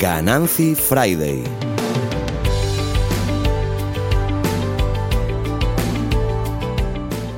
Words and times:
Ganancy 0.00 0.74
Friday. 0.74 1.44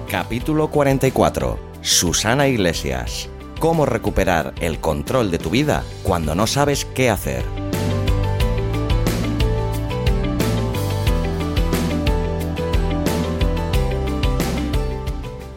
Capítulo 0.08 0.70
44. 0.70 1.58
Susana 1.80 2.46
Iglesias. 2.46 3.28
Cómo 3.58 3.84
recuperar 3.84 4.54
el 4.60 4.78
control 4.78 5.32
de 5.32 5.40
tu 5.40 5.50
vida 5.50 5.82
cuando 6.04 6.36
no 6.36 6.46
sabes 6.46 6.84
qué 6.84 7.10
hacer. 7.10 7.42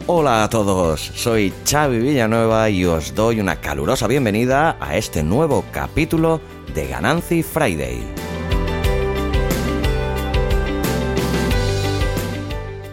Hola 0.08 0.42
a 0.44 0.50
todos, 0.50 1.00
soy 1.00 1.52
Xavi 1.68 1.98
Villanueva 1.98 2.70
y 2.70 2.84
os 2.84 3.14
doy 3.14 3.38
una 3.38 3.60
calurosa 3.60 4.06
bienvenida 4.06 4.76
a 4.80 4.96
este 4.96 5.22
nuevo 5.22 5.64
capítulo 5.72 6.40
de 6.76 6.86
Ganancy 6.86 7.42
Friday. 7.42 8.06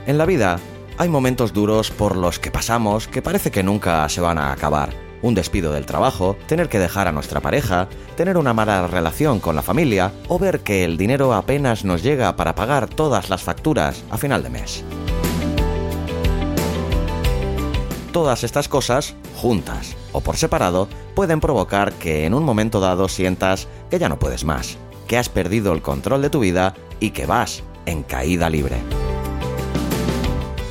En 0.07 0.17
la 0.17 0.25
vida 0.25 0.57
hay 0.97 1.09
momentos 1.09 1.51
duros 1.51 1.91
por 1.91 2.15
los 2.15 2.39
que 2.39 2.49
pasamos 2.49 3.09
que 3.09 3.21
parece 3.21 3.51
que 3.51 3.61
nunca 3.61 4.07
se 4.07 4.21
van 4.21 4.37
a 4.37 4.53
acabar. 4.53 4.91
Un 5.21 5.35
despido 5.35 5.73
del 5.73 5.85
trabajo, 5.85 6.37
tener 6.47 6.69
que 6.69 6.79
dejar 6.79 7.07
a 7.07 7.11
nuestra 7.11 7.41
pareja, 7.41 7.89
tener 8.15 8.37
una 8.37 8.53
mala 8.53 8.87
relación 8.87 9.41
con 9.41 9.55
la 9.55 9.61
familia 9.61 10.13
o 10.29 10.39
ver 10.39 10.61
que 10.61 10.85
el 10.85 10.97
dinero 10.97 11.33
apenas 11.33 11.83
nos 11.83 12.03
llega 12.03 12.35
para 12.37 12.55
pagar 12.55 12.87
todas 12.87 13.29
las 13.29 13.43
facturas 13.43 14.03
a 14.09 14.17
final 14.17 14.43
de 14.43 14.49
mes. 14.49 14.83
Todas 18.13 18.43
estas 18.43 18.67
cosas, 18.69 19.15
juntas 19.35 19.95
o 20.11 20.21
por 20.21 20.37
separado, 20.37 20.87
pueden 21.15 21.39
provocar 21.39 21.93
que 21.93 22.25
en 22.25 22.35
un 22.35 22.43
momento 22.43 22.79
dado 22.79 23.07
sientas 23.09 23.67
que 23.89 23.97
ya 23.97 24.07
no 24.07 24.19
puedes 24.19 24.45
más, 24.45 24.77
que 25.07 25.17
has 25.17 25.29
perdido 25.29 25.73
el 25.73 25.81
control 25.81 26.21
de 26.21 26.29
tu 26.29 26.39
vida 26.41 26.75
y 26.99 27.09
que 27.09 27.25
vas 27.25 27.63
en 27.87 28.03
caída 28.03 28.51
libre. 28.51 28.75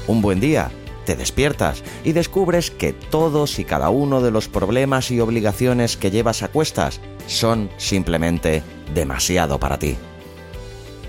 Un 0.07 0.23
buen 0.23 0.39
día, 0.39 0.71
te 1.05 1.17
despiertas 1.17 1.83
y 2.05 2.13
descubres 2.13 2.71
que 2.71 2.93
todos 2.93 3.59
y 3.59 3.65
cada 3.65 3.91
uno 3.91 4.21
de 4.21 4.31
los 4.31 4.47
problemas 4.47 5.11
y 5.11 5.19
obligaciones 5.19 5.97
que 5.97 6.13
llevas 6.13 6.45
a 6.45 6.49
cuestas 6.49 7.01
son 7.27 7.71
simplemente 7.77 8.63
demasiado 8.95 9.59
para 9.59 9.81
ti. 9.81 9.97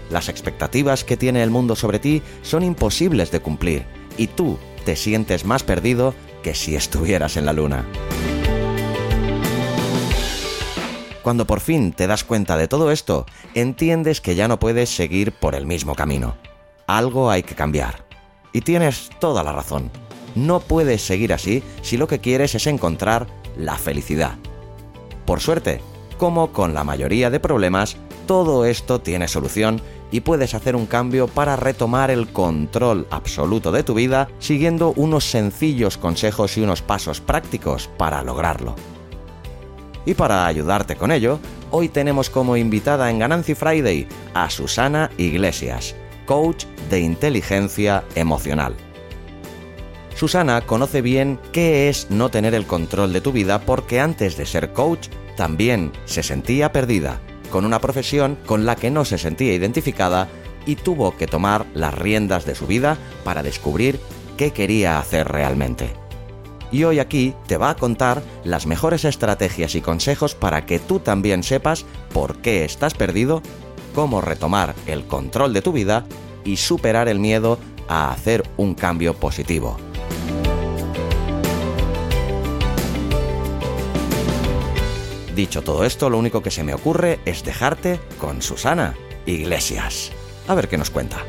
Las 0.09 0.29
expectativas 0.29 1.03
que 1.03 1.15
tiene 1.15 1.43
el 1.43 1.51
mundo 1.51 1.75
sobre 1.75 1.99
ti 1.99 2.23
son 2.41 2.63
imposibles 2.63 3.29
de 3.29 3.39
cumplir 3.39 3.85
y 4.17 4.25
tú 4.27 4.57
te 4.83 4.95
sientes 4.95 5.45
más 5.45 5.63
perdido 5.63 6.13
que 6.43 6.53
si 6.53 6.75
estuvieras 6.75 7.37
en 7.37 7.47
la 7.47 7.53
luna. 7.53 7.87
Cuando 11.23 11.47
por 11.47 11.61
fin 11.61 11.93
te 11.93 12.05
das 12.05 12.25
cuenta 12.25 12.57
de 12.57 12.67
todo 12.67 12.91
esto, 12.91 13.25
entiendes 13.55 14.21
que 14.21 14.35
ya 14.35 14.47
no 14.47 14.59
puedes 14.59 14.93
seguir 14.93 15.31
por 15.31 15.55
el 15.55 15.65
mismo 15.65 15.95
camino. 15.95 16.35
Algo 16.85 17.31
hay 17.31 17.43
que 17.43 17.55
cambiar. 17.55 18.05
Y 18.51 18.61
tienes 18.61 19.09
toda 19.19 19.41
la 19.41 19.53
razón. 19.53 19.89
No 20.35 20.59
puedes 20.59 21.01
seguir 21.01 21.33
así 21.33 21.63
si 21.81 21.95
lo 21.97 22.07
que 22.07 22.19
quieres 22.19 22.55
es 22.55 22.67
encontrar 22.67 23.27
la 23.55 23.77
felicidad. 23.77 24.35
Por 25.25 25.39
suerte, 25.39 25.79
como 26.17 26.51
con 26.51 26.73
la 26.73 26.83
mayoría 26.83 27.29
de 27.29 27.39
problemas, 27.39 27.95
todo 28.27 28.65
esto 28.65 28.99
tiene 28.99 29.27
solución 29.27 29.81
y 30.13 30.21
puedes 30.21 30.53
hacer 30.53 30.75
un 30.75 30.85
cambio 30.85 31.27
para 31.27 31.55
retomar 31.55 32.11
el 32.11 32.27
control 32.27 33.07
absoluto 33.09 33.71
de 33.71 33.81
tu 33.81 33.95
vida 33.95 34.29
siguiendo 34.37 34.93
unos 34.95 35.25
sencillos 35.25 35.97
consejos 35.97 36.55
y 36.55 36.61
unos 36.61 36.83
pasos 36.83 37.19
prácticos 37.19 37.89
para 37.97 38.21
lograrlo. 38.21 38.75
Y 40.05 40.13
para 40.13 40.45
ayudarte 40.45 40.95
con 40.97 41.11
ello, 41.11 41.39
hoy 41.71 41.89
tenemos 41.89 42.29
como 42.29 42.55
invitada 42.55 43.09
en 43.09 43.17
Ganancy 43.17 43.55
Friday 43.55 44.07
a 44.35 44.51
Susana 44.51 45.09
Iglesias, 45.17 45.95
coach 46.27 46.65
de 46.91 46.99
inteligencia 46.99 48.03
emocional. 48.13 48.75
Susana 50.13 50.61
conoce 50.61 51.01
bien 51.01 51.39
qué 51.51 51.89
es 51.89 52.11
no 52.11 52.29
tener 52.29 52.53
el 52.53 52.67
control 52.67 53.13
de 53.13 53.21
tu 53.21 53.31
vida 53.31 53.61
porque 53.61 53.99
antes 53.99 54.37
de 54.37 54.45
ser 54.45 54.73
coach 54.73 55.07
también 55.35 55.91
se 56.05 56.21
sentía 56.21 56.71
perdida 56.71 57.19
con 57.53 57.65
una 57.65 57.79
profesión 57.79 58.35
con 58.47 58.65
la 58.65 58.75
que 58.75 58.89
no 58.89 59.05
se 59.05 59.19
sentía 59.19 59.53
identificada 59.53 60.27
y 60.65 60.75
tuvo 60.75 61.15
que 61.15 61.27
tomar 61.27 61.67
las 61.75 61.93
riendas 61.93 62.47
de 62.47 62.55
su 62.55 62.65
vida 62.65 62.97
para 63.23 63.43
descubrir 63.43 63.99
qué 64.37 64.49
quería 64.49 64.97
hacer 64.97 65.27
realmente. 65.27 65.93
Y 66.71 66.83
hoy 66.85 66.97
aquí 66.97 67.35
te 67.45 67.57
va 67.57 67.69
a 67.69 67.75
contar 67.75 68.23
las 68.43 68.65
mejores 68.65 69.05
estrategias 69.05 69.75
y 69.75 69.81
consejos 69.81 70.33
para 70.33 70.65
que 70.65 70.79
tú 70.79 70.97
también 70.97 71.43
sepas 71.43 71.85
por 72.11 72.37
qué 72.37 72.65
estás 72.65 72.95
perdido, 72.95 73.43
cómo 73.93 74.19
retomar 74.19 74.73
el 74.87 75.05
control 75.05 75.53
de 75.53 75.61
tu 75.61 75.73
vida 75.73 76.07
y 76.43 76.57
superar 76.57 77.07
el 77.07 77.19
miedo 77.19 77.59
a 77.87 78.11
hacer 78.11 78.41
un 78.57 78.73
cambio 78.73 79.13
positivo. 79.13 79.77
Dicho 85.35 85.63
todo 85.63 85.83
esto, 85.83 86.11
lo 86.11 86.19
único 86.19 86.43
que 86.43 86.51
se 86.51 86.63
me 86.63 86.75
ocurre 86.75 87.19
es 87.25 87.43
dejarte 87.43 87.99
con 88.19 88.41
Susana 88.43 88.95
Iglesias. 89.25 90.11
A 90.47 90.53
ver 90.53 90.67
qué 90.67 90.77
nos 90.77 90.91
cuenta. 90.91 91.25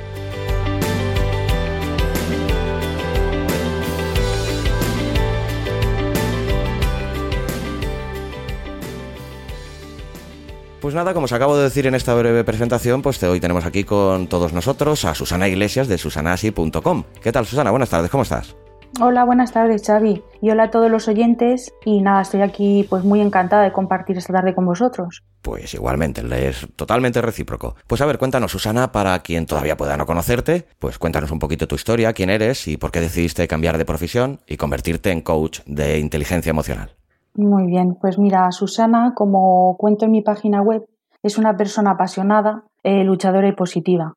Pues 10.82 10.94
nada, 10.94 11.14
como 11.14 11.25
os 11.25 11.32
acabo 11.32 11.56
de 11.56 11.62
decir 11.62 11.87
en 11.87 11.94
esta 11.94 12.14
breve 12.14 12.44
presentación, 12.44 13.00
pues 13.00 13.22
hoy 13.22 13.41
tenemos 13.41 13.64
aquí 13.64 13.84
con 13.84 14.26
todos 14.26 14.53
nosotros 14.53 15.06
a 15.06 15.14
Susana 15.14 15.48
Iglesias 15.48 15.88
de 15.88 15.97
susanasi.com. 15.97 17.04
¿Qué 17.22 17.32
tal, 17.32 17.47
Susana? 17.47 17.70
Buenas 17.70 17.88
tardes, 17.88 18.10
¿cómo 18.10 18.25
estás? 18.25 18.54
Hola, 19.00 19.25
buenas 19.25 19.50
tardes, 19.50 19.82
Xavi. 19.84 20.22
Y 20.41 20.50
hola 20.50 20.65
a 20.65 20.71
todos 20.71 20.88
los 20.88 21.09
oyentes. 21.09 21.75
Y 21.84 22.00
nada, 22.00 22.22
estoy 22.22 22.43
aquí 22.43 22.87
pues 22.88 23.03
muy 23.03 23.21
encantada 23.21 23.65
de 23.65 23.72
compartir 23.72 24.16
esta 24.16 24.32
tarde 24.32 24.55
con 24.55 24.66
vosotros. 24.66 25.25
Pues 25.43 25.75
igualmente, 25.75 26.22
es 26.49 26.69
totalmente 26.77 27.21
recíproco. 27.21 27.75
Pues 27.88 28.00
a 28.00 28.06
ver, 28.06 28.19
cuéntanos, 28.19 28.53
Susana, 28.53 28.93
para 28.93 29.19
quien 29.19 29.47
todavía 29.47 29.77
pueda 29.77 29.97
no 29.97 30.06
conocerte, 30.06 30.66
pues 30.78 30.99
cuéntanos 30.99 31.32
un 31.32 31.41
poquito 31.41 31.66
tu 31.66 31.75
historia, 31.75 32.12
quién 32.12 32.31
eres 32.31 32.69
y 32.69 32.77
por 32.77 32.93
qué 32.93 33.00
decidiste 33.00 33.49
cambiar 33.49 33.78
de 33.78 33.84
profesión 33.84 34.38
y 34.47 34.56
convertirte 34.56 35.11
en 35.11 35.22
coach 35.22 35.61
de 35.66 35.99
inteligencia 35.99 36.50
emocional. 36.50 36.93
Muy 37.34 37.66
bien, 37.66 37.97
pues 38.00 38.16
mira, 38.16 38.50
Susana, 38.53 39.12
como 39.16 39.76
cuento 39.76 40.05
en 40.05 40.12
mi 40.12 40.22
página 40.22 40.62
web, 40.62 40.84
es 41.22 41.37
una 41.37 41.56
persona 41.56 41.93
apasionada, 41.93 42.62
eh, 42.84 43.03
luchadora 43.03 43.49
y 43.49 43.53
positiva. 43.53 44.15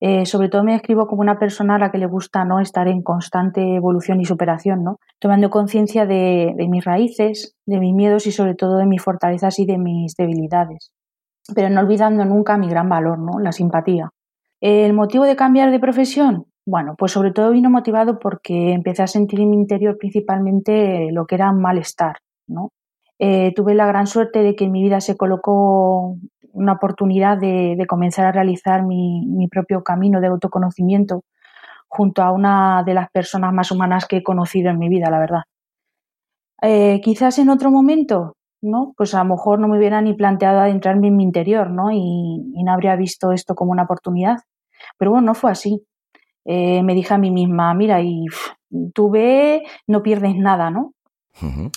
Eh, 0.00 0.26
sobre 0.26 0.48
todo 0.48 0.62
me 0.62 0.76
escribo 0.76 1.08
como 1.08 1.22
una 1.22 1.40
persona 1.40 1.74
a 1.74 1.78
la 1.78 1.90
que 1.90 1.98
le 1.98 2.06
gusta 2.06 2.44
¿no? 2.44 2.60
estar 2.60 2.86
en 2.86 3.02
constante 3.02 3.74
evolución 3.74 4.20
y 4.20 4.24
superación, 4.24 4.84
¿no? 4.84 5.00
tomando 5.18 5.50
conciencia 5.50 6.06
de, 6.06 6.54
mis 6.68 6.84
raíces, 6.84 7.56
de 7.66 7.80
mis 7.80 7.92
miedos 7.94 8.26
y 8.28 8.32
sobre 8.32 8.54
todo 8.54 8.78
de 8.78 8.86
mis 8.86 9.02
fortalezas 9.02 9.58
y 9.58 9.66
de 9.66 9.76
mis 9.76 10.14
debilidades, 10.14 10.92
pero 11.52 11.68
no 11.68 11.80
olvidando 11.80 12.24
nunca 12.24 12.56
mi 12.56 12.68
gran 12.68 12.88
valor, 12.88 13.18
¿no? 13.18 13.40
la 13.40 13.50
simpatía. 13.50 14.10
¿El 14.60 14.92
motivo 14.92 15.24
de 15.24 15.34
cambiar 15.34 15.72
de 15.72 15.80
profesión? 15.80 16.46
Bueno, 16.64 16.94
pues 16.96 17.12
sobre 17.12 17.32
todo 17.32 17.50
vino 17.50 17.70
motivado 17.70 18.20
porque 18.20 18.72
empecé 18.72 19.02
a 19.02 19.06
sentir 19.08 19.40
en 19.40 19.50
mi 19.50 19.56
interior 19.56 19.96
principalmente 19.98 21.10
lo 21.10 21.26
que 21.26 21.34
era 21.34 21.50
malestar. 21.52 22.18
¿no? 22.46 22.70
Eh, 23.18 23.52
tuve 23.54 23.74
la 23.74 23.86
gran 23.86 24.06
suerte 24.06 24.42
de 24.42 24.54
que 24.54 24.64
en 24.66 24.72
mi 24.72 24.82
vida 24.82 25.00
se 25.00 25.16
colocó 25.16 26.16
una 26.52 26.72
oportunidad 26.72 27.38
de, 27.38 27.84
comenzar 27.88 28.26
a 28.26 28.32
realizar 28.32 28.82
mi, 28.82 29.48
propio 29.50 29.82
camino 29.82 30.20
de 30.20 30.28
autoconocimiento 30.28 31.24
junto 31.88 32.22
a 32.22 32.32
una 32.32 32.82
de 32.84 32.94
las 32.94 33.10
personas 33.10 33.52
más 33.52 33.70
humanas 33.70 34.06
que 34.06 34.18
he 34.18 34.22
conocido 34.22 34.70
en 34.70 34.78
mi 34.78 34.88
vida, 34.88 35.10
la 35.10 35.18
verdad. 35.18 35.42
Eh, 36.60 37.00
quizás 37.02 37.38
en 37.38 37.48
otro 37.48 37.70
momento, 37.70 38.36
¿no? 38.60 38.92
Pues 38.96 39.14
a 39.14 39.22
lo 39.22 39.30
mejor 39.30 39.58
no 39.58 39.68
me 39.68 39.78
hubiera 39.78 40.00
ni 40.02 40.14
planteado 40.14 40.60
adentrarme 40.60 41.08
en 41.08 41.16
mi 41.16 41.22
interior, 41.22 41.70
¿no? 41.70 41.90
Y, 41.90 42.62
no 42.62 42.72
habría 42.72 42.96
visto 42.96 43.32
esto 43.32 43.54
como 43.54 43.72
una 43.72 43.84
oportunidad. 43.84 44.38
Pero 44.98 45.12
bueno, 45.12 45.28
no 45.28 45.34
fue 45.34 45.50
así. 45.50 45.82
Eh, 46.44 46.82
me 46.82 46.94
dije 46.94 47.14
a 47.14 47.18
mí 47.18 47.30
misma, 47.30 47.72
mira, 47.74 48.00
y 48.02 48.26
tú 48.92 49.10
ve, 49.10 49.62
no 49.86 50.02
pierdes 50.02 50.36
nada, 50.36 50.70
¿no? 50.70 50.92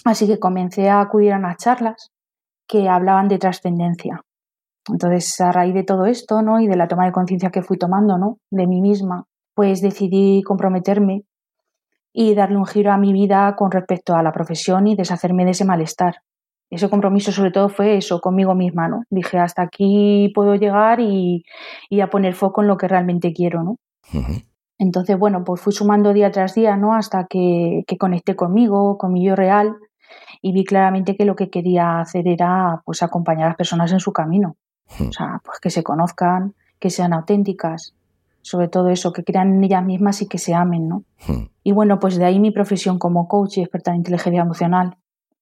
Así 0.06 0.26
que 0.28 0.40
comencé 0.40 0.90
a 0.90 1.02
acudir 1.02 1.34
a 1.34 1.38
unas 1.38 1.58
charlas 1.58 2.12
que 2.68 2.90
hablaban 2.90 3.28
de 3.28 3.38
trascendencia. 3.38 4.24
Entonces, 4.90 5.40
a 5.42 5.52
raíz 5.52 5.74
de 5.74 5.84
todo 5.84 6.06
esto, 6.06 6.42
¿no? 6.42 6.60
Y 6.60 6.68
de 6.68 6.76
la 6.76 6.88
toma 6.88 7.06
de 7.06 7.12
conciencia 7.12 7.52
que 7.52 7.62
fui 7.62 7.78
tomando, 7.78 8.18
¿no? 8.18 8.38
De 8.50 8.68
mí 8.68 8.82
misma, 8.82 9.26
pues 9.54 9.82
decidí 9.82 10.42
comprometerme 10.44 11.24
y 12.14 12.34
darle 12.34 12.58
un 12.58 12.66
giro 12.66 12.92
a 12.92 12.98
mi 12.98 13.14
vida 13.14 13.56
con 13.56 13.72
respecto 13.72 14.16
a 14.16 14.24
la 14.24 14.32
profesión 14.32 14.88
y 14.88 14.96
deshacerme 14.96 15.46
de 15.46 15.52
ese 15.52 15.66
malestar. 15.66 16.16
Ese 16.70 16.90
compromiso 16.90 17.32
sobre 17.32 17.52
todo 17.52 17.70
fue 17.70 17.98
eso, 17.98 18.22
conmigo 18.22 18.56
misma, 18.56 18.88
¿no? 18.88 19.04
Dije, 19.10 19.38
hasta 19.38 19.62
aquí 19.62 20.32
puedo 20.34 20.56
llegar 20.56 21.00
y, 21.00 21.44
a 22.02 22.10
poner 22.10 22.34
foco 22.34 22.62
en 22.62 22.68
lo 22.68 22.78
que 22.78 22.88
realmente 22.88 23.34
quiero, 23.34 23.64
¿no? 23.64 23.76
Entonces, 24.78 25.20
bueno, 25.20 25.44
pues 25.44 25.62
fui 25.62 25.74
sumando 25.74 26.12
día 26.12 26.32
tras 26.32 26.56
día, 26.56 26.76
¿no? 26.76 26.96
Hasta 26.96 27.28
que, 27.28 27.84
que 27.86 27.98
conecté 27.98 28.36
conmigo, 28.36 28.98
con 28.98 29.14
mi 29.14 29.24
yo 29.26 29.36
real 29.36 29.76
y 30.42 30.54
vi 30.54 30.64
claramente 30.64 31.16
que 31.16 31.26
lo 31.26 31.36
que 31.36 31.50
quería 31.50 32.00
hacer 32.00 32.28
era 32.28 32.82
pues 32.86 33.04
acompañar 33.04 33.46
a 33.46 33.50
las 33.50 33.58
personas 33.58 33.92
en 33.92 34.00
su 34.00 34.12
camino. 34.12 34.56
Hmm. 34.98 35.08
O 35.10 35.12
sea, 35.12 35.42
pues 35.44 35.60
que 35.60 35.70
se 35.70 35.84
conozcan, 35.84 36.54
que 36.80 36.90
sean 36.90 37.14
auténticas, 37.14 37.94
sobre 38.42 38.68
todo 38.68 38.90
eso, 38.90 39.14
que 39.14 39.24
crean 39.24 39.54
en 39.54 39.64
ellas 39.64 39.86
mismas 39.86 40.22
y 40.22 40.28
que 40.28 40.38
se 40.38 40.54
amen, 40.54 40.88
¿no? 40.88 41.04
Hmm. 41.28 41.46
Y 41.64 41.72
bueno, 41.72 42.00
pues 42.00 42.18
de 42.18 42.26
ahí 42.26 42.40
mi 42.40 42.52
profesión 42.52 42.98
como 42.98 43.28
coach 43.28 43.58
y 43.58 43.62
experta 43.62 43.92
en 43.92 43.98
inteligencia 43.98 44.42
emocional. 44.42 44.98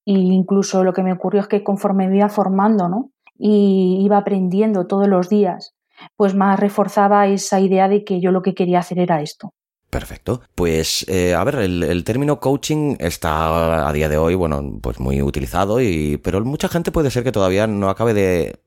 Y 0.06 0.34
incluso 0.34 0.84
lo 0.84 0.94
que 0.94 1.04
me 1.04 1.13
ocurrió 1.13 1.42
es 1.42 1.48
que 1.48 1.63
conforme 1.63 2.07
me 2.07 2.18
iba 2.18 2.30
formando, 2.30 2.90
¿no? 2.90 3.10
Y 3.38 4.00
iba 4.01 4.18
aprendiendo 4.18 4.86
todos 4.86 5.07
los 5.07 5.30
días, 5.30 5.75
pues 6.16 6.36
más 6.36 6.60
reforzaba 6.60 7.28
esa 7.28 7.60
idea 7.60 7.88
de 7.88 8.04
que 8.04 8.19
yo 8.19 8.31
lo 8.31 8.42
que 8.42 8.54
quería 8.54 8.80
hacer 8.80 9.00
era 9.00 9.22
esto. 9.22 9.54
Perfecto. 9.90 10.42
Pues, 10.54 11.04
eh, 11.10 11.34
a 11.34 11.44
ver, 11.44 11.56
el, 11.56 12.04
término 12.04 12.40
coaching 12.40 12.96
está 13.00 13.88
a 13.88 13.92
día 13.92 14.08
de 14.08 14.18
hoy, 14.18 14.36
bueno, 14.36 14.62
pues 14.84 15.00
muy 15.00 15.20
utilizado, 15.24 15.82
y, 15.82 16.18
pero 16.18 16.46
mucha 16.46 16.68
gente 16.68 16.92
puede 16.92 17.10
ser 17.10 17.24
que 17.24 17.32
todavía 17.32 17.66
no 17.66 17.90
acabe 17.90 18.14
de 18.14 18.60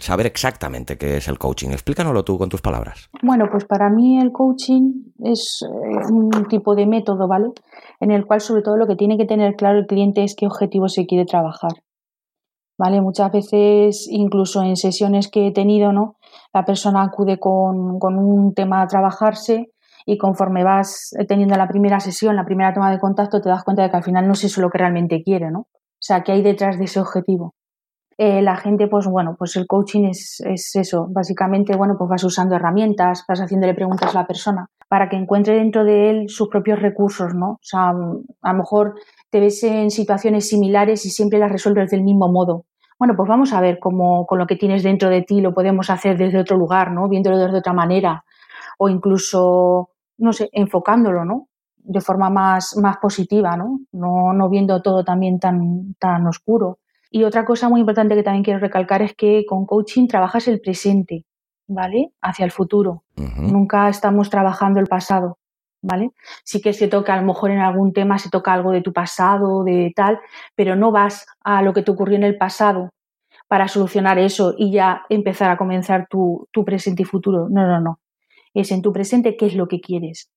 saber 0.00 0.26
exactamente 0.26 0.98
qué 0.98 1.18
es 1.18 1.28
el 1.28 1.38
coaching. 1.38 1.68
Explícanoslo 1.68 2.24
tú 2.24 2.38
con 2.38 2.48
tus 2.48 2.60
palabras. 2.60 3.08
Bueno, 3.22 3.46
pues 3.52 3.66
para 3.66 3.88
mí 3.88 4.20
el 4.20 4.32
coaching 4.32 5.12
es 5.22 5.60
eh, 5.62 6.12
un 6.12 6.46
tipo 6.48 6.74
de 6.74 6.86
método, 6.86 7.28
¿vale? 7.28 7.50
En 8.00 8.10
el 8.10 8.26
cual 8.26 8.40
sobre 8.40 8.62
todo 8.62 8.76
lo 8.76 8.88
que 8.88 8.96
tiene 8.96 9.16
que 9.16 9.26
tener 9.26 9.54
claro 9.54 9.78
el 9.78 9.86
cliente 9.86 10.24
es 10.24 10.34
qué 10.34 10.46
objetivo 10.46 10.88
se 10.88 11.06
quiere 11.06 11.24
trabajar. 11.24 11.70
¿Vale? 12.76 13.00
Muchas 13.00 13.30
veces, 13.32 14.08
incluso 14.10 14.62
en 14.62 14.76
sesiones 14.76 15.28
que 15.28 15.48
he 15.48 15.52
tenido, 15.52 15.92
¿no? 15.92 16.16
La 16.52 16.64
persona 16.64 17.02
acude 17.02 17.38
con, 17.38 17.98
con 17.98 18.18
un 18.18 18.54
tema 18.54 18.82
a 18.82 18.86
trabajarse 18.86 19.72
y 20.10 20.16
conforme 20.16 20.64
vas 20.64 21.14
teniendo 21.28 21.54
la 21.56 21.68
primera 21.68 22.00
sesión, 22.00 22.34
la 22.34 22.46
primera 22.46 22.72
toma 22.72 22.90
de 22.90 22.98
contacto, 22.98 23.42
te 23.42 23.50
das 23.50 23.62
cuenta 23.62 23.82
de 23.82 23.90
que 23.90 23.96
al 23.98 24.02
final 24.02 24.26
no 24.26 24.32
es 24.32 24.42
eso 24.42 24.62
lo 24.62 24.70
que 24.70 24.78
realmente 24.78 25.22
quiere, 25.22 25.50
¿no? 25.50 25.58
O 25.60 26.00
sea, 26.00 26.22
¿qué 26.22 26.32
hay 26.32 26.40
detrás 26.40 26.78
de 26.78 26.84
ese 26.84 26.98
objetivo? 26.98 27.54
Eh, 28.16 28.40
la 28.40 28.56
gente, 28.56 28.88
pues 28.88 29.06
bueno, 29.06 29.36
pues 29.38 29.54
el 29.56 29.66
coaching 29.66 30.04
es, 30.04 30.40
es, 30.46 30.74
eso. 30.76 31.08
Básicamente, 31.10 31.76
bueno, 31.76 31.96
pues 31.98 32.08
vas 32.08 32.24
usando 32.24 32.56
herramientas, 32.56 33.22
vas 33.28 33.40
haciéndole 33.40 33.74
preguntas 33.74 34.14
a 34.14 34.20
la 34.20 34.26
persona 34.26 34.70
para 34.88 35.10
que 35.10 35.16
encuentre 35.16 35.54
dentro 35.54 35.84
de 35.84 36.08
él 36.08 36.30
sus 36.30 36.48
propios 36.48 36.80
recursos, 36.80 37.34
¿no? 37.34 37.50
O 37.50 37.58
sea, 37.60 37.90
a 37.90 38.52
lo 38.52 38.58
mejor 38.58 38.94
te 39.28 39.40
ves 39.40 39.62
en 39.62 39.90
situaciones 39.90 40.48
similares 40.48 41.04
y 41.04 41.10
siempre 41.10 41.38
las 41.38 41.52
resuelves 41.52 41.90
del 41.90 42.02
mismo 42.02 42.32
modo. 42.32 42.64
Bueno, 42.98 43.12
pues 43.14 43.28
vamos 43.28 43.52
a 43.52 43.60
ver 43.60 43.78
cómo 43.78 44.24
con 44.24 44.38
lo 44.38 44.46
que 44.46 44.56
tienes 44.56 44.82
dentro 44.82 45.10
de 45.10 45.20
ti 45.20 45.42
lo 45.42 45.52
podemos 45.52 45.90
hacer 45.90 46.16
desde 46.16 46.40
otro 46.40 46.56
lugar, 46.56 46.92
¿no? 46.92 47.10
Viéndolo 47.10 47.36
desde 47.36 47.58
otra 47.58 47.74
manera. 47.74 48.24
O 48.78 48.88
incluso 48.88 49.90
no 50.18 50.32
sé, 50.32 50.50
enfocándolo, 50.52 51.24
¿no? 51.24 51.48
De 51.76 52.00
forma 52.00 52.28
más, 52.28 52.76
más 52.76 52.98
positiva, 52.98 53.56
¿no? 53.56 53.80
¿no? 53.92 54.32
No 54.32 54.48
viendo 54.48 54.82
todo 54.82 55.04
también 55.04 55.38
tan, 55.38 55.94
tan 55.98 56.26
oscuro. 56.26 56.78
Y 57.10 57.24
otra 57.24 57.44
cosa 57.44 57.68
muy 57.68 57.80
importante 57.80 58.14
que 58.14 58.22
también 58.22 58.44
quiero 58.44 58.60
recalcar 58.60 59.00
es 59.00 59.14
que 59.14 59.46
con 59.46 59.64
coaching 59.64 60.08
trabajas 60.08 60.46
el 60.48 60.60
presente, 60.60 61.24
¿vale? 61.66 62.12
Hacia 62.20 62.44
el 62.44 62.50
futuro. 62.50 63.04
Nunca 63.16 63.88
estamos 63.88 64.28
trabajando 64.28 64.80
el 64.80 64.86
pasado, 64.86 65.38
¿vale? 65.80 66.10
Sí 66.44 66.60
que 66.60 66.74
se 66.74 66.88
toca, 66.88 67.14
a 67.14 67.20
lo 67.20 67.26
mejor 67.26 67.50
en 67.50 67.60
algún 67.60 67.92
tema 67.94 68.18
se 68.18 68.28
toca 68.28 68.52
algo 68.52 68.72
de 68.72 68.82
tu 68.82 68.92
pasado, 68.92 69.64
de 69.64 69.92
tal, 69.96 70.18
pero 70.54 70.76
no 70.76 70.92
vas 70.92 71.26
a 71.42 71.62
lo 71.62 71.72
que 71.72 71.82
te 71.82 71.90
ocurrió 71.90 72.16
en 72.16 72.24
el 72.24 72.36
pasado 72.36 72.90
para 73.46 73.68
solucionar 73.68 74.18
eso 74.18 74.54
y 74.58 74.72
ya 74.72 75.02
empezar 75.08 75.50
a 75.50 75.56
comenzar 75.56 76.06
tu, 76.10 76.46
tu 76.52 76.64
presente 76.64 77.02
y 77.02 77.06
futuro. 77.06 77.48
No, 77.48 77.66
no, 77.66 77.80
no 77.80 78.00
es 78.60 78.72
en 78.72 78.82
tu 78.82 78.92
presente 78.92 79.36
qué 79.36 79.46
es 79.46 79.54
lo 79.54 79.68
que 79.68 79.80
quieres 79.80 80.30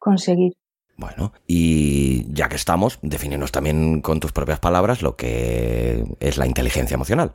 conseguir. 0.00 0.52
Bueno, 0.96 1.32
y 1.46 2.32
ya 2.32 2.48
que 2.48 2.56
estamos, 2.56 2.98
defininos 3.02 3.50
también 3.50 4.02
con 4.02 4.20
tus 4.20 4.32
propias 4.32 4.60
palabras 4.60 5.02
lo 5.02 5.16
que 5.16 6.04
es 6.20 6.38
la 6.38 6.46
inteligencia 6.46 6.94
emocional. 6.94 7.34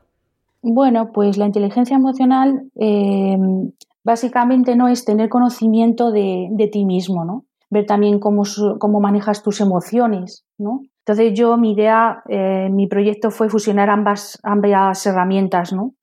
Bueno, 0.62 1.12
pues 1.13 1.38
la 1.38 1.45
inteligencia 1.45 1.95
emocional 1.95 2.69
em, 2.75 3.72
básicamente 4.04 4.75
no 4.75 4.88
es 4.88 5.06
tener 5.06 5.30
conocimiento 5.30 6.12
de, 6.12 6.69
ti 6.72 6.86
mismo, 6.86 7.25
¿no? 7.25 7.45
Ver 7.69 7.86
también 7.86 8.19
cómo, 8.19 8.44
cómo, 8.80 9.00
manejas 9.00 9.44
tus 9.44 9.60
emociones, 9.60 10.45
¿no? 10.57 10.81
Entonces 11.00 11.34
yo, 11.34 11.57
mi 11.57 11.74
idea, 11.74 12.22
eh, 12.28 12.69
mi 12.72 12.88
proyecto 12.88 13.31
fue 13.31 13.50
fusionar 13.50 13.89
ambas, 13.89 14.39
ambas 14.44 15.06
herramientas, 15.06 15.74
¿no? 15.74 15.94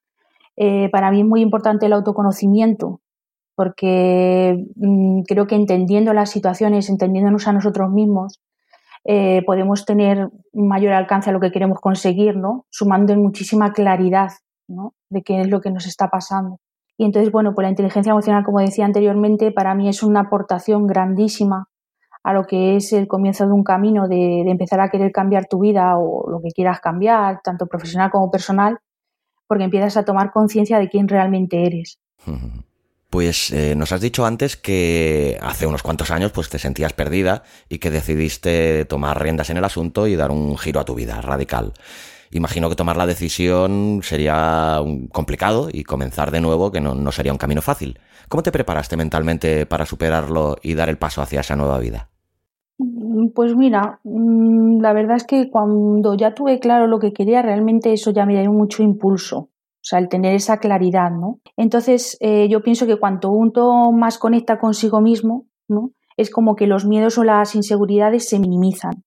Eh, 0.57 0.89
para 0.91 1.11
mí 1.11 1.21
es 1.21 1.27
muy 1.27 1.41
importante 1.41 1.87
el 1.87 1.93
autoconocimiento, 1.93 3.01
porque 3.55 4.65
mm, 4.77 5.23
creo 5.23 5.47
que 5.47 5.55
entendiendo 5.55 6.12
las 6.12 6.31
situaciones, 6.31 6.89
entendiéndonos 6.89 7.47
a 7.47 7.53
nosotros 7.53 7.91
mismos, 7.91 8.41
eh, 9.05 9.43
podemos 9.45 9.85
tener 9.85 10.31
mayor 10.53 10.95
alcance 10.95 11.31
a 11.31 11.33
lo 11.33 11.41
que 11.41 11.53
queremos 11.53 11.81
conseguir, 11.81 12.37
¿no? 12.37 12.65
Sumando 12.71 13.12
en 13.12 13.23
muchísima 13.23 13.73
claridad, 13.73 14.31
¿no? 14.67 14.95
De 15.11 15.23
qué 15.23 15.41
es 15.41 15.49
lo 15.49 15.61
que 15.61 15.71
nos 15.71 15.87
está 15.87 16.09
pasando. 16.09 16.59
Y 16.97 17.05
entonces, 17.05 17.31
bueno, 17.31 17.55
pues 17.55 17.65
la 17.65 17.71
inteligencia 17.71 18.12
emocional, 18.12 18.45
como 18.45 18.61
decía 18.61 18.85
anteriormente, 18.85 19.53
para 19.53 19.75
mí 19.75 19.89
es 19.89 20.03
una 20.03 20.21
aportación 20.21 20.87
grandísima 20.87 21.69
a 22.23 22.33
lo 22.33 22.45
que 22.45 22.77
es 22.77 22.93
el 22.95 23.07
comienzo 23.07 23.47
de 23.47 23.53
un 23.53 23.65
camino 23.65 24.09
de, 24.09 24.43
de 24.45 24.50
empezar 24.50 24.81
a 24.81 24.89
querer 24.89 25.12
cambiar 25.12 25.47
tu 25.47 25.59
vida 25.59 25.99
o 25.99 26.31
lo 26.31 26.41
que 26.41 26.49
quieras 26.55 26.81
cambiar, 26.81 27.41
tanto 27.43 27.67
profesional 27.67 28.11
como 28.11 28.31
personal, 28.31 28.79
porque 29.47 29.65
empiezas 29.65 29.99
a 29.99 30.05
tomar 30.05 30.33
conciencia 30.33 30.79
de 30.79 30.89
quién 30.89 31.09
realmente 31.09 31.67
eres. 31.67 31.99
Pues 33.14 33.52
eh, 33.52 33.76
nos 33.76 33.93
has 33.93 34.00
dicho 34.00 34.26
antes 34.26 34.56
que 34.56 35.38
hace 35.40 35.69
unos 35.69 35.84
cuantos 35.84 36.11
años 36.11 36.32
pues 36.32 36.49
te 36.49 36.58
sentías 36.58 36.94
perdida 36.94 37.44
y 37.69 37.78
que 37.78 37.93
decidiste 37.93 38.87
tomar 38.87 39.22
riendas 39.22 39.50
en 39.50 39.56
el 39.56 39.64
asunto 39.64 40.08
y 40.08 40.16
dar 40.16 40.32
un 40.32 40.58
giro 40.58 40.81
a 40.81 40.84
tu 40.84 40.96
vida 40.96 41.20
radical. 41.20 41.75
Imagino 42.32 42.69
que 42.69 42.75
tomar 42.75 42.96
la 42.96 43.06
decisión 43.06 44.00
sería 44.02 44.81
complicado 45.12 45.69
y 45.72 45.84
comenzar 45.84 46.32
de 46.32 46.40
nuevo 46.40 46.72
que 46.72 46.81
no, 46.81 46.96
no 46.96 47.12
sería 47.12 47.31
un 47.31 47.38
camino 47.38 47.62
fácil. 47.62 48.00
¿Cómo 48.28 48.43
te 48.43 48.50
preparaste 48.50 48.96
mentalmente 48.96 49.64
para 49.64 49.87
superarlo 49.87 50.56
y 50.61 50.75
dar 50.75 50.88
el 50.88 50.99
paso 50.99 51.22
hacia 51.22 51.43
esa 51.43 51.55
nueva 51.55 51.78
vida? 51.78 52.08
Mm, 52.78 53.28
pues 53.28 53.55
mira, 53.55 54.00
mm, 54.02 54.81
la 54.81 54.93
verdad 54.93 55.19
es 55.19 55.25
que 55.25 55.50
cuando 55.50 56.16
ya 56.16 56.34
tuve 56.34 56.58
claro 56.58 56.88
lo 56.88 56.99
que 56.99 57.12
quería, 57.12 57.43
realmente 57.43 57.93
eso 57.93 58.11
ya 58.11 58.26
me 58.26 58.40
dio 58.40 58.52
mucho 58.52 58.82
impulso. 58.82 59.50
O 59.85 59.87
sea, 59.87 59.99
el 59.99 60.09
tener 60.09 60.35
esa 60.35 60.57
claridad, 60.57 61.11
¿no? 61.11 61.41
Entonces, 61.59 62.17
eh, 62.21 62.49
yo 62.49 62.63
pienso 62.63 62.87
que 62.87 62.97
cuanto 62.97 63.31
uno 63.31 63.93
más 63.93 64.17
conecta 64.17 64.59
consigo 64.59 65.03
mismo, 65.03 65.45
¿no? 65.69 65.91
Es 66.17 66.31
como 66.31 66.57
que 66.57 66.67
los 66.67 66.87
miedos 66.87 67.19
o 67.19 67.25
las 67.25 67.55
inseguridades 67.55 68.26
se 68.26 68.38
minimizan. 68.38 69.05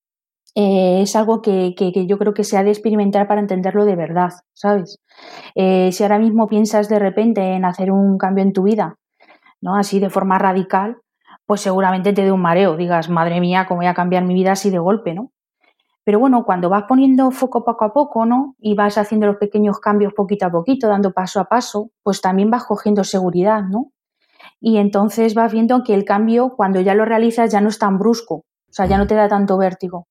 Eh, 0.54 1.02
es 1.02 1.16
algo 1.16 1.42
que, 1.42 1.74
yo 2.08 2.20
creo 2.20 2.36
que 2.36 2.44
se 2.44 2.58
ha 2.58 2.64
de 2.64 2.70
experimentar 2.70 3.28
para 3.28 3.42
entenderlo 3.42 3.86
de 3.86 3.96
verdad, 3.96 4.30
¿sabes? 4.54 5.00
Eh, 5.56 5.92
si 5.92 6.04
ahora 6.04 6.20
mismo 6.20 6.48
piensas 6.48 6.90
de 6.90 7.00
repente 7.00 7.54
en 7.54 7.66
hacer 7.66 7.92
un 7.92 8.20
cambio 8.20 8.44
en 8.44 8.54
tu 8.54 8.62
vida, 8.64 8.98
¿no? 9.62 9.76
Así 9.78 10.00
de 10.00 10.12
forma 10.12 10.38
radical, 10.38 10.98
pues 11.48 11.62
seguramente 11.62 12.14
te 12.14 12.24
dé 12.24 12.32
un 12.32 12.42
mareo, 12.42 12.78
digas, 12.78 13.10
madre 13.10 13.40
mía, 13.40 13.66
¿cómo 13.68 13.80
voy 13.80 13.88
a 13.88 13.96
cambiar 13.96 14.26
mi 14.26 14.36
vida 14.36 14.52
así 14.52 14.70
de 14.70 14.78
golpe, 14.78 15.16
¿no? 15.16 15.32
Pero 16.08 16.20
bueno, 16.20 16.46
cuando 16.46 16.70
vas 16.70 16.86
poniendo 16.88 17.32
foco 17.32 17.66
poco 17.66 17.84
a 17.84 17.92
poco, 17.92 18.26
¿no? 18.26 18.56
Y 18.62 18.76
vas 18.76 18.98
haciendo 18.98 19.28
los 19.28 19.36
pequeños 19.36 19.82
cambios 19.82 20.14
poquito 20.14 20.46
a 20.46 20.50
poquito, 20.50 20.88
dando 20.88 21.12
paso 21.12 21.42
a 21.42 21.50
paso, 21.50 21.92
pues 22.02 22.22
también 22.22 22.50
vas 22.50 22.64
cogiendo 22.64 23.04
seguridad, 23.04 23.64
¿no? 23.64 23.92
Y 24.62 24.78
entonces 24.78 25.34
vas 25.34 25.52
viendo 25.52 25.84
que 25.84 25.94
el 25.94 26.06
cambio, 26.06 26.54
cuando 26.56 26.80
ya 26.80 26.96
lo 26.96 27.04
realizas, 27.04 27.52
ya 27.52 27.60
no 27.60 27.68
es 27.68 27.78
tan 27.78 28.00
brusco, 28.00 28.36
o 28.36 28.72
sea, 28.72 28.86
ya 28.86 28.98
no 28.98 29.06
te 29.06 29.16
da 29.16 29.28
tanto 29.28 29.58
vértigo. 29.58 30.08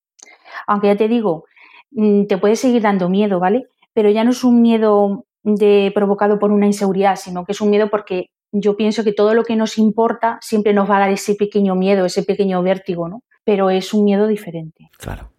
Aunque 0.67 0.89
ya 0.89 0.97
te 0.97 1.09
digo, 1.09 1.45
mm, 1.93 2.27
te 2.27 2.37
puede 2.37 2.57
seguir 2.57 2.83
dando 2.83 3.09
miedo, 3.09 3.41
¿vale? 3.41 3.65
Pero 3.95 4.11
ya 4.11 4.23
no 4.23 4.33
es 4.33 4.45
un 4.45 4.61
miedo 4.61 5.25
de, 5.45 5.93
provocado 5.95 6.39
por 6.39 6.53
una 6.53 6.67
inseguridad, 6.67 7.17
sino 7.17 7.47
que 7.47 7.53
es 7.53 7.61
un 7.63 7.71
miedo 7.71 7.89
porque 7.89 8.27
yo 8.53 8.77
pienso 8.77 9.03
que 9.03 9.15
todo 9.15 9.33
lo 9.33 9.45
que 9.45 9.57
nos 9.57 9.79
importa 9.79 10.37
siempre 10.43 10.75
nos 10.75 10.91
va 10.91 10.99
a 10.99 11.01
dar 11.01 11.11
ese 11.11 11.37
pequeño 11.37 11.75
miedo, 11.75 12.05
ese 12.05 12.23
pequeño 12.23 12.63
vértigo, 12.63 13.09
¿no? 13.09 13.23
Pero 13.45 13.71
es 13.71 13.95
un 13.95 14.05
miedo 14.05 14.27
diferente. 14.27 14.91
Claro. 14.99 15.31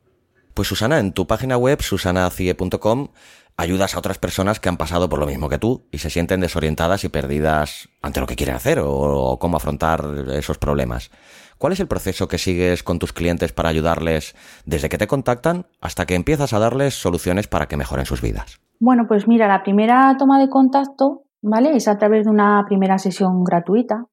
Pues 0.57 0.69
Susana, 0.69 0.97
en 0.97 1.11
tu 1.11 1.27
página 1.27 1.55
web, 1.55 1.83
susanacie.com, 1.83 3.09
ayudas 3.57 3.93
a 3.93 3.99
otras 3.99 4.17
personas 4.17 4.59
que 4.59 4.69
han 4.69 4.77
pasado 4.77 5.07
por 5.07 5.19
lo 5.19 5.27
mismo 5.27 5.49
que 5.49 5.59
tú 5.59 5.83
y 5.91 5.99
se 5.99 6.09
sienten 6.09 6.39
desorientadas 6.39 7.03
y 7.03 7.09
perdidas 7.09 7.89
ante 8.01 8.21
lo 8.21 8.25
que 8.25 8.35
quieren 8.35 8.55
hacer 8.55 8.79
o, 8.83 9.37
cómo 9.39 9.57
afrontar 9.57 10.03
esos 10.31 10.57
problemas. 10.57 11.11
¿Cuál 11.59 11.73
es 11.73 11.79
el 11.79 11.87
proceso 11.87 12.27
que 12.27 12.39
sigues 12.39 12.81
con 12.81 12.97
tus 12.97 13.13
clientes 13.13 13.53
para 13.53 13.69
ayudarles 13.69 14.35
desde 14.65 14.89
que 14.89 14.97
te 14.97 15.05
contactan 15.05 15.67
hasta 15.79 16.07
que 16.07 16.15
empiezas 16.15 16.53
a 16.53 16.59
darles 16.59 16.95
soluciones 16.95 17.47
para 17.47 17.67
que 17.67 17.77
mejoren 17.77 18.07
sus 18.07 18.23
vidas? 18.23 18.59
Bueno, 18.79 19.05
pues 19.07 19.27
mira, 19.27 19.47
la 19.47 19.61
primera 19.61 20.15
toma 20.17 20.39
de 20.39 20.49
contacto, 20.49 21.25
¿vale? 21.43 21.75
Es 21.75 21.87
a 21.87 21.99
través 21.99 22.25
de 22.25 22.31
una 22.31 22.65
primera 22.65 22.97
sesión 22.97 23.43
gratuita, 23.43 24.05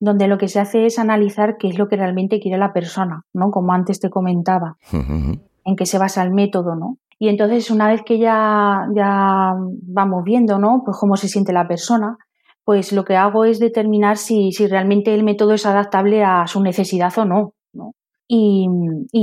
donde 0.00 0.26
lo 0.26 0.38
que 0.38 0.48
se 0.48 0.58
hace 0.58 0.86
es 0.86 0.98
analizar 0.98 1.56
qué 1.56 1.68
es 1.68 1.78
lo 1.78 1.86
que 1.86 1.96
realmente 1.96 2.40
quiere 2.40 2.58
la 2.58 2.72
persona, 2.72 3.22
¿no? 3.32 3.52
Como 3.52 3.72
antes 3.72 4.00
te 4.00 4.10
comentaba 4.10 4.76
en 5.68 5.76
qué 5.76 5.86
se 5.86 5.98
basa 5.98 6.22
el 6.22 6.32
método, 6.32 6.74
¿no? 6.74 6.98
Y 7.18 7.28
entonces, 7.28 7.70
una 7.70 7.88
vez 7.88 8.02
que 8.04 8.18
ya, 8.18 8.86
ya 8.94 9.54
vamos 9.82 10.24
viendo, 10.24 10.58
¿no? 10.58 10.82
Pues 10.84 10.96
cómo 10.98 11.16
se 11.16 11.28
siente 11.28 11.52
la 11.52 11.66
persona, 11.66 12.16
pues 12.64 12.92
lo 12.92 13.04
que 13.04 13.16
hago 13.16 13.44
es 13.44 13.58
determinar 13.58 14.16
si, 14.16 14.52
si 14.52 14.66
realmente 14.66 15.14
el 15.14 15.24
método 15.24 15.54
es 15.54 15.66
adaptable 15.66 16.22
a 16.24 16.46
su 16.46 16.62
necesidad 16.62 17.12
o 17.18 17.24
no, 17.24 17.54
¿no? 17.72 17.92
y, 18.28 18.68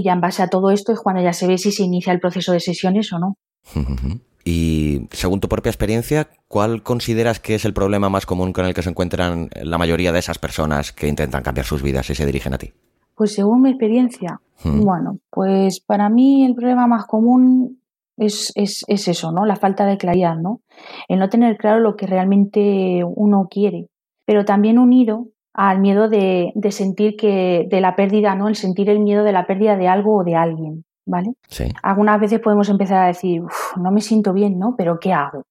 ya 0.03 0.13
en 0.13 0.21
base 0.21 0.41
a 0.41 0.47
todo 0.47 0.71
esto 0.71 0.91
es 0.91 0.99
cuando 0.99 1.21
ya 1.21 1.31
se 1.31 1.47
ve 1.47 1.57
si 1.57 1.71
se 1.71 1.83
inicia 1.83 2.11
el 2.11 2.19
proceso 2.19 2.51
de 2.51 2.59
sesiones 2.59 3.13
o 3.13 3.19
no. 3.19 3.37
Y 4.47 5.07
según 5.09 5.39
tu 5.39 5.49
propia 5.49 5.71
experiencia, 5.71 6.29
¿cuál 6.47 6.83
consideras 6.83 7.39
que 7.39 7.55
es 7.55 7.65
el 7.65 7.73
problema 7.73 8.09
más 8.09 8.27
común 8.27 8.53
con 8.53 8.67
el 8.67 8.75
que 8.75 8.83
se 8.83 8.91
encuentran 8.91 9.49
la 9.55 9.79
mayoría 9.79 10.11
de 10.11 10.19
esas 10.19 10.37
personas 10.37 10.91
que 10.91 11.07
intentan 11.07 11.41
cambiar 11.41 11.65
sus 11.65 11.81
vidas 11.81 12.11
y 12.11 12.15
se 12.15 12.27
dirigen 12.27 12.53
a 12.53 12.59
ti? 12.59 12.71
Pues 13.15 13.33
según 13.33 13.61
mi 13.61 13.69
experiencia, 13.69 14.41
bueno, 14.63 15.19
pues 15.29 15.79
para 15.79 16.09
mí 16.09 16.45
el 16.45 16.55
problema 16.55 16.87
más 16.87 17.05
común 17.05 17.79
es, 18.17 18.51
es, 18.55 18.83
es, 18.87 19.07
eso, 19.07 19.31
¿no? 19.31 19.45
La 19.45 19.55
falta 19.55 19.85
de 19.85 19.97
claridad, 19.97 20.35
¿no? 20.37 20.61
El 21.07 21.19
no 21.19 21.29
tener 21.29 21.57
claro 21.57 21.79
lo 21.79 21.95
que 21.95 22.07
realmente 22.07 23.03
uno 23.03 23.47
quiere. 23.49 23.87
Pero 24.25 24.45
también 24.45 24.79
unido 24.79 25.27
al 25.53 25.79
miedo 25.79 26.09
de, 26.09 26.51
de, 26.55 26.71
sentir 26.71 27.15
que, 27.15 27.67
de 27.69 27.81
la 27.81 27.95
pérdida, 27.95 28.35
¿no? 28.35 28.47
El 28.47 28.55
sentir 28.55 28.89
el 28.89 28.99
miedo 28.99 29.23
de 29.23 29.31
la 29.31 29.45
pérdida 29.45 29.77
de 29.77 29.87
algo 29.87 30.17
o 30.17 30.23
de 30.23 30.35
alguien, 30.35 30.83
¿vale? 31.05 31.33
Sí. 31.49 31.65
Algunas 31.83 32.19
veces 32.19 32.39
podemos 32.39 32.69
empezar 32.69 33.03
a 33.03 33.07
decir, 33.07 33.41
no 33.77 33.91
me 33.91 34.01
siento 34.01 34.33
bien, 34.33 34.57
¿no? 34.57 34.75
Pero 34.77 34.99
¿qué 34.99 35.13
hago? 35.13 35.43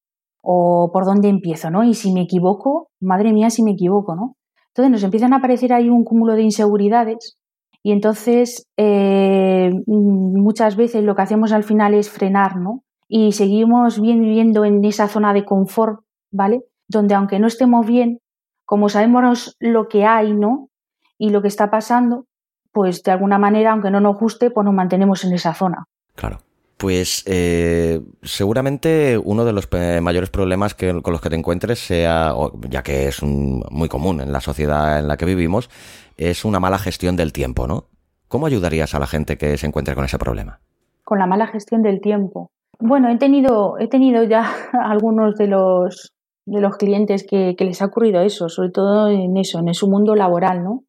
O 0.42 0.90
por 0.92 1.04
dónde 1.04 1.28
empiezo, 1.28 1.70
¿no? 1.70 1.84
Y 1.84 1.94
si 1.94 2.12
me 2.12 2.22
equivoco, 2.22 2.88
madre 3.00 3.32
mía, 3.32 3.48
si 3.50 3.62
me 3.62 3.72
equivoco, 3.72 4.14
¿no? 4.14 4.36
Entonces 4.68 4.90
nos 4.90 5.04
empiezan 5.04 5.32
a 5.32 5.36
aparecer 5.36 5.72
ahí 5.72 5.88
un 5.88 6.04
cúmulo 6.04 6.34
de 6.34 6.42
inseguridades 6.42 7.38
y 7.84 7.92
entonces 7.92 8.66
eh, 8.78 9.70
muchas 9.86 10.74
veces 10.74 11.04
lo 11.04 11.14
que 11.14 11.20
hacemos 11.20 11.52
al 11.52 11.64
final 11.64 11.92
es 11.92 12.08
frenar, 12.08 12.56
¿no? 12.56 12.82
Y 13.08 13.32
seguimos 13.32 14.00
viviendo 14.00 14.64
en 14.64 14.82
esa 14.86 15.06
zona 15.06 15.34
de 15.34 15.44
confort, 15.44 16.00
¿vale? 16.32 16.62
Donde 16.88 17.14
aunque 17.14 17.38
no 17.38 17.46
estemos 17.46 17.86
bien, 17.86 18.20
como 18.64 18.88
sabemos 18.88 19.54
lo 19.60 19.88
que 19.88 20.06
hay, 20.06 20.32
¿no? 20.32 20.70
Y 21.18 21.28
lo 21.28 21.42
que 21.42 21.48
está 21.48 21.70
pasando, 21.70 22.24
pues 22.72 23.02
de 23.02 23.12
alguna 23.12 23.36
manera, 23.36 23.72
aunque 23.72 23.90
no 23.90 24.00
nos 24.00 24.18
guste, 24.18 24.50
pues 24.50 24.64
nos 24.64 24.74
mantenemos 24.74 25.22
en 25.24 25.34
esa 25.34 25.52
zona. 25.52 25.84
Claro. 26.14 26.38
Pues 26.76 27.22
eh, 27.26 28.00
seguramente 28.22 29.16
uno 29.22 29.44
de 29.44 29.52
los 29.52 29.68
mayores 30.02 30.30
problemas 30.30 30.74
que, 30.74 31.00
con 31.02 31.12
los 31.12 31.20
que 31.20 31.30
te 31.30 31.36
encuentres 31.36 31.78
sea, 31.78 32.34
ya 32.68 32.82
que 32.82 33.08
es 33.08 33.22
muy 33.22 33.88
común 33.88 34.20
en 34.20 34.32
la 34.32 34.40
sociedad 34.40 34.98
en 34.98 35.08
la 35.08 35.16
que 35.16 35.24
vivimos, 35.24 35.70
es 36.16 36.44
una 36.44 36.60
mala 36.60 36.78
gestión 36.78 37.16
del 37.16 37.32
tiempo, 37.32 37.66
¿no? 37.66 37.84
¿Cómo 38.28 38.46
ayudarías 38.46 38.94
a 38.94 38.98
la 38.98 39.06
gente 39.06 39.38
que 39.38 39.56
se 39.56 39.66
encuentre 39.66 39.94
con 39.94 40.04
ese 40.04 40.18
problema? 40.18 40.60
Con 41.04 41.18
la 41.18 41.26
mala 41.26 41.46
gestión 41.46 41.82
del 41.82 42.00
tiempo. 42.00 42.50
Bueno, 42.80 43.08
he 43.10 43.18
tenido, 43.18 43.78
he 43.78 43.88
tenido 43.88 44.24
ya 44.24 44.52
algunos 44.72 45.36
de 45.36 45.46
los 45.46 46.14
de 46.46 46.60
los 46.60 46.76
clientes 46.76 47.26
que, 47.28 47.56
les 47.58 47.80
ha 47.80 47.86
ocurrido 47.86 48.20
eso, 48.20 48.48
sobre 48.48 48.70
todo 48.70 49.08
en 49.08 49.36
eso, 49.36 49.60
en 49.60 49.72
su 49.74 49.88
mundo 49.88 50.14
laboral, 50.14 50.62
¿no? 50.62 50.84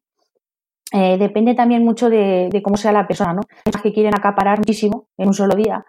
Eh, 0.92 1.18
depende 1.18 1.54
también 1.54 1.84
mucho 1.84 2.08
de, 2.08 2.60
cómo 2.62 2.76
sea 2.76 2.92
la 2.92 3.06
persona, 3.06 3.32
¿no? 3.32 3.42
Hay 3.64 3.82
que 3.82 3.92
quieren 3.92 4.14
acaparar 4.14 4.58
muchísimo 4.58 5.08
en 5.16 5.28
un 5.28 5.34
solo 5.34 5.54
día. 5.54 5.84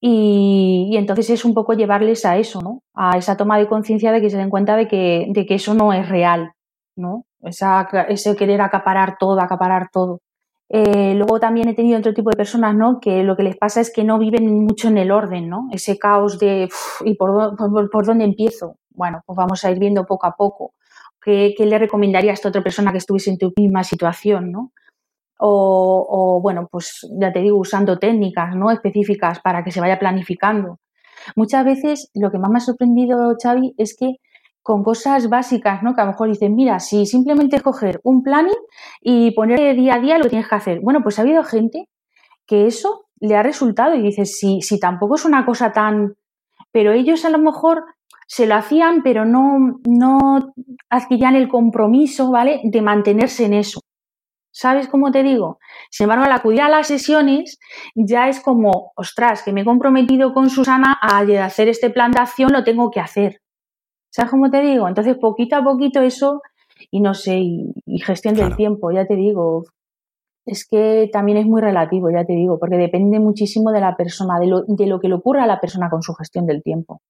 Y, 0.00 0.94
entonces 0.96 1.30
es 1.30 1.44
un 1.44 1.54
poco 1.54 1.74
llevarles 1.74 2.24
a 2.24 2.36
eso, 2.38 2.60
¿no? 2.62 2.82
A 2.94 3.18
esa 3.18 3.36
toma 3.36 3.58
de 3.58 3.68
conciencia 3.68 4.12
de 4.12 4.20
que 4.20 4.30
se 4.30 4.38
den 4.38 4.50
cuenta 4.50 4.76
de 4.76 4.88
que, 4.88 5.26
de 5.28 5.46
que 5.46 5.54
eso 5.54 5.74
no 5.74 5.92
es 5.92 6.08
real, 6.08 6.52
¿no? 6.96 7.24
Esa, 7.42 7.88
ese 8.08 8.36
querer 8.36 8.60
acaparar 8.62 9.16
todo, 9.18 9.40
acaparar 9.40 9.88
todo. 9.92 10.20
Eh, 10.72 11.14
luego 11.16 11.40
también 11.40 11.68
he 11.68 11.74
tenido 11.74 11.98
otro 11.98 12.14
tipo 12.14 12.30
de 12.30 12.36
personas, 12.36 12.76
¿no? 12.76 13.00
Que 13.00 13.24
lo 13.24 13.36
que 13.36 13.42
les 13.42 13.56
pasa 13.56 13.80
es 13.80 13.92
que 13.92 14.04
no 14.04 14.20
viven 14.20 14.64
mucho 14.64 14.86
en 14.86 14.98
el 14.98 15.10
orden, 15.10 15.48
¿no? 15.48 15.68
Ese 15.72 15.98
caos 15.98 16.38
de 16.38 16.68
¿y 17.04 17.14
por, 17.16 17.56
por, 17.90 18.06
dónde 18.06 18.24
empiezo? 18.24 18.76
Bueno, 18.90 19.20
pues 19.26 19.36
vamos 19.36 19.64
a 19.64 19.70
ir 19.72 19.80
viendo 19.80 20.06
poco 20.06 20.28
a 20.28 20.36
poco. 20.36 20.74
¿Qué, 21.22 21.54
le 21.58 21.78
recomendaría 21.78 22.32
a 22.32 22.48
otra 22.48 22.62
persona 22.62 22.92
que 22.92 22.98
estuviese 22.98 23.30
en 23.30 23.38
tu 23.38 23.52
misma 23.56 23.84
situación, 23.84 24.50
¿no? 24.50 24.72
O, 25.42 26.40
bueno, 26.42 26.68
pues 26.70 27.06
ya 27.18 27.32
te 27.32 27.40
digo, 27.40 27.58
usando 27.58 27.98
técnicas 27.98 28.54
¿no? 28.54 28.70
específicas 28.70 29.40
para 29.40 29.64
que 29.64 29.70
se 29.70 29.80
vaya 29.80 29.98
planificando. 29.98 30.80
Muchas 31.34 31.64
veces 31.64 32.10
lo 32.14 32.30
que 32.30 32.38
más 32.38 32.50
me 32.50 32.58
ha 32.58 32.60
sorprendido, 32.60 33.34
Xavi, 33.42 33.74
es 33.78 33.96
que 33.96 34.16
con 34.62 34.82
cosas 34.82 35.28
básicas, 35.28 35.82
¿no? 35.82 35.94
Que 35.94 36.02
a 36.02 36.04
lo 36.04 36.10
mejor 36.12 36.28
dicen, 36.28 36.54
mira, 36.54 36.78
si 36.78 37.06
simplemente 37.06 37.60
coger 37.60 38.00
un 38.04 38.22
planning 38.22 38.52
y 39.00 39.30
poner 39.32 39.74
día 39.76 39.94
a 39.94 40.00
día 40.00 40.18
lo 40.18 40.24
que 40.24 40.30
tienes 40.30 40.48
que 40.48 40.54
hacer. 40.54 40.80
Bueno, 40.82 41.00
pues 41.02 41.18
ha 41.18 41.22
habido 41.22 41.42
gente 41.42 41.88
que 42.46 42.66
eso 42.66 43.06
le 43.20 43.36
ha 43.36 43.42
resultado 43.42 43.94
y 43.94 44.02
dices, 44.02 44.38
si, 44.38 44.60
si 44.60 44.78
tampoco 44.78 45.14
es 45.14 45.24
una 45.24 45.46
cosa 45.46 45.72
tan... 45.72 46.16
Pero 46.72 46.92
ellos 46.92 47.24
a 47.24 47.30
lo 47.30 47.38
mejor 47.38 47.84
se 48.30 48.46
lo 48.46 48.54
hacían, 48.54 49.02
pero 49.02 49.24
no, 49.24 49.80
no 49.88 50.54
adquirían 50.88 51.34
el 51.34 51.48
compromiso, 51.48 52.30
¿vale? 52.30 52.60
De 52.62 52.80
mantenerse 52.80 53.46
en 53.46 53.54
eso. 53.54 53.80
¿Sabes 54.52 54.86
cómo 54.86 55.10
te 55.10 55.24
digo? 55.24 55.58
Sin 55.90 56.04
embargo, 56.04 56.26
al 56.26 56.32
acudir 56.32 56.60
a 56.60 56.68
las 56.68 56.86
sesiones 56.86 57.58
ya 57.96 58.28
es 58.28 58.38
como, 58.38 58.92
ostras, 58.94 59.42
que 59.42 59.52
me 59.52 59.62
he 59.62 59.64
comprometido 59.64 60.32
con 60.32 60.48
Susana 60.48 60.96
a 61.02 61.18
hacer 61.44 61.68
este 61.68 61.90
plan 61.90 62.12
de 62.12 62.20
acción, 62.20 62.52
lo 62.52 62.62
tengo 62.62 62.92
que 62.92 63.00
hacer. 63.00 63.40
¿Sabes 64.12 64.30
cómo 64.30 64.48
te 64.48 64.60
digo? 64.60 64.86
Entonces, 64.86 65.16
poquito 65.20 65.56
a 65.56 65.64
poquito 65.64 66.00
eso, 66.00 66.40
y 66.88 67.00
no 67.00 67.14
sé, 67.14 67.40
y, 67.40 67.98
gestión 67.98 68.36
del 68.36 68.54
tiempo, 68.54 68.92
ya 68.92 69.06
te 69.06 69.16
digo, 69.16 69.64
es 70.50 70.66
que 70.68 71.08
también 71.12 71.38
es 71.38 71.46
muy 71.46 71.60
relativo, 71.60 72.10
ya 72.10 72.24
te 72.24 72.32
digo, 72.32 72.58
porque 72.58 72.76
depende 72.76 73.20
muchísimo 73.20 73.70
de 73.70 73.80
la 73.80 73.96
persona, 73.96 74.38
de 74.40 74.48
lo, 74.48 74.62
de 74.66 74.86
lo 74.86 75.00
que 75.00 75.08
le 75.08 75.14
ocurra 75.14 75.44
a 75.44 75.46
la 75.46 75.60
persona 75.60 75.88
con 75.88 76.02
su 76.02 76.12
gestión 76.14 76.46
del 76.46 76.62
tiempo. 76.62 77.00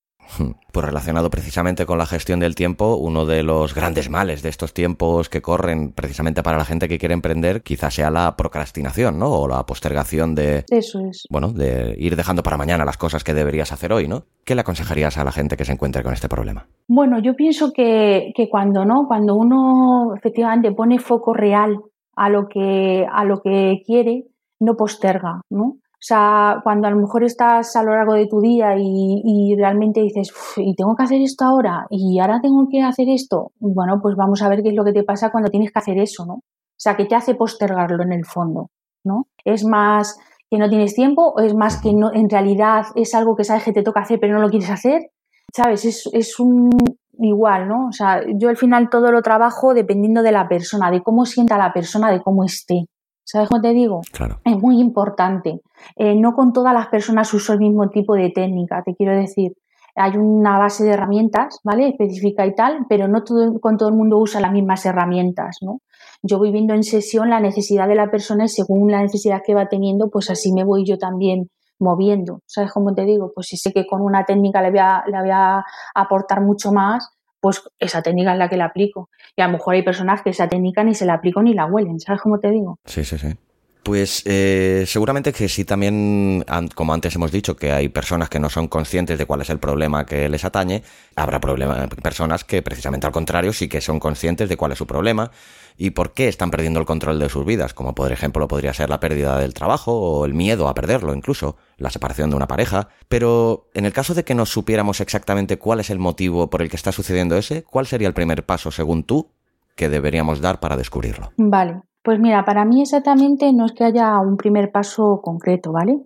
Pues 0.72 0.86
relacionado 0.86 1.30
precisamente 1.30 1.86
con 1.86 1.98
la 1.98 2.06
gestión 2.06 2.38
del 2.38 2.54
tiempo, 2.54 2.94
uno 2.96 3.26
de 3.26 3.42
los 3.42 3.74
grandes 3.74 4.08
males 4.08 4.42
de 4.42 4.48
estos 4.48 4.72
tiempos 4.72 5.28
que 5.28 5.42
corren 5.42 5.92
precisamente 5.92 6.42
para 6.42 6.58
la 6.58 6.64
gente 6.64 6.86
que 6.86 6.98
quiere 6.98 7.14
emprender, 7.14 7.62
quizás 7.62 7.94
sea 7.94 8.10
la 8.10 8.36
procrastinación, 8.36 9.18
¿no? 9.18 9.30
O 9.32 9.48
la 9.48 9.64
postergación 9.66 10.34
de. 10.36 10.64
Eso 10.70 11.00
es. 11.00 11.24
Bueno, 11.30 11.52
de 11.52 11.96
ir 11.98 12.14
dejando 12.14 12.44
para 12.44 12.56
mañana 12.56 12.84
las 12.84 12.96
cosas 12.96 13.24
que 13.24 13.34
deberías 13.34 13.72
hacer 13.72 13.92
hoy, 13.92 14.06
¿no? 14.06 14.24
¿Qué 14.44 14.54
le 14.54 14.60
aconsejarías 14.60 15.18
a 15.18 15.24
la 15.24 15.32
gente 15.32 15.56
que 15.56 15.64
se 15.64 15.72
encuentre 15.72 16.04
con 16.04 16.12
este 16.12 16.28
problema? 16.28 16.68
Bueno, 16.86 17.20
yo 17.20 17.34
pienso 17.34 17.72
que, 17.72 18.32
que 18.36 18.48
cuando 18.48 18.84
no, 18.84 19.06
cuando 19.08 19.34
uno 19.34 20.14
efectivamente 20.16 20.70
pone 20.72 21.00
foco 21.00 21.34
real 21.34 21.76
a 22.20 22.28
lo 22.28 22.48
que, 22.48 23.06
a 23.10 23.24
lo 23.24 23.40
que 23.40 23.80
quiere, 23.86 24.26
no 24.60 24.76
posterga, 24.76 25.40
¿no? 25.48 25.64
O 25.64 26.02
sea, 26.02 26.60
cuando 26.62 26.86
a 26.86 26.90
lo 26.90 26.98
mejor 26.98 27.24
estás 27.24 27.76
a 27.76 27.82
lo 27.82 27.94
largo 27.94 28.12
de 28.12 28.26
tu 28.26 28.42
día 28.42 28.74
y, 28.78 29.54
realmente 29.56 30.02
dices, 30.02 30.30
y 30.58 30.74
tengo 30.74 30.94
que 30.96 31.04
hacer 31.04 31.22
esto 31.22 31.46
ahora, 31.46 31.86
y 31.88 32.18
ahora 32.18 32.40
tengo 32.42 32.66
que 32.70 32.82
hacer 32.82 33.08
esto, 33.08 33.52
bueno, 33.58 34.00
pues 34.02 34.16
vamos 34.16 34.42
a 34.42 34.50
ver 34.50 34.62
qué 34.62 34.68
es 34.68 34.74
lo 34.74 34.84
que 34.84 34.92
te 34.92 35.02
pasa 35.02 35.30
cuando 35.30 35.50
tienes 35.50 35.72
que 35.72 35.78
hacer 35.78 35.98
eso, 35.98 36.26
¿no? 36.26 36.34
O 36.34 36.82
sea, 36.82 36.94
que 36.94 37.06
te 37.06 37.14
hace 37.14 37.34
postergarlo 37.34 38.02
en 38.02 38.12
el 38.12 38.26
fondo, 38.26 38.68
¿no? 39.02 39.28
Es 39.42 39.64
más 39.64 40.18
que 40.50 40.58
no 40.58 40.68
tienes 40.68 40.94
tiempo 40.94 41.32
o 41.34 41.40
es 41.40 41.54
más 41.54 41.80
que 41.80 41.94
no, 41.94 42.12
en 42.12 42.28
realidad 42.28 42.84
es 42.96 43.14
algo 43.14 43.34
que 43.34 43.44
sabes 43.44 43.64
que 43.64 43.72
te 43.72 43.82
toca 43.82 44.00
hacer 44.00 44.18
pero 44.20 44.34
no 44.34 44.42
lo 44.42 44.50
quieres 44.50 44.70
hacer, 44.70 45.10
¿sabes? 45.54 45.86
Es, 45.86 46.08
es 46.12 46.38
un 46.38 46.70
igual, 47.18 47.68
¿no? 47.68 47.88
O 47.88 47.92
sea, 47.92 48.22
yo 48.34 48.48
al 48.48 48.56
final 48.56 48.88
todo 48.90 49.12
lo 49.12 49.22
trabajo 49.22 49.74
dependiendo 49.74 50.22
de 50.22 50.32
la 50.32 50.48
persona, 50.48 50.90
de 50.90 51.02
cómo 51.02 51.26
sienta 51.26 51.58
la 51.58 51.72
persona, 51.72 52.10
de 52.10 52.20
cómo 52.20 52.44
esté. 52.44 52.86
¿Sabes 53.24 53.48
cómo 53.48 53.60
te 53.60 53.72
digo? 53.72 54.00
Claro. 54.12 54.40
Es 54.44 54.56
muy 54.58 54.80
importante. 54.80 55.60
Eh, 55.96 56.14
no 56.14 56.34
con 56.34 56.52
todas 56.52 56.74
las 56.74 56.88
personas 56.88 57.32
uso 57.32 57.52
el 57.52 57.60
mismo 57.60 57.88
tipo 57.88 58.14
de 58.14 58.30
técnica, 58.30 58.82
te 58.84 58.94
quiero 58.94 59.14
decir. 59.14 59.52
Hay 59.96 60.16
una 60.16 60.58
base 60.58 60.84
de 60.84 60.90
herramientas, 60.90 61.58
¿vale? 61.64 61.88
Específica 61.88 62.46
y 62.46 62.54
tal, 62.54 62.86
pero 62.88 63.08
no 63.08 63.22
todo, 63.22 63.60
con 63.60 63.76
todo 63.76 63.88
el 63.88 63.96
mundo 63.96 64.18
usa 64.18 64.40
las 64.40 64.52
mismas 64.52 64.86
herramientas, 64.86 65.58
¿no? 65.62 65.80
Yo 66.22 66.38
voy 66.38 66.52
viendo 66.52 66.74
en 66.74 66.84
sesión 66.84 67.30
la 67.30 67.40
necesidad 67.40 67.88
de 67.88 67.96
la 67.96 68.10
persona 68.10 68.44
y 68.44 68.48
según 68.48 68.90
la 68.90 69.02
necesidad 69.02 69.42
que 69.44 69.54
va 69.54 69.68
teniendo, 69.68 70.08
pues 70.10 70.30
así 70.30 70.52
me 70.52 70.64
voy 70.64 70.84
yo 70.84 70.96
también 70.98 71.50
moviendo. 71.80 72.42
¿Sabes 72.46 72.72
cómo 72.72 72.94
te 72.94 73.04
digo? 73.04 73.32
Pues 73.34 73.48
si 73.48 73.56
sé 73.56 73.72
que 73.72 73.86
con 73.86 74.00
una 74.02 74.24
técnica 74.24 74.62
le 74.62 74.70
voy 74.70 74.78
a, 74.78 75.02
le 75.06 75.20
voy 75.20 75.30
a 75.32 75.64
aportar 75.94 76.40
mucho 76.40 76.72
más, 76.72 77.10
pues 77.40 77.62
esa 77.78 78.02
técnica 78.02 78.32
es 78.32 78.38
la 78.38 78.48
que 78.48 78.56
la 78.56 78.66
aplico. 78.66 79.08
Y 79.36 79.42
a 79.42 79.46
lo 79.46 79.54
mejor 79.54 79.74
hay 79.74 79.82
personas 79.82 80.22
que 80.22 80.30
esa 80.30 80.48
técnica 80.48 80.84
ni 80.84 80.94
se 80.94 81.06
la 81.06 81.14
aplico 81.14 81.42
ni 81.42 81.54
la 81.54 81.66
huelen, 81.66 81.98
¿sabes 81.98 82.20
cómo 82.20 82.38
te 82.38 82.50
digo? 82.50 82.78
Sí, 82.84 83.04
sí, 83.04 83.18
sí. 83.18 83.34
Pues 83.82 84.22
eh, 84.26 84.84
seguramente 84.86 85.32
que 85.32 85.48
sí 85.48 85.64
también, 85.64 86.44
como 86.74 86.92
antes 86.92 87.14
hemos 87.14 87.32
dicho, 87.32 87.56
que 87.56 87.72
hay 87.72 87.88
personas 87.88 88.28
que 88.28 88.38
no 88.38 88.50
son 88.50 88.68
conscientes 88.68 89.18
de 89.18 89.24
cuál 89.24 89.40
es 89.40 89.50
el 89.50 89.58
problema 89.58 90.04
que 90.04 90.28
les 90.28 90.44
atañe, 90.44 90.82
habrá 91.16 91.40
personas 91.40 92.44
que 92.44 92.60
precisamente 92.62 93.06
al 93.06 93.12
contrario 93.12 93.52
sí 93.52 93.68
que 93.68 93.80
son 93.80 93.98
conscientes 93.98 94.48
de 94.48 94.56
cuál 94.56 94.72
es 94.72 94.78
su 94.78 94.86
problema 94.86 95.30
y 95.78 95.90
por 95.90 96.12
qué 96.12 96.28
están 96.28 96.50
perdiendo 96.50 96.78
el 96.78 96.84
control 96.84 97.18
de 97.18 97.30
sus 97.30 97.46
vidas, 97.46 97.72
como 97.72 97.94
por 97.94 98.12
ejemplo 98.12 98.46
podría 98.48 98.74
ser 98.74 98.90
la 98.90 99.00
pérdida 99.00 99.38
del 99.38 99.54
trabajo 99.54 99.92
o 99.92 100.26
el 100.26 100.34
miedo 100.34 100.68
a 100.68 100.74
perderlo 100.74 101.14
incluso, 101.14 101.56
la 101.78 101.88
separación 101.88 102.28
de 102.28 102.36
una 102.36 102.46
pareja. 102.46 102.88
Pero 103.08 103.70
en 103.72 103.86
el 103.86 103.92
caso 103.94 104.12
de 104.12 104.24
que 104.24 104.34
no 104.34 104.44
supiéramos 104.44 105.00
exactamente 105.00 105.58
cuál 105.58 105.80
es 105.80 105.88
el 105.88 105.98
motivo 105.98 106.50
por 106.50 106.60
el 106.60 106.68
que 106.68 106.76
está 106.76 106.92
sucediendo 106.92 107.36
ese, 107.38 107.62
¿cuál 107.62 107.86
sería 107.86 108.08
el 108.08 108.14
primer 108.14 108.44
paso 108.44 108.70
según 108.70 109.04
tú 109.04 109.30
que 109.74 109.88
deberíamos 109.88 110.42
dar 110.42 110.60
para 110.60 110.76
descubrirlo? 110.76 111.32
Vale, 111.38 111.80
pues 112.02 112.18
mira, 112.20 112.44
para 112.44 112.64
mí 112.64 112.82
exactamente 112.82 113.52
no 113.52 113.66
es 113.66 113.72
que 113.72 113.84
haya 113.84 114.18
un 114.20 114.36
primer 114.36 114.72
paso 114.72 115.20
concreto, 115.22 115.72
¿vale? 115.72 116.00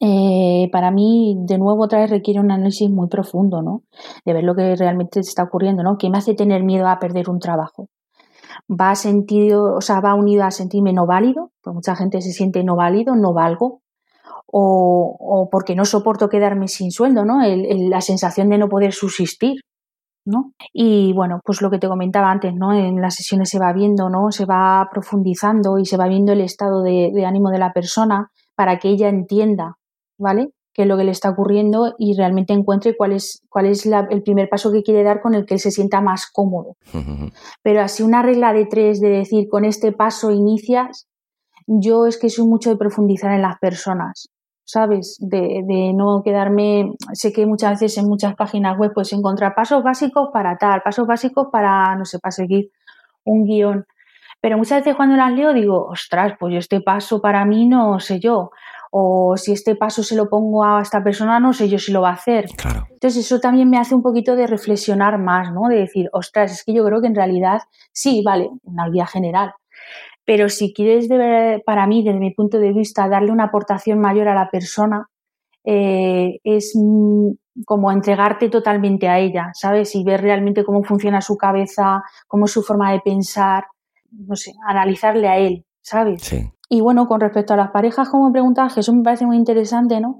Eh, 0.00 0.68
para 0.72 0.90
mí, 0.90 1.36
de 1.46 1.58
nuevo, 1.58 1.84
otra 1.84 2.00
vez 2.00 2.10
requiere 2.10 2.40
un 2.40 2.50
análisis 2.50 2.90
muy 2.90 3.08
profundo, 3.08 3.62
¿no? 3.62 3.82
De 4.24 4.32
ver 4.32 4.44
lo 4.44 4.54
que 4.54 4.74
realmente 4.76 5.20
está 5.20 5.44
ocurriendo, 5.44 5.82
¿no? 5.82 5.96
¿Qué 5.98 6.10
me 6.10 6.18
hace 6.18 6.34
tener 6.34 6.64
miedo 6.64 6.88
a 6.88 6.98
perder 6.98 7.30
un 7.30 7.38
trabajo? 7.38 7.88
va 8.68 8.90
a 8.90 8.94
sentir, 8.94 9.54
o 9.54 9.80
sea, 9.80 10.00
va 10.00 10.14
unido 10.14 10.44
a 10.44 10.50
sentirme 10.50 10.92
no 10.92 11.06
válido, 11.06 11.52
pues 11.62 11.74
mucha 11.74 11.96
gente 11.96 12.20
se 12.20 12.32
siente 12.32 12.64
no 12.64 12.76
válido, 12.76 13.14
no 13.16 13.32
valgo, 13.32 13.82
o, 14.46 15.16
o 15.18 15.48
porque 15.50 15.74
no 15.74 15.84
soporto 15.84 16.28
quedarme 16.28 16.68
sin 16.68 16.90
sueldo, 16.90 17.24
¿no? 17.24 17.38
la 17.42 18.00
sensación 18.00 18.48
de 18.50 18.58
no 18.58 18.68
poder 18.68 18.92
subsistir, 18.92 19.60
¿no? 20.24 20.52
Y 20.72 21.12
bueno, 21.12 21.40
pues 21.44 21.62
lo 21.62 21.70
que 21.70 21.78
te 21.78 21.88
comentaba 21.88 22.30
antes, 22.30 22.54
¿no? 22.54 22.72
En 22.72 23.00
las 23.00 23.14
sesiones 23.14 23.50
se 23.50 23.58
va 23.58 23.72
viendo, 23.72 24.08
¿no? 24.08 24.30
Se 24.30 24.44
va 24.44 24.88
profundizando 24.90 25.78
y 25.78 25.86
se 25.86 25.96
va 25.96 26.08
viendo 26.08 26.32
el 26.32 26.40
estado 26.40 26.82
de, 26.82 27.10
de 27.14 27.26
ánimo 27.26 27.50
de 27.50 27.58
la 27.58 27.72
persona 27.72 28.30
para 28.54 28.78
que 28.78 28.88
ella 28.88 29.08
entienda, 29.08 29.76
¿vale? 30.18 30.52
qué 30.74 30.82
es 30.82 30.88
lo 30.88 30.96
que 30.96 31.04
le 31.04 31.10
está 31.10 31.30
ocurriendo 31.30 31.94
y 31.98 32.16
realmente 32.16 32.52
encuentre 32.52 32.96
cuál 32.96 33.12
es, 33.12 33.42
cuál 33.48 33.66
es 33.66 33.84
el 33.86 34.22
primer 34.22 34.48
paso 34.48 34.72
que 34.72 34.82
quiere 34.82 35.02
dar 35.02 35.20
con 35.20 35.34
el 35.34 35.44
que 35.44 35.54
él 35.54 35.60
se 35.60 35.70
sienta 35.70 36.00
más 36.00 36.26
cómodo. 36.30 36.76
Pero 37.62 37.80
así 37.82 38.02
una 38.02 38.22
regla 38.22 38.52
de 38.52 38.66
tres, 38.66 39.00
de 39.00 39.10
decir, 39.10 39.48
con 39.48 39.64
este 39.64 39.92
paso 39.92 40.30
inicias, 40.30 41.08
yo 41.66 42.06
es 42.06 42.18
que 42.18 42.30
soy 42.30 42.46
mucho 42.46 42.70
de 42.70 42.76
profundizar 42.76 43.32
en 43.32 43.42
las 43.42 43.58
personas, 43.58 44.28
¿sabes? 44.64 45.16
De, 45.20 45.62
de 45.64 45.92
no 45.92 46.22
quedarme, 46.24 46.94
sé 47.12 47.32
que 47.32 47.46
muchas 47.46 47.80
veces 47.80 47.98
en 47.98 48.08
muchas 48.08 48.34
páginas 48.34 48.78
web 48.78 48.92
puedes 48.94 49.12
encontrar 49.12 49.54
pasos 49.54 49.82
básicos 49.82 50.30
para 50.32 50.56
tal, 50.56 50.82
pasos 50.82 51.06
básicos 51.06 51.48
para, 51.50 51.94
no 51.96 52.04
sé, 52.04 52.18
para 52.18 52.32
seguir 52.32 52.70
un 53.24 53.44
guion. 53.44 53.86
Pero 54.40 54.58
muchas 54.58 54.80
veces 54.80 54.96
cuando 54.96 55.16
las 55.16 55.32
leo 55.32 55.52
digo, 55.52 55.86
ostras, 55.86 56.34
pues 56.38 56.54
este 56.56 56.80
paso 56.80 57.20
para 57.20 57.44
mí 57.44 57.68
no 57.68 58.00
sé 58.00 58.18
yo 58.18 58.50
o 58.94 59.38
si 59.38 59.52
este 59.52 59.74
paso 59.74 60.02
se 60.02 60.14
lo 60.14 60.28
pongo 60.28 60.64
a 60.64 60.82
esta 60.82 61.02
persona, 61.02 61.40
no 61.40 61.54
sé 61.54 61.66
yo 61.66 61.78
si 61.78 61.92
lo 61.92 62.02
va 62.02 62.10
a 62.10 62.14
hacer. 62.14 62.46
Claro. 62.54 62.86
Entonces 62.90 63.24
eso 63.24 63.40
también 63.40 63.70
me 63.70 63.78
hace 63.78 63.94
un 63.94 64.02
poquito 64.02 64.36
de 64.36 64.46
reflexionar 64.46 65.18
más, 65.18 65.50
¿no? 65.50 65.68
De 65.68 65.76
decir, 65.76 66.10
ostras, 66.12 66.52
es 66.52 66.62
que 66.62 66.74
yo 66.74 66.84
creo 66.84 67.00
que 67.00 67.06
en 67.06 67.14
realidad 67.14 67.62
sí, 67.90 68.22
vale, 68.22 68.50
una 68.64 68.90
guía 68.90 69.06
general. 69.06 69.54
Pero 70.24 70.48
si 70.48 70.72
quieres, 70.72 71.08
para 71.64 71.86
mí, 71.86 72.02
desde 72.04 72.18
mi 72.18 72.32
punto 72.32 72.58
de 72.58 72.72
vista, 72.72 73.08
darle 73.08 73.32
una 73.32 73.44
aportación 73.44 73.98
mayor 73.98 74.28
a 74.28 74.34
la 74.34 74.50
persona, 74.50 75.08
eh, 75.64 76.38
es 76.44 76.74
como 77.66 77.92
entregarte 77.92 78.48
totalmente 78.48 79.08
a 79.08 79.18
ella, 79.18 79.50
¿sabes? 79.54 79.94
Y 79.94 80.04
ver 80.04 80.22
realmente 80.22 80.64
cómo 80.64 80.82
funciona 80.84 81.20
su 81.20 81.36
cabeza, 81.36 82.02
cómo 82.26 82.46
es 82.46 82.52
su 82.52 82.62
forma 82.62 82.92
de 82.92 83.00
pensar, 83.00 83.64
no 84.10 84.36
sé, 84.36 84.52
analizarle 84.66 85.28
a 85.28 85.38
él, 85.38 85.64
¿sabes? 85.80 86.22
Sí. 86.22 86.50
Y 86.68 86.80
bueno, 86.80 87.06
con 87.06 87.20
respecto 87.20 87.52
a 87.52 87.58
las 87.58 87.70
parejas, 87.70 88.08
como 88.08 88.30
me 88.30 88.40
que 88.74 88.80
eso 88.80 88.94
me 88.94 89.02
parece 89.02 89.26
muy 89.26 89.36
interesante, 89.36 90.00
¿no? 90.00 90.18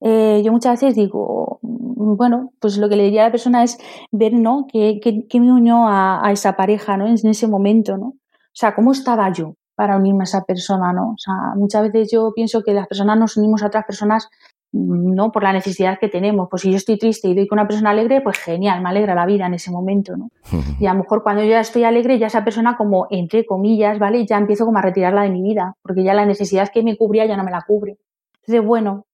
Eh, 0.00 0.40
yo 0.44 0.52
muchas 0.52 0.80
veces 0.80 0.94
digo, 0.94 1.58
mm, 1.62 2.16
bueno, 2.16 2.52
pues 2.60 2.78
lo 2.78 2.88
que 2.88 2.94
le 2.94 3.04
diría 3.04 3.22
a 3.22 3.24
la 3.26 3.32
persona 3.32 3.64
es 3.64 3.76
ver, 4.12 4.32
¿no? 4.34 4.66
¿Qué, 4.72 5.00
me 5.34 5.52
unió 5.52 5.86
a, 5.88 6.22
esa 6.30 6.54
pareja, 6.54 6.96
¿no? 6.96 7.08
En 7.08 7.14
ese 7.14 7.48
momento, 7.48 7.96
¿no? 7.96 8.14
O 8.52 8.56
sea, 8.60 8.74
¿cómo 8.74 8.92
estaba 8.92 9.32
yo 9.32 9.54
para 9.74 9.96
unirme 9.96 10.22
a 10.22 10.24
esa 10.24 10.44
persona, 10.44 10.92
¿no? 10.92 11.12
O 11.12 11.18
sea, 11.18 11.34
muchas 11.56 11.82
veces 11.84 12.10
yo 12.12 12.32
pienso 12.34 12.62
que 12.62 12.74
las 12.74 12.86
personas 12.86 13.18
nos 13.18 13.36
unimos 13.36 13.62
a 13.62 13.68
otras 13.68 13.84
personas 13.84 14.28
¿no? 14.72 15.32
Por 15.32 15.42
la 15.42 15.52
necesidad 15.52 15.98
que 15.98 16.08
tenemos. 16.08 16.48
Pues 16.48 16.62
si 16.62 16.70
yo 16.70 16.76
estoy 16.76 16.96
triste 16.98 17.28
y 17.28 17.34
doy 17.34 17.46
con 17.46 17.58
una 17.58 17.66
persona 17.66 17.90
alegre, 17.90 18.20
pues 18.20 18.38
genial, 18.38 18.80
me 18.82 18.90
alegra 18.90 19.14
la 19.14 19.26
vida 19.26 19.46
en 19.46 19.54
ese 19.54 19.70
momento, 19.70 20.16
¿no? 20.16 20.28
Y 20.80 20.86
a 20.86 20.92
lo 20.92 21.00
mejor 21.00 21.22
cuando 21.22 21.42
yo 21.42 21.50
ya 21.50 21.60
estoy 21.60 21.84
alegre, 21.84 22.18
ya 22.18 22.28
esa 22.28 22.44
persona 22.44 22.76
como, 22.76 23.06
entre 23.10 23.44
comillas, 23.44 23.98
¿vale? 23.98 24.24
Ya 24.26 24.38
empiezo 24.38 24.64
como 24.64 24.78
a 24.78 24.82
retirarla 24.82 25.22
de 25.22 25.30
mi 25.30 25.42
vida, 25.42 25.74
porque 25.82 26.04
ya 26.04 26.14
la 26.14 26.24
necesidad 26.24 26.68
que 26.72 26.82
me 26.82 26.96
cubría 26.96 27.26
ya 27.26 27.36
no 27.36 27.44
me 27.44 27.50
la 27.50 27.62
cubre. 27.66 27.98
Entonces, 28.42 28.64
bueno, 28.64 29.06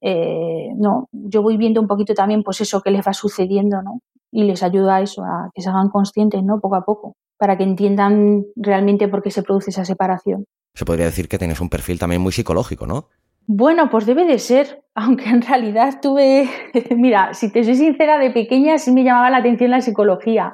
eh, 0.00 0.68
no, 0.76 1.08
yo 1.12 1.42
voy 1.42 1.56
viendo 1.56 1.80
un 1.80 1.88
poquito 1.88 2.14
también, 2.14 2.42
pues 2.42 2.60
eso 2.60 2.80
que 2.80 2.90
les 2.90 3.06
va 3.06 3.12
sucediendo, 3.12 3.82
¿no? 3.82 4.00
Y 4.32 4.44
les 4.44 4.62
ayuda 4.62 4.96
a 4.96 5.00
eso, 5.02 5.22
a 5.22 5.50
que 5.54 5.62
se 5.62 5.68
hagan 5.68 5.88
conscientes, 5.88 6.42
¿no? 6.42 6.60
Poco 6.60 6.76
a 6.76 6.84
poco, 6.84 7.16
para 7.38 7.56
que 7.56 7.64
entiendan 7.64 8.44
realmente 8.56 9.08
por 9.08 9.22
qué 9.22 9.30
se 9.30 9.42
produce 9.42 9.70
esa 9.70 9.84
separación. 9.84 10.44
Se 10.74 10.84
podría 10.84 11.06
decir 11.06 11.28
que 11.28 11.38
tienes 11.38 11.60
un 11.60 11.68
perfil 11.68 11.98
también 11.98 12.22
muy 12.22 12.32
psicológico, 12.32 12.86
¿no? 12.86 13.06
Bueno, 13.46 13.90
pues 13.90 14.06
debe 14.06 14.26
de 14.26 14.38
ser, 14.38 14.84
aunque 14.94 15.28
en 15.28 15.42
realidad 15.42 16.00
tuve, 16.00 16.48
mira, 16.96 17.34
si 17.34 17.50
te 17.52 17.64
soy 17.64 17.74
sincera, 17.74 18.18
de 18.18 18.30
pequeña 18.30 18.78
sí 18.78 18.92
me 18.92 19.02
llamaba 19.02 19.30
la 19.30 19.38
atención 19.38 19.70
la 19.70 19.80
psicología. 19.80 20.52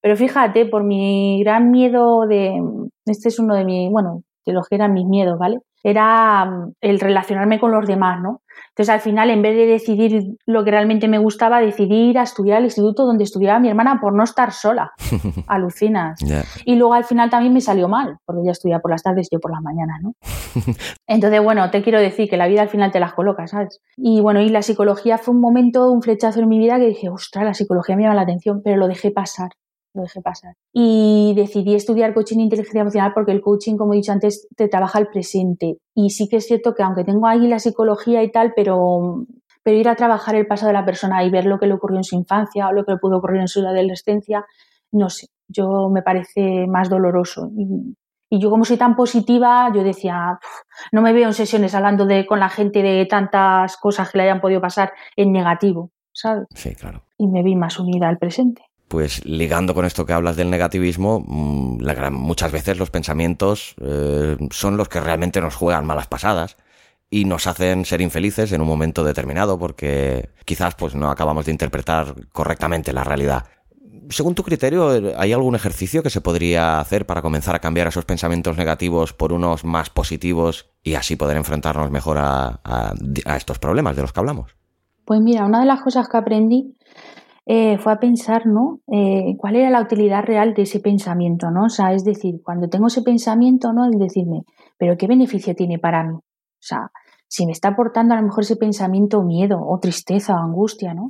Pero 0.00 0.16
fíjate, 0.16 0.66
por 0.66 0.84
mi 0.84 1.42
gran 1.44 1.70
miedo 1.70 2.26
de, 2.26 2.58
este 3.04 3.28
es 3.28 3.38
uno 3.38 3.54
de 3.54 3.64
mis, 3.64 3.90
bueno, 3.90 4.22
de 4.46 4.52
los 4.52 4.66
que 4.68 4.76
eran 4.76 4.92
mis 4.92 5.06
miedos, 5.06 5.38
¿vale? 5.38 5.58
Era 5.84 6.44
mm, 6.44 6.72
el 6.80 7.00
relacionarme 7.00 7.60
con 7.60 7.72
los 7.72 7.86
demás, 7.86 8.20
¿no? 8.22 8.40
Entonces, 8.72 8.94
al 8.94 9.00
final, 9.00 9.28
en 9.28 9.42
vez 9.42 9.54
de 9.54 9.66
decidir 9.66 10.36
lo 10.46 10.64
que 10.64 10.70
realmente 10.70 11.06
me 11.06 11.18
gustaba, 11.18 11.60
decidí 11.60 12.08
ir 12.08 12.18
a 12.18 12.22
estudiar 12.22 12.56
al 12.56 12.64
instituto 12.64 13.04
donde 13.04 13.24
estudiaba 13.24 13.60
mi 13.60 13.68
hermana 13.68 13.98
por 14.00 14.14
no 14.14 14.24
estar 14.24 14.50
sola. 14.52 14.92
Alucinas. 15.46 16.18
Y 16.64 16.76
luego 16.76 16.94
al 16.94 17.04
final 17.04 17.28
también 17.28 17.52
me 17.52 17.60
salió 17.60 17.86
mal, 17.88 18.16
porque 18.24 18.40
ella 18.42 18.52
estudia 18.52 18.78
por 18.78 18.90
las 18.90 19.02
tardes 19.02 19.28
y 19.30 19.36
yo 19.36 19.40
por 19.40 19.50
las 19.50 19.60
mañanas, 19.60 20.00
¿no? 20.02 20.14
Entonces, 21.06 21.42
bueno, 21.42 21.70
te 21.70 21.82
quiero 21.82 22.00
decir 22.00 22.30
que 22.30 22.38
la 22.38 22.46
vida 22.46 22.62
al 22.62 22.70
final 22.70 22.90
te 22.90 23.00
las 23.00 23.12
coloca, 23.12 23.46
¿sabes? 23.46 23.82
Y 23.98 24.22
bueno, 24.22 24.40
y 24.40 24.48
la 24.48 24.62
psicología 24.62 25.18
fue 25.18 25.34
un 25.34 25.42
momento, 25.42 25.92
un 25.92 26.00
flechazo 26.00 26.40
en 26.40 26.48
mi 26.48 26.58
vida 26.58 26.78
que 26.78 26.86
dije, 26.86 27.10
ostras, 27.10 27.44
la 27.44 27.52
psicología 27.52 27.94
me 27.96 28.04
llama 28.04 28.14
la 28.14 28.22
atención, 28.22 28.62
pero 28.64 28.78
lo 28.78 28.88
dejé 28.88 29.10
pasar 29.10 29.50
lo 29.94 30.02
dejé 30.02 30.20
pasar. 30.20 30.54
Y 30.72 31.34
decidí 31.36 31.74
estudiar 31.74 32.14
coaching 32.14 32.38
e 32.38 32.42
inteligencia 32.42 32.80
emocional 32.80 33.12
porque 33.14 33.32
el 33.32 33.40
coaching, 33.40 33.76
como 33.76 33.92
he 33.92 33.96
dicho 33.96 34.12
antes, 34.12 34.48
te 34.56 34.68
trabaja 34.68 34.98
el 34.98 35.08
presente. 35.08 35.78
Y 35.94 36.10
sí 36.10 36.28
que 36.28 36.36
es 36.36 36.46
cierto 36.46 36.74
que 36.74 36.82
aunque 36.82 37.04
tengo 37.04 37.26
ahí 37.26 37.46
la 37.46 37.58
psicología 37.58 38.22
y 38.22 38.30
tal, 38.30 38.52
pero, 38.54 39.26
pero 39.62 39.76
ir 39.76 39.88
a 39.88 39.96
trabajar 39.96 40.34
el 40.34 40.46
pasado 40.46 40.68
de 40.68 40.74
la 40.74 40.84
persona 40.84 41.24
y 41.24 41.30
ver 41.30 41.46
lo 41.46 41.58
que 41.58 41.66
le 41.66 41.74
ocurrió 41.74 41.98
en 41.98 42.04
su 42.04 42.16
infancia 42.16 42.68
o 42.68 42.72
lo 42.72 42.84
que 42.84 42.92
le 42.92 42.98
pudo 42.98 43.18
ocurrir 43.18 43.40
en 43.40 43.48
su 43.48 43.60
adolescencia, 43.60 44.44
no 44.92 45.10
sé, 45.10 45.28
yo 45.48 45.88
me 45.90 46.02
parece 46.02 46.66
más 46.66 46.88
doloroso. 46.88 47.50
Y, 47.56 47.96
y 48.30 48.40
yo 48.40 48.50
como 48.50 48.64
soy 48.64 48.78
tan 48.78 48.96
positiva, 48.96 49.70
yo 49.74 49.84
decía, 49.84 50.38
no 50.90 51.02
me 51.02 51.12
veo 51.12 51.28
en 51.28 51.34
sesiones 51.34 51.74
hablando 51.74 52.06
de, 52.06 52.26
con 52.26 52.40
la 52.40 52.48
gente 52.48 52.82
de 52.82 53.04
tantas 53.04 53.76
cosas 53.76 54.10
que 54.10 54.18
le 54.18 54.24
hayan 54.24 54.40
podido 54.40 54.60
pasar 54.60 54.92
en 55.16 55.32
negativo, 55.32 55.90
¿sabes? 56.12 56.46
Sí, 56.54 56.74
claro. 56.74 57.02
Y 57.18 57.26
me 57.28 57.42
vi 57.42 57.56
más 57.56 57.78
unida 57.78 58.08
al 58.08 58.16
presente 58.18 58.71
pues 58.92 59.24
ligando 59.24 59.72
con 59.72 59.86
esto 59.86 60.04
que 60.04 60.12
hablas 60.12 60.36
del 60.36 60.50
negativismo, 60.50 61.24
mm, 61.26 62.12
muchas 62.12 62.52
veces 62.52 62.76
los 62.76 62.90
pensamientos 62.90 63.74
eh, 63.80 64.36
son 64.50 64.76
los 64.76 64.90
que 64.90 65.00
realmente 65.00 65.40
nos 65.40 65.54
juegan 65.54 65.86
malas 65.86 66.08
pasadas 66.08 66.58
y 67.08 67.24
nos 67.24 67.46
hacen 67.46 67.86
ser 67.86 68.02
infelices 68.02 68.52
en 68.52 68.60
un 68.60 68.68
momento 68.68 69.02
determinado 69.02 69.58
porque 69.58 70.28
quizás 70.44 70.74
pues 70.74 70.94
no 70.94 71.10
acabamos 71.10 71.46
de 71.46 71.52
interpretar 71.52 72.14
correctamente 72.32 72.92
la 72.92 73.02
realidad. 73.02 73.46
Según 74.10 74.34
tu 74.34 74.42
criterio, 74.42 74.90
¿hay 75.16 75.32
algún 75.32 75.54
ejercicio 75.54 76.02
que 76.02 76.10
se 76.10 76.20
podría 76.20 76.78
hacer 76.78 77.06
para 77.06 77.22
comenzar 77.22 77.54
a 77.54 77.60
cambiar 77.60 77.86
esos 77.86 78.04
pensamientos 78.04 78.58
negativos 78.58 79.14
por 79.14 79.32
unos 79.32 79.64
más 79.64 79.88
positivos 79.88 80.68
y 80.82 80.96
así 80.96 81.16
poder 81.16 81.38
enfrentarnos 81.38 81.90
mejor 81.90 82.18
a 82.20 83.36
estos 83.38 83.58
problemas 83.58 83.96
de 83.96 84.02
los 84.02 84.12
que 84.12 84.20
hablamos? 84.20 84.54
Pues 85.04 85.20
mira, 85.20 85.44
una 85.44 85.60
de 85.60 85.66
las 85.66 85.82
cosas 85.82 86.08
que 86.08 86.16
aprendí 86.16 86.76
eh, 87.46 87.76
fue 87.78 87.92
a 87.92 87.98
pensar, 87.98 88.46
¿no? 88.46 88.80
Eh, 88.92 89.34
¿Cuál 89.36 89.56
era 89.56 89.70
la 89.70 89.82
utilidad 89.82 90.22
real 90.22 90.54
de 90.54 90.62
ese 90.62 90.80
pensamiento, 90.80 91.50
¿no? 91.50 91.64
O 91.64 91.68
sea, 91.68 91.92
es 91.92 92.04
decir, 92.04 92.40
cuando 92.42 92.68
tengo 92.68 92.86
ese 92.86 93.02
pensamiento, 93.02 93.72
¿no? 93.72 93.84
El 93.84 93.98
decirme, 93.98 94.44
¿pero 94.78 94.96
qué 94.96 95.08
beneficio 95.08 95.54
tiene 95.54 95.78
para 95.78 96.04
mí? 96.04 96.14
O 96.14 96.64
sea, 96.64 96.92
si 97.26 97.46
me 97.46 97.52
está 97.52 97.68
aportando 97.68 98.14
a 98.14 98.18
lo 98.18 98.24
mejor 98.24 98.44
ese 98.44 98.56
pensamiento 98.56 99.22
miedo 99.22 99.60
o 99.60 99.78
tristeza 99.80 100.34
o 100.34 100.38
angustia, 100.38 100.94
¿no? 100.94 101.08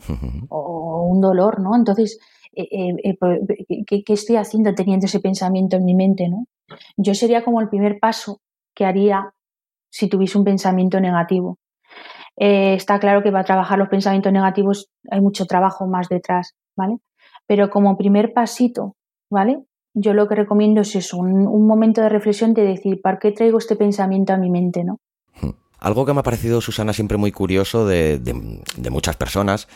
O, 0.48 1.06
un 1.10 1.20
dolor, 1.20 1.60
¿no? 1.60 1.76
Entonces, 1.76 2.18
eh, 2.54 3.16
pues, 3.18 3.40
¿qué, 3.86 4.02
¿qué, 4.02 4.12
estoy 4.12 4.36
haciendo 4.36 4.74
teniendo 4.74 5.06
ese 5.06 5.20
pensamiento 5.20 5.76
en 5.76 5.84
mi 5.84 5.94
mente, 5.94 6.28
¿no? 6.28 6.46
Yo 6.96 7.14
sería 7.14 7.44
como 7.44 7.60
el 7.60 7.68
primer 7.68 7.98
paso 8.00 8.40
que 8.74 8.86
haría 8.86 9.34
si 9.90 10.08
tuviese 10.08 10.38
un 10.38 10.44
pensamiento 10.44 11.00
negativo. 11.00 11.58
Eh, 12.36 12.74
está 12.74 12.98
claro 12.98 13.22
que 13.22 13.30
va 13.30 13.40
a 13.40 13.44
trabajar 13.44 13.78
los 13.78 13.88
pensamientos 13.88 14.32
negativos, 14.32 14.90
hay 15.10 15.20
mucho 15.20 15.46
trabajo 15.46 15.86
más 15.86 16.08
detrás, 16.08 16.54
¿vale? 16.76 16.98
Pero 17.46 17.70
como 17.70 17.96
primer 17.96 18.32
pasito, 18.32 18.96
¿vale? 19.30 19.60
Yo 19.94 20.14
lo 20.14 20.26
que 20.26 20.34
recomiendo 20.34 20.80
es 20.80 20.96
eso, 20.96 21.18
un, 21.18 21.66
momento 21.66 22.00
de 22.00 22.08
reflexión 22.08 22.54
de 22.54 22.62
decir, 22.62 23.02
¿para 23.02 23.18
qué 23.18 23.32
traigo 23.32 23.58
este 23.58 23.76
pensamiento 23.76 24.32
a 24.32 24.38
mi 24.38 24.50
mente, 24.50 24.84
no? 24.84 24.98
Hmm. 25.40 25.50
Algo 25.78 26.06
que 26.06 26.14
me 26.14 26.20
ha 26.20 26.22
parecido, 26.22 26.60
Susana, 26.62 26.94
siempre 26.94 27.18
muy 27.18 27.32
curioso 27.32 27.86
de, 27.86 28.20
muchas 28.90 29.16
personas 29.16 29.68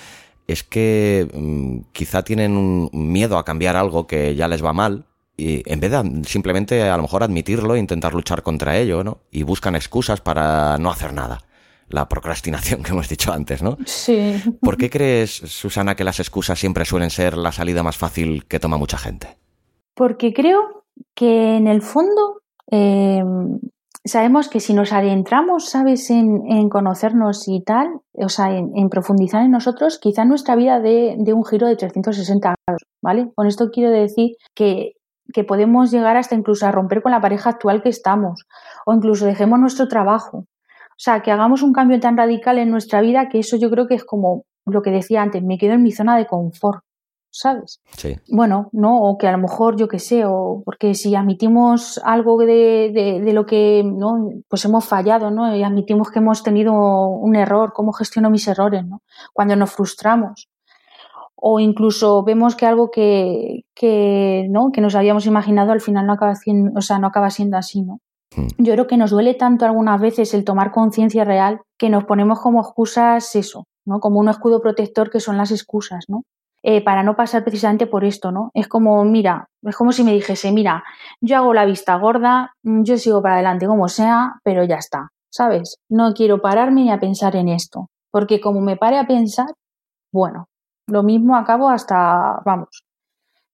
es 0.47 0.63
que 0.63 1.29
mm, 1.35 1.91
quizá 1.93 2.23
tienen 2.23 2.57
un 2.57 2.89
miedo 2.93 3.37
a 3.37 3.45
cambiar 3.45 3.77
algo 3.77 4.07
que 4.07 4.35
ya 4.37 4.47
les 4.47 4.65
va 4.65 4.73
mal 4.73 5.05
y 5.37 5.69
en 5.71 5.81
vez 5.81 5.91
de 5.91 6.25
simplemente 6.25 6.83
a 6.83 6.97
lo 6.97 7.03
mejor 7.03 7.25
admitirlo 7.25 7.75
e 7.75 7.81
intentar 7.81 8.15
luchar 8.15 8.43
contra 8.43 8.79
ello, 8.79 9.03
¿no? 9.03 9.19
Y 9.31 9.43
buscan 9.43 9.75
excusas 9.75 10.21
para 10.21 10.79
no 10.79 10.89
hacer 10.89 11.13
nada 11.13 11.43
la 11.89 12.09
procrastinación 12.09 12.83
que 12.83 12.93
hemos 12.93 13.09
dicho 13.09 13.33
antes, 13.33 13.63
¿no? 13.63 13.77
Sí. 13.85 14.35
¿Por 14.61 14.77
qué 14.77 14.91
crees, 14.91 15.31
Susana, 15.31 15.95
que 15.95 16.05
las 16.05 16.21
excusas 16.21 16.59
siempre 16.59 16.85
suelen 16.85 17.11
ser 17.11 17.37
la 17.37 17.53
salida 17.53 17.83
más 17.83 17.97
fácil 17.97 18.47
que 18.47 18.59
toma 18.61 18.77
mucha 18.77 18.99
gente? 18.99 19.37
Porque 19.95 20.33
creo 20.33 20.85
que 21.15 21.57
en 21.57 21.67
el 21.67 21.83
fondo 21.83 22.43
em, 22.71 23.59
sabemos 24.05 24.49
que 24.49 24.61
si 24.61 24.75
nos 24.75 24.93
adentramos, 24.93 25.69
¿sabes?, 25.69 26.11
en, 26.11 26.69
conocernos 26.69 27.49
y 27.49 27.63
tal, 27.63 28.01
o 28.15 28.29
sea, 28.29 28.57
en, 28.57 28.89
profundizar 28.89 29.43
en 29.43 29.51
nosotros, 29.51 29.99
quizá 29.99 30.25
nuestra 30.25 30.57
vida 30.57 30.81
de, 30.81 31.17
de 31.19 31.33
un 31.33 31.45
giro 31.45 31.67
de 31.67 31.77
360 31.77 32.55
grados, 32.67 32.83
¿vale? 33.03 33.31
Con 33.35 33.47
esto 33.47 33.71
quiero 33.71 33.91
decir 33.91 34.37
que 34.55 34.97
que 35.33 35.45
podemos 35.45 35.91
llegar 35.91 36.17
hasta 36.17 36.35
incluso 36.35 36.67
a 36.67 36.73
romper 36.73 37.03
con 37.03 37.13
la 37.13 37.21
pareja 37.21 37.51
actual 37.51 37.83
que 37.83 37.89
estamos, 37.89 38.47
o 38.85 38.95
incluso 38.95 39.27
dejemos 39.27 39.59
nuestro 39.59 39.89
trabajo. 39.89 40.45
O 40.97 40.99
sea, 40.99 41.21
que 41.21 41.31
hagamos 41.31 41.63
un 41.63 41.73
cambio 41.73 42.01
tan 42.01 42.17
radical 42.17 42.59
en 42.59 42.71
nuestra 42.71 43.03
vida 43.03 43.29
que 43.29 43.41
eso 43.41 43.57
yo 43.57 43.71
creo 43.71 43.87
que 43.87 43.95
es 43.95 44.05
como 44.05 44.45
lo 44.65 44.83
que 44.83 44.91
decía 44.91 45.23
antes, 45.23 45.43
me 45.43 45.59
quedo 45.59 45.75
en 45.75 45.83
mi 45.83 45.93
zona 45.93 46.17
de 46.17 46.27
confort. 46.27 46.83
¿sabes? 47.37 47.83
Sí. 47.99 48.17
Bueno, 48.31 48.71
¿no? 48.73 49.03
O 49.03 49.19
que 49.19 49.29
a 49.29 49.33
lo 49.33 49.39
mejor, 49.39 49.77
yo 49.77 49.89
qué 49.89 49.99
sé, 49.99 50.25
o 50.25 50.63
porque 50.65 50.95
si 50.95 51.15
admitimos 51.15 52.01
algo 52.03 52.39
de, 52.39 53.21
de, 53.23 53.33
lo 53.35 53.45
que, 53.45 53.83
¿no? 53.85 54.31
Pues 54.49 54.65
hemos 54.65 54.87
fallado, 54.87 55.31
¿no? 55.31 55.55
Y 55.55 55.63
admitimos 55.63 56.11
que 56.11 56.21
hemos 56.21 56.43
tenido 56.43 56.73
un 56.73 57.37
error, 57.37 57.73
¿cómo 57.75 57.93
gestiono 57.93 58.31
mis 58.31 58.49
errores, 58.49 58.87
¿no? 58.87 59.03
Cuando 59.35 59.55
nos 59.55 59.71
frustramos. 59.71 60.49
O 61.35 61.61
incluso 61.61 62.25
vemos 62.25 62.57
que 62.57 62.65
algo 62.65 62.91
que, 62.91 63.67
que, 63.75 64.47
¿no? 64.49 64.71
que 64.73 64.81
nos 64.81 64.95
habíamos 64.95 65.27
imaginado 65.27 65.73
al 65.73 65.83
final 65.83 66.07
no 66.07 66.15
acaba 66.15 66.35
siendo, 66.35 66.73
o 66.75 66.81
sea, 66.81 66.99
no 66.99 67.09
acaba 67.09 67.29
siendo 67.29 67.59
así, 67.59 67.83
¿no? 67.83 68.01
Hmm. 68.37 68.49
Yo 68.59 68.75
creo 68.75 68.87
que 68.87 68.97
nos 68.97 69.11
duele 69.11 69.35
tanto 69.35 69.65
algunas 69.65 70.01
veces 70.01 70.35
el 70.35 70.45
tomar 70.45 70.71
conciencia 70.71 71.25
real 71.25 71.63
que 71.79 71.91
nos 71.91 72.05
ponemos 72.05 72.41
como 72.41 72.61
excusas 72.61 73.35
eso, 73.35 73.65
¿no? 73.87 73.99
Como 73.99 74.21
un 74.21 74.29
escudo 74.29 74.61
protector 74.61 75.11
que 75.11 75.21
son 75.21 75.37
las 75.39 75.51
excusas, 75.51 76.05
¿no? 76.09 76.23
Eh, 76.63 76.83
para 76.83 77.03
no 77.03 77.17
pasar 77.17 77.45
precisamente 77.45 77.87
por 77.87 78.05
esto, 78.05 78.33
¿no? 78.33 78.51
Es 78.53 78.69
como, 78.69 79.05
mira, 79.05 79.49
es 79.63 79.77
como 79.77 79.93
si 79.93 80.03
me 80.03 80.13
dijese, 80.13 80.53
mira, 80.53 80.85
yo 81.21 81.37
hago 81.37 81.55
la 81.55 81.65
vista 81.65 81.97
gorda, 81.97 82.53
mm, 82.63 82.83
yo 82.83 82.99
sigo 82.99 83.23
para 83.23 83.37
adelante 83.37 83.67
como 83.67 83.89
sea, 83.89 84.41
pero 84.43 84.65
ya 84.65 84.77
está, 84.77 85.11
¿sabes? 85.31 85.77
No 85.89 86.13
quiero 86.13 86.41
pararme 86.43 86.83
ni 86.83 86.91
a 86.91 86.99
pensar 86.99 87.37
en 87.37 87.49
esto, 87.49 87.89
porque 88.11 88.41
como 88.41 88.61
me 88.61 88.77
pare 88.77 88.99
a 88.99 89.07
pensar, 89.07 89.47
bueno, 90.13 90.49
lo 90.89 91.03
mismo 91.03 91.37
acabo 91.37 91.69
hasta, 91.69 92.41
vamos, 92.45 92.83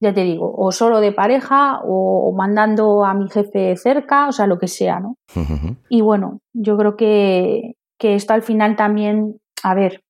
ya 0.02 0.12
te 0.12 0.24
digo, 0.24 0.52
o 0.56 0.72
solo 0.72 1.00
de 1.00 1.12
pareja 1.12 1.80
o 1.84 2.34
mandando 2.36 3.04
a 3.04 3.14
mi 3.14 3.30
jefe 3.30 3.76
cerca, 3.76 4.26
o 4.26 4.32
sea, 4.32 4.48
lo 4.48 4.58
que 4.58 4.66
sea, 4.66 4.98
¿no? 4.98 5.16
Y 5.88 6.00
bueno, 6.00 6.40
yo 6.52 6.76
creo 6.76 6.96
que, 6.96 7.76
que 7.98 8.16
esto 8.16 8.34
al 8.34 8.42
final 8.42 8.74
también, 8.74 9.40
a 9.62 9.74
ver, 9.74 10.02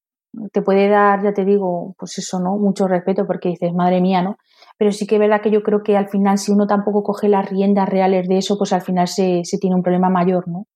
te 0.50 0.62
puede 0.62 0.88
dar, 0.88 1.22
ya 1.22 1.34
te 1.34 1.44
digo, 1.44 1.94
pues 1.98 2.16
eso, 2.16 2.40
¿no? 2.40 2.56
Mucho 2.56 2.88
respeto 2.88 3.26
porque 3.26 3.50
dices, 3.50 3.74
madre 3.74 4.00
mía, 4.00 4.22
¿no? 4.22 4.36
Pero 4.78 4.92
sí 4.92 5.06
que 5.06 5.16
es 5.16 5.20
verdad 5.20 5.42
que 5.42 5.50
yo 5.50 5.62
creo 5.62 5.82
que 5.82 5.94
al 5.94 6.08
final, 6.08 6.38
si 6.38 6.52
uno 6.52 6.66
tampoco 6.66 7.02
coge 7.02 7.28
las 7.28 7.50
riendas 7.50 7.86
reales 7.86 8.26
de 8.28 8.38
eso, 8.38 8.56
pues 8.56 8.72
al 8.72 8.80
final 8.80 9.08
se, 9.08 9.42
se 9.44 9.58
tiene 9.58 9.76
un 9.76 9.82
problema 9.82 10.08
mayor, 10.08 10.48
¿no? 10.48 10.60
O 10.60 10.66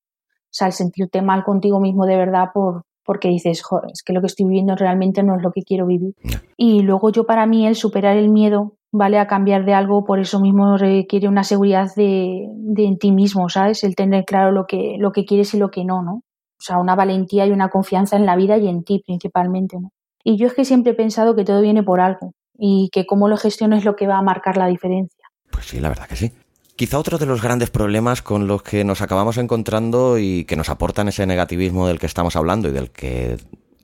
sea, 0.51 0.67
el 0.67 0.75
sentirte 0.75 1.23
mal 1.23 1.43
contigo 1.43 1.81
mismo 1.81 2.05
de 2.05 2.17
verdad 2.17 2.49
por, 2.53 2.83
porque 3.07 3.29
dices, 3.29 3.63
joder, 3.63 3.93
es 3.93 4.03
que 4.03 4.13
lo 4.13 4.21
que 4.21 4.27
estoy 4.27 4.47
viviendo 4.47 4.75
realmente 4.75 5.23
no 5.23 5.37
es 5.37 5.43
lo 5.43 5.53
que 5.53 5.63
quiero 5.63 5.87
vivir. 5.87 6.15
Y 6.57 6.83
luego 6.83 7.11
yo 7.11 7.25
para 7.25 7.47
mí 7.47 7.67
el 7.67 7.77
superar 7.77 8.17
el 8.17 8.29
miedo, 8.29 8.75
¿vale? 8.97 9.19
A 9.19 9.27
cambiar 9.27 9.65
de 9.65 9.75
algo, 9.75 10.05
por 10.05 10.19
eso 10.19 10.41
mismo 10.41 10.77
requiere 10.77 11.29
una 11.29 11.45
seguridad 11.45 11.95
de, 11.95 12.47
de 12.55 12.85
en 12.85 12.99
ti 12.99 13.13
mismo, 13.13 13.49
¿sabes? 13.49 13.85
El 13.85 13.95
tener 13.95 14.25
claro 14.25 14.53
lo 14.53 14.67
que, 14.67 14.97
lo 14.99 15.13
que 15.13 15.25
quieres 15.25 15.53
y 15.55 15.59
lo 15.59 15.71
que 15.71 15.85
no, 15.85 16.03
¿no? 16.03 16.23
O 16.59 16.63
sea, 16.63 16.79
una 16.79 16.95
valentía 16.95 17.47
y 17.47 17.51
una 17.51 17.69
confianza 17.69 18.17
en 18.17 18.25
la 18.25 18.35
vida 18.35 18.57
y 18.57 18.69
en 18.69 18.83
ti 18.83 19.03
principalmente. 19.05 19.77
¿no? 19.79 19.91
Y 20.25 20.39
yo 20.39 20.47
es 20.47 20.55
que 20.55 20.65
siempre 20.65 20.93
he 20.93 20.95
pensado 20.95 21.37
que 21.37 21.45
todo 21.45 21.61
viene 21.61 21.83
por 21.83 22.01
algo 22.01 22.33
y 22.59 22.89
que 22.91 23.05
cómo 23.05 23.29
lo 23.29 23.37
gestiono 23.37 23.77
es 23.77 23.85
lo 23.85 23.95
que 23.95 24.07
va 24.07 24.17
a 24.17 24.23
marcar 24.23 24.57
la 24.57 24.67
diferencia. 24.67 25.25
Pues 25.51 25.67
sí, 25.67 25.81
la 25.81 25.91
verdad 25.91 26.07
que 26.07 26.17
sí. 26.17 26.33
Quizá 26.75 26.99
otro 26.99 27.19
de 27.19 27.27
los 27.27 27.43
grandes 27.43 27.71
problemas 27.71 28.23
con 28.23 28.47
los 28.47 28.63
que 28.63 28.85
nos 28.85 29.01
acabamos 29.03 29.39
encontrando 29.39 30.19
y 30.19 30.45
que 30.45 30.57
nos 30.57 30.69
aportan 30.69 31.09
ese 31.09 31.27
negativismo 31.27 31.87
del 31.87 31.99
que 31.99 32.07
estamos 32.07 32.37
hablando 32.37 32.69
y 32.69 32.73
del 32.73 32.91
que 32.91 33.37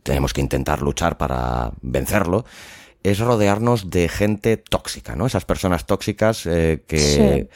tenemos 0.03 0.33
que 0.33 0.41
intentar 0.41 0.83
luchar 0.83 1.17
para 1.17 1.73
vencerlo 1.81 2.45
es 3.03 3.19
rodearnos 3.19 3.91
de 3.91 4.09
gente 4.09 4.57
tóxica, 4.57 5.17
¿no? 5.17 5.27
Esas 5.27 5.45
personas 5.45 5.87
tóxicas 5.87 6.47
eh, 6.47 6.85
que 6.87 7.49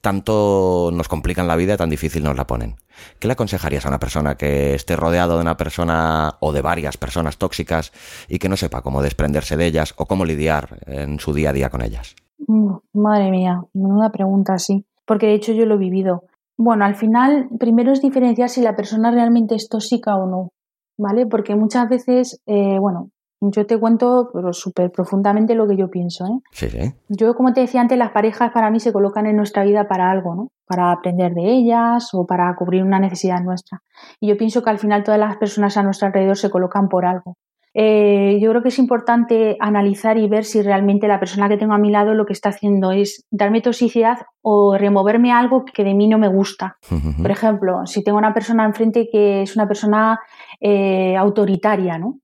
tanto 0.00 0.90
nos 0.92 1.08
complican 1.08 1.48
la 1.48 1.56
vida, 1.56 1.78
tan 1.78 1.88
difícil 1.88 2.22
nos 2.22 2.36
la 2.36 2.46
ponen. 2.46 2.76
¿Qué 3.18 3.26
le 3.26 3.32
aconsejarías 3.32 3.86
a 3.86 3.88
una 3.88 3.98
persona 3.98 4.36
que 4.36 4.74
esté 4.74 4.96
rodeado 4.96 5.36
de 5.36 5.40
una 5.40 5.56
persona 5.56 6.36
o 6.40 6.52
de 6.52 6.60
varias 6.60 6.98
personas 6.98 7.38
tóxicas 7.38 7.90
y 8.28 8.38
que 8.38 8.50
no 8.50 8.56
sepa 8.56 8.82
cómo 8.82 9.02
desprenderse 9.02 9.56
de 9.56 9.66
ellas 9.66 9.94
o 9.96 10.04
cómo 10.04 10.26
lidiar 10.26 10.78
en 10.86 11.18
su 11.20 11.32
día 11.32 11.50
a 11.50 11.52
día 11.54 11.70
con 11.70 11.82
ellas? 11.82 12.14
Mm, 12.46 12.74
madre 12.92 13.30
mía, 13.30 13.62
una 13.72 14.10
pregunta 14.10 14.52
así, 14.52 14.84
porque 15.06 15.26
de 15.26 15.34
hecho 15.34 15.52
yo 15.52 15.64
lo 15.64 15.76
he 15.76 15.78
vivido. 15.78 16.24
Bueno, 16.58 16.84
al 16.84 16.94
final, 16.96 17.48
primero 17.58 17.90
es 17.92 18.02
diferenciar 18.02 18.50
si 18.50 18.60
la 18.60 18.76
persona 18.76 19.10
realmente 19.10 19.54
es 19.54 19.68
tóxica 19.68 20.16
o 20.16 20.26
no, 20.26 20.50
¿vale? 20.98 21.26
Porque 21.26 21.56
muchas 21.56 21.88
veces, 21.88 22.42
eh, 22.46 22.78
bueno, 22.78 23.10
yo 23.50 23.66
te 23.66 23.78
cuento 23.78 24.30
súper 24.52 24.90
profundamente 24.90 25.54
lo 25.54 25.66
que 25.66 25.76
yo 25.76 25.90
pienso. 25.90 26.24
¿eh? 26.26 26.40
Sí, 26.52 26.68
sí. 26.70 26.94
Yo, 27.08 27.34
como 27.34 27.52
te 27.52 27.60
decía 27.60 27.80
antes, 27.80 27.98
las 27.98 28.10
parejas 28.10 28.52
para 28.52 28.70
mí 28.70 28.80
se 28.80 28.92
colocan 28.92 29.26
en 29.26 29.36
nuestra 29.36 29.64
vida 29.64 29.86
para 29.88 30.10
algo, 30.10 30.34
¿no? 30.34 30.48
Para 30.66 30.92
aprender 30.92 31.34
de 31.34 31.52
ellas 31.52 32.10
o 32.12 32.26
para 32.26 32.54
cubrir 32.56 32.82
una 32.82 32.98
necesidad 32.98 33.42
nuestra. 33.42 33.82
Y 34.20 34.28
yo 34.28 34.36
pienso 34.36 34.62
que 34.62 34.70
al 34.70 34.78
final 34.78 35.04
todas 35.04 35.20
las 35.20 35.36
personas 35.36 35.76
a 35.76 35.82
nuestro 35.82 36.06
alrededor 36.06 36.36
se 36.36 36.50
colocan 36.50 36.88
por 36.88 37.04
algo. 37.04 37.36
Eh, 37.76 38.38
yo 38.40 38.50
creo 38.50 38.62
que 38.62 38.68
es 38.68 38.78
importante 38.78 39.56
analizar 39.58 40.16
y 40.16 40.28
ver 40.28 40.44
si 40.44 40.62
realmente 40.62 41.08
la 41.08 41.18
persona 41.18 41.48
que 41.48 41.56
tengo 41.56 41.74
a 41.74 41.78
mi 41.78 41.90
lado 41.90 42.14
lo 42.14 42.24
que 42.24 42.32
está 42.32 42.50
haciendo 42.50 42.92
es 42.92 43.26
darme 43.32 43.62
toxicidad 43.62 44.18
o 44.42 44.78
removerme 44.78 45.32
algo 45.32 45.64
que 45.64 45.82
de 45.82 45.92
mí 45.92 46.06
no 46.06 46.16
me 46.16 46.28
gusta. 46.28 46.76
Por 47.20 47.30
ejemplo, 47.32 47.84
si 47.86 48.04
tengo 48.04 48.16
una 48.16 48.32
persona 48.32 48.64
enfrente 48.64 49.08
que 49.10 49.42
es 49.42 49.56
una 49.56 49.66
persona 49.66 50.20
eh, 50.60 51.16
autoritaria, 51.16 51.98
¿no? 51.98 52.20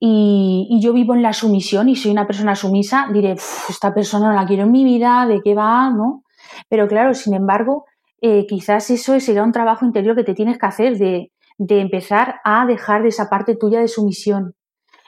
Y, 0.00 0.78
yo 0.80 0.92
vivo 0.92 1.14
en 1.14 1.22
la 1.22 1.32
sumisión 1.32 1.88
y 1.88 1.96
soy 1.96 2.12
una 2.12 2.26
persona 2.26 2.54
sumisa, 2.54 3.08
diré, 3.12 3.32
esta 3.32 3.92
persona 3.92 4.28
no 4.28 4.34
la 4.34 4.46
quiero 4.46 4.64
en 4.64 4.72
mi 4.72 4.84
vida, 4.84 5.26
¿de 5.26 5.40
qué 5.42 5.54
va? 5.54 5.90
¿no? 5.90 6.22
Pero 6.68 6.86
claro, 6.86 7.14
sin 7.14 7.34
embargo, 7.34 7.84
eh, 8.20 8.46
quizás 8.46 8.90
eso 8.90 9.18
será 9.20 9.42
un 9.42 9.52
trabajo 9.52 9.84
interior 9.84 10.14
que 10.14 10.24
te 10.24 10.34
tienes 10.34 10.58
que 10.58 10.66
hacer 10.66 10.98
de, 10.98 11.32
de 11.58 11.80
empezar 11.80 12.36
a 12.44 12.64
dejar 12.66 13.02
de 13.02 13.08
esa 13.08 13.28
parte 13.28 13.56
tuya 13.56 13.80
de 13.80 13.88
sumisión. 13.88 14.54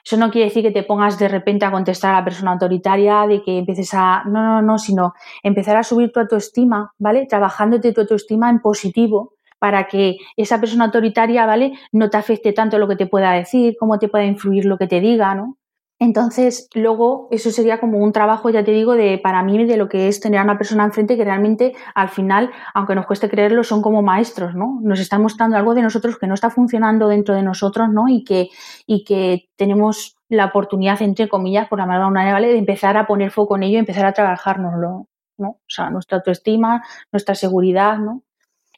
Eso 0.05 0.17
no 0.17 0.31
quiere 0.31 0.49
decir 0.49 0.63
que 0.63 0.71
te 0.71 0.83
pongas 0.83 1.19
de 1.19 1.29
repente 1.29 1.65
a 1.65 1.71
contestar 1.71 2.15
a 2.15 2.19
la 2.19 2.25
persona 2.25 2.53
autoritaria, 2.53 3.27
de 3.27 3.43
que 3.43 3.59
empieces 3.59 3.91
a... 3.95 4.25
No, 4.25 4.43
no, 4.43 4.63
no, 4.63 4.79
sino 4.79 5.13
empezar 5.43 5.77
a 5.77 5.83
subir 5.83 6.11
tu 6.11 6.21
autoestima, 6.21 6.93
¿vale? 6.99 7.27
Trabajándote 7.27 7.93
tu 7.93 8.01
autoestima 8.01 8.49
en 8.51 8.61
positivo, 8.61 9.35
para 9.61 9.87
que 9.87 10.17
esa 10.37 10.59
persona 10.59 10.87
autoritaria, 10.87 11.47
¿vale? 11.47 11.75
No 11.93 12.11
te 12.11 12.17
afecte 12.17 12.53
tanto 12.53 12.79
lo 12.79 12.89
que 12.89 12.97
te 12.97 13.07
pueda 13.07 13.33
decir, 13.33 13.77
cómo 13.79 14.01
te 14.01 14.09
pueda 14.09 14.25
influir 14.25 14.65
lo 14.65 14.79
que 14.79 14.89
te 14.89 15.01
diga, 15.01 15.35
¿no? 15.37 15.59
Entonces, 16.03 16.71
luego, 16.75 17.29
eso 17.31 17.51
sería 17.51 17.79
como 17.79 17.99
un 17.99 18.13
trabajo, 18.13 18.49
ya 18.49 18.65
te 18.65 18.71
digo, 18.71 18.95
de 18.95 19.19
para 19.23 19.43
mí, 19.43 19.67
de 19.67 19.77
lo 19.77 19.91
que 19.91 20.09
es 20.09 20.19
tener 20.19 20.41
a 20.41 20.45
una 20.45 20.57
persona 20.57 20.85
enfrente 20.85 21.15
que 21.15 21.25
realmente, 21.25 21.75
al 21.95 22.09
final, 22.09 22.51
aunque 22.73 22.95
nos 22.95 23.05
cueste 23.05 23.29
creerlo, 23.29 23.63
son 23.65 23.83
como 23.83 24.01
maestros, 24.01 24.55
¿no? 24.55 24.79
Nos 24.83 24.99
están 24.99 25.21
mostrando 25.21 25.59
algo 25.59 25.75
de 25.75 25.83
nosotros 25.83 26.19
que 26.19 26.27
no 26.27 26.33
está 26.33 26.49
funcionando 26.49 27.07
dentro 27.07 27.35
de 27.35 27.43
nosotros, 27.43 27.91
¿no? 27.91 28.09
Y 28.09 28.25
que, 28.25 28.49
y 28.87 29.05
que 29.05 29.51
tenemos 29.57 30.17
la 30.31 30.47
oportunidad, 30.47 31.03
entre 31.03 31.29
comillas, 31.29 31.69
por 31.69 31.81
la 31.81 31.85
una 31.85 32.09
manera, 32.09 32.33
¿vale? 32.33 32.49
De 32.49 32.59
empezar 32.59 32.97
a 32.97 33.07
poner 33.07 33.31
foco 33.31 33.57
en 33.57 33.65
ello 33.65 33.77
y 33.77 33.81
empezar 33.81 34.07
a 34.07 34.15
trabajárnoslo, 34.15 35.07
¿no? 35.37 35.49
O 35.49 35.61
sea, 35.69 35.91
nuestra 35.91 36.17
autoestima, 36.19 36.83
nuestra 37.13 37.35
seguridad, 37.35 37.99
¿no? 37.99 38.23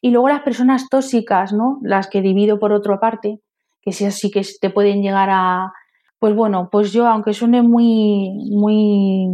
Y 0.03 0.11
luego 0.11 0.29
las 0.29 0.43
personas 0.43 0.89
tóxicas, 0.91 1.53
¿no? 1.53 1.79
Las 1.83 2.09
que 2.09 2.21
divido 2.21 2.59
por 2.59 2.73
otra 2.73 2.99
parte, 2.99 3.39
que 3.81 3.93
sí, 3.93 4.05
así 4.05 4.31
que 4.31 4.43
te 4.61 4.69
pueden 4.69 5.01
llegar 5.01 5.31
a, 5.31 5.73
pues 6.19 6.35
bueno, 6.35 6.69
pues 6.71 6.93
yo, 6.93 7.07
aunque 7.07 7.33
suene 7.33 7.63
muy, 7.63 8.31
muy 8.51 9.29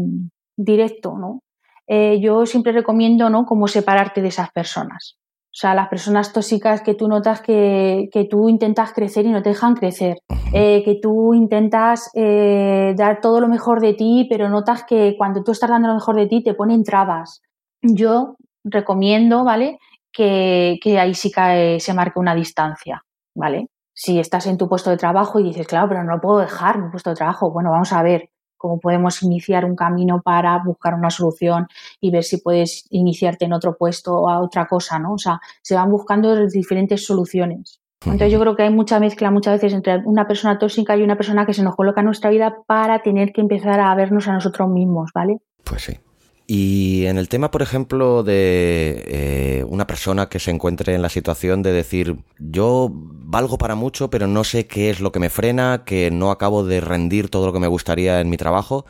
directo, 0.56 1.16
¿no? 1.18 1.40
Eh, 1.86 2.20
yo 2.20 2.44
siempre 2.44 2.72
recomiendo, 2.72 3.30
¿no? 3.30 3.46
Cómo 3.46 3.66
separarte 3.66 4.20
de 4.20 4.28
esas 4.28 4.50
personas. 4.52 5.16
O 5.46 5.60
sea, 5.60 5.74
las 5.74 5.88
personas 5.88 6.32
tóxicas 6.34 6.82
que 6.82 6.94
tú 6.94 7.08
notas 7.08 7.40
que, 7.40 8.10
que 8.12 8.26
tú 8.26 8.50
intentas 8.50 8.92
crecer 8.92 9.24
y 9.24 9.30
no 9.30 9.42
te 9.42 9.48
dejan 9.48 9.74
crecer. 9.74 10.18
Eh, 10.52 10.82
que 10.84 10.98
tú 11.00 11.32
intentas 11.32 12.10
eh, 12.14 12.94
dar 12.96 13.20
todo 13.20 13.40
lo 13.40 13.48
mejor 13.48 13.80
de 13.80 13.94
ti, 13.94 14.26
pero 14.28 14.50
notas 14.50 14.84
que 14.84 15.14
cuando 15.16 15.42
tú 15.42 15.52
estás 15.52 15.70
dando 15.70 15.88
lo 15.88 15.94
mejor 15.94 16.16
de 16.16 16.26
ti 16.26 16.44
te 16.44 16.54
ponen 16.54 16.84
trabas. 16.84 17.40
Yo 17.80 18.36
recomiendo, 18.64 19.44
¿vale? 19.44 19.78
Que, 20.18 20.98
ahí 20.98 21.14
sí 21.14 21.30
que 21.30 21.78
se 21.80 21.94
marque 21.94 22.18
una 22.18 22.34
distancia, 22.34 23.04
¿vale? 23.34 23.68
Si 23.94 24.18
estás 24.18 24.46
en 24.46 24.58
tu 24.58 24.68
puesto 24.68 24.90
de 24.90 24.96
trabajo 24.96 25.38
y 25.38 25.44
dices, 25.44 25.66
claro, 25.66 25.88
pero 25.88 26.04
no 26.04 26.12
lo 26.12 26.20
puedo 26.20 26.38
dejar 26.38 26.80
mi 26.80 26.90
puesto 26.90 27.10
de 27.10 27.16
trabajo, 27.16 27.50
bueno, 27.50 27.70
vamos 27.70 27.92
a 27.92 28.02
ver 28.02 28.30
cómo 28.56 28.80
podemos 28.80 29.22
iniciar 29.22 29.64
un 29.64 29.76
camino 29.76 30.20
para 30.20 30.58
buscar 30.64 30.94
una 30.94 31.10
solución 31.10 31.68
y 32.00 32.10
ver 32.10 32.24
si 32.24 32.38
puedes 32.38 32.86
iniciarte 32.90 33.44
en 33.44 33.52
otro 33.52 33.76
puesto 33.76 34.14
o 34.14 34.28
a 34.28 34.40
otra 34.40 34.66
cosa, 34.66 34.98
¿no? 34.98 35.14
O 35.14 35.18
sea, 35.18 35.40
se 35.62 35.76
van 35.76 35.90
buscando 35.90 36.46
diferentes 36.46 37.06
soluciones. 37.06 37.80
Entonces 38.04 38.32
yo 38.32 38.40
creo 38.40 38.56
que 38.56 38.62
hay 38.62 38.70
mucha 38.70 39.00
mezcla 39.00 39.30
muchas 39.30 39.54
veces 39.54 39.72
entre 39.72 39.98
una 40.04 40.26
persona 40.26 40.58
tóxica 40.58 40.96
y 40.96 41.02
una 41.02 41.16
persona 41.16 41.46
que 41.46 41.54
se 41.54 41.62
nos 41.62 41.74
coloca 41.74 42.00
en 42.00 42.06
nuestra 42.06 42.30
vida 42.30 42.58
para 42.66 43.02
tener 43.02 43.32
que 43.32 43.40
empezar 43.40 43.80
a 43.80 43.94
vernos 43.94 44.28
a 44.28 44.32
nosotros 44.32 44.68
mismos, 44.68 45.10
¿vale? 45.14 45.38
Pues 45.64 45.82
sí. 45.82 45.98
Y 46.50 47.04
en 47.04 47.18
el 47.18 47.28
tema, 47.28 47.50
por 47.50 47.60
ejemplo, 47.60 48.22
de 48.22 49.04
eh, 49.06 49.64
una 49.68 49.86
persona 49.86 50.30
que 50.30 50.38
se 50.38 50.50
encuentre 50.50 50.94
en 50.94 51.02
la 51.02 51.10
situación 51.10 51.62
de 51.62 51.72
decir, 51.72 52.24
yo 52.38 52.88
valgo 52.90 53.58
para 53.58 53.74
mucho, 53.74 54.08
pero 54.08 54.26
no 54.26 54.42
sé 54.44 54.66
qué 54.66 54.88
es 54.88 55.00
lo 55.00 55.12
que 55.12 55.20
me 55.20 55.28
frena, 55.28 55.82
que 55.84 56.10
no 56.10 56.30
acabo 56.30 56.64
de 56.64 56.80
rendir 56.80 57.28
todo 57.28 57.46
lo 57.46 57.52
que 57.52 57.60
me 57.60 57.66
gustaría 57.66 58.20
en 58.22 58.30
mi 58.30 58.38
trabajo, 58.38 58.86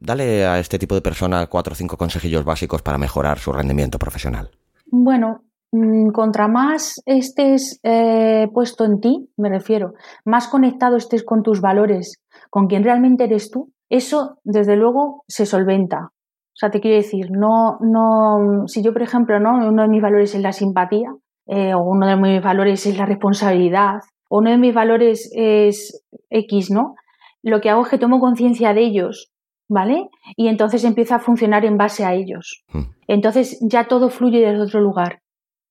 Dale 0.00 0.46
a 0.46 0.58
este 0.58 0.78
tipo 0.78 0.94
de 0.94 1.02
persona 1.02 1.46
cuatro 1.46 1.72
o 1.72 1.76
cinco 1.76 1.96
consejillos 1.96 2.44
básicos 2.44 2.82
para 2.82 2.98
mejorar 2.98 3.38
su 3.38 3.52
rendimiento 3.52 3.98
profesional. 3.98 4.50
Bueno, 4.86 5.42
mm, 5.72 6.10
contra 6.10 6.46
más 6.46 7.02
estés 7.04 7.80
eh, 7.82 8.46
puesto 8.54 8.84
en 8.84 9.00
ti, 9.00 9.30
me 9.36 9.48
refiero, 9.48 9.94
más 10.24 10.46
conectado 10.46 10.96
estés 10.96 11.24
con 11.24 11.42
tus 11.42 11.60
valores, 11.60 12.22
con 12.50 12.68
quien 12.68 12.84
realmente 12.84 13.24
eres 13.24 13.50
tú, 13.50 13.72
eso 13.90 14.38
desde 14.44 14.76
luego 14.76 15.24
se 15.26 15.46
solventa. 15.46 16.12
O 16.58 16.60
sea, 16.60 16.70
te 16.70 16.80
quiero 16.80 16.96
decir, 16.96 17.30
no, 17.30 17.78
no, 17.80 18.66
si 18.66 18.82
yo, 18.82 18.92
por 18.92 19.02
ejemplo, 19.02 19.38
¿no? 19.38 19.68
uno 19.68 19.82
de 19.82 19.88
mis 19.88 20.02
valores 20.02 20.34
es 20.34 20.42
la 20.42 20.50
simpatía, 20.50 21.14
eh, 21.46 21.72
o 21.72 21.84
uno 21.84 22.08
de 22.08 22.16
mis 22.16 22.42
valores 22.42 22.84
es 22.84 22.98
la 22.98 23.06
responsabilidad, 23.06 24.00
o 24.28 24.38
uno 24.38 24.50
de 24.50 24.58
mis 24.58 24.74
valores 24.74 25.30
es 25.36 26.04
X, 26.30 26.72
¿no? 26.72 26.96
Lo 27.44 27.60
que 27.60 27.70
hago 27.70 27.82
es 27.82 27.88
que 27.90 27.98
tomo 27.98 28.18
conciencia 28.18 28.74
de 28.74 28.80
ellos, 28.80 29.30
¿vale? 29.68 30.08
Y 30.34 30.48
entonces 30.48 30.82
empieza 30.82 31.14
a 31.14 31.20
funcionar 31.20 31.64
en 31.64 31.76
base 31.76 32.04
a 32.04 32.14
ellos. 32.14 32.64
Hmm. 32.72 32.90
Entonces 33.06 33.60
ya 33.62 33.86
todo 33.86 34.10
fluye 34.10 34.40
desde 34.40 34.60
otro 34.60 34.80
lugar. 34.80 35.20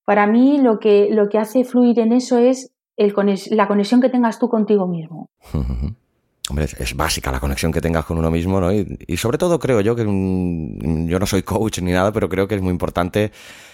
Para 0.05 0.25
mí 0.25 0.57
lo 0.61 0.79
que, 0.79 1.09
lo 1.11 1.27
que 1.27 1.37
hace 1.37 1.65
fluir 1.65 1.99
en 1.99 2.13
eso 2.13 2.37
es 2.37 2.73
el, 2.95 3.13
la 3.51 3.67
conexión 3.67 3.99
que 3.99 4.07
tengas 4.07 4.39
tú 4.39 4.47
contigo 4.47 4.87
mismo. 4.87 5.27
Hombre, 6.49 6.65
es, 6.65 6.95
básica 6.95 7.31
la 7.31 7.41
conexión 7.41 7.73
que 7.73 7.81
tengas 7.81 8.05
con 8.05 8.17
uno 8.17 8.31
mismo, 8.31 8.61
¿no? 8.61 8.71
Y, 8.71 9.17
sobre 9.17 9.37
todo 9.37 9.59
creo 9.59 9.81
yo 9.81 9.95
que 9.95 10.03
yo 10.03 11.19
no 11.19 11.25
soy 11.25 11.43
coach 11.43 11.79
ni 11.79 11.91
nada, 11.91 12.13
pero 12.13 12.29
creo 12.29 12.47
que 12.47 12.55
es 12.55 12.61
muy 12.61 12.71
importante 12.71 13.31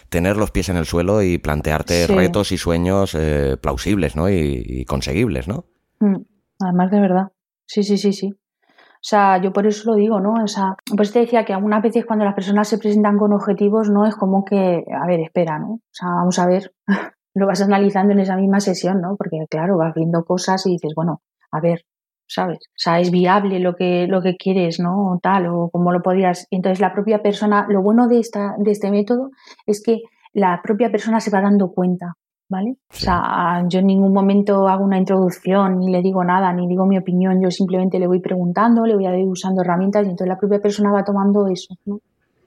tener 0.10 0.38
los 0.38 0.50
pies 0.50 0.70
en 0.70 0.78
el 0.78 0.86
suelo 0.86 1.22
y 1.22 1.38
plantearte 1.38 2.08
retos 2.08 2.52
y 2.52 2.58
sueños 2.58 3.16
eh, 3.16 3.58
plausibles, 3.62 4.16
¿no? 4.16 4.28
Y, 4.30 4.86
conseguibles, 4.86 5.48
¿no? 5.48 5.66
Mm, 6.00 6.24
además 6.62 6.92
de 6.92 7.00
verdad. 7.00 7.28
Sí, 7.66 7.84
sí, 7.84 7.98
sí, 7.98 8.12
sí. 8.12 8.32
O 8.32 9.06
sea, 9.06 9.40
yo 9.42 9.52
por 9.52 9.68
eso 9.68 9.92
lo 9.92 9.98
digo, 9.98 10.20
¿no? 10.20 10.44
O 10.44 10.48
sea, 10.48 10.76
pues 10.96 11.12
te 11.12 11.20
decía 11.20 11.46
que 11.46 11.54
algunas 11.54 11.84
veces 11.84 12.06
cuando 12.06 12.26
las 12.26 12.34
personas 12.34 12.68
se 12.68 12.78
presentan 12.78 13.18
con 13.18 13.34
objetivos, 13.34 13.90
no 13.90 14.06
es 14.08 14.16
como 14.16 14.46
que, 14.46 14.84
a 14.90 15.06
ver, 15.06 15.20
espera, 15.20 15.60
¿no? 15.60 15.74
O 15.74 15.92
sea, 15.92 16.10
vamos 16.10 16.40
a 16.40 16.48
ver, 16.48 16.74
lo 17.36 17.46
vas 17.46 17.62
analizando 17.62 18.14
en 18.14 18.20
esa 18.20 18.38
misma 18.38 18.62
sesión, 18.62 19.02
¿no? 19.02 19.16
Porque 19.18 19.46
claro, 19.50 19.78
vas 19.78 19.94
viendo 19.94 20.24
cosas 20.24 20.66
y 20.66 20.72
dices, 20.72 20.94
bueno, 20.96 21.22
a 21.52 21.60
ver, 21.60 21.86
¿sabes? 22.34 22.60
O 22.70 22.78
sea, 22.78 23.00
es 23.00 23.12
viable 23.12 23.60
lo 23.60 23.76
que, 23.76 24.08
lo 24.08 24.22
que 24.22 24.36
quieres, 24.36 24.80
¿no? 24.80 25.14
O 25.14 25.20
tal, 25.22 25.48
o 25.48 25.70
como 25.70 25.92
lo 25.92 26.02
podrías. 26.02 26.48
Entonces, 26.50 26.80
la 26.80 26.94
propia 26.94 27.22
persona, 27.22 27.68
lo 27.70 27.82
bueno 27.82 28.08
de, 28.08 28.20
esta, 28.20 28.56
de 28.58 28.72
este 28.72 28.90
método 28.90 29.30
es 29.68 29.84
que 29.84 30.02
la 30.34 30.62
propia 30.64 30.92
persona 30.92 31.20
se 31.20 31.30
va 31.30 31.42
dando 31.42 31.72
cuenta, 31.72 32.14
¿vale? 32.50 32.78
O 32.90 32.96
sea, 32.96 33.64
yo 33.68 33.80
en 33.80 33.88
ningún 33.88 34.14
momento 34.14 34.68
hago 34.68 34.84
una 34.84 34.98
introducción, 34.98 35.80
ni 35.80 35.92
le 35.92 36.02
digo 36.02 36.24
nada, 36.24 36.52
ni 36.54 36.68
digo 36.68 36.88
mi 36.88 36.98
opinión, 36.98 37.40
yo 37.42 37.52
simplemente 37.52 38.00
le 38.00 38.08
voy 38.08 38.20
preguntando, 38.20 38.86
le 38.86 38.96
voy 38.96 39.06
a 39.06 39.16
ir 39.16 39.28
usando 39.28 39.62
herramientas 39.62 40.06
y 40.08 40.10
entonces 40.10 40.28
la 40.28 40.40
propia 40.40 40.60
persona 40.60 40.92
va 40.92 41.04
tomando 41.04 41.48
eso, 41.48 41.76
¿no? 41.86 42.00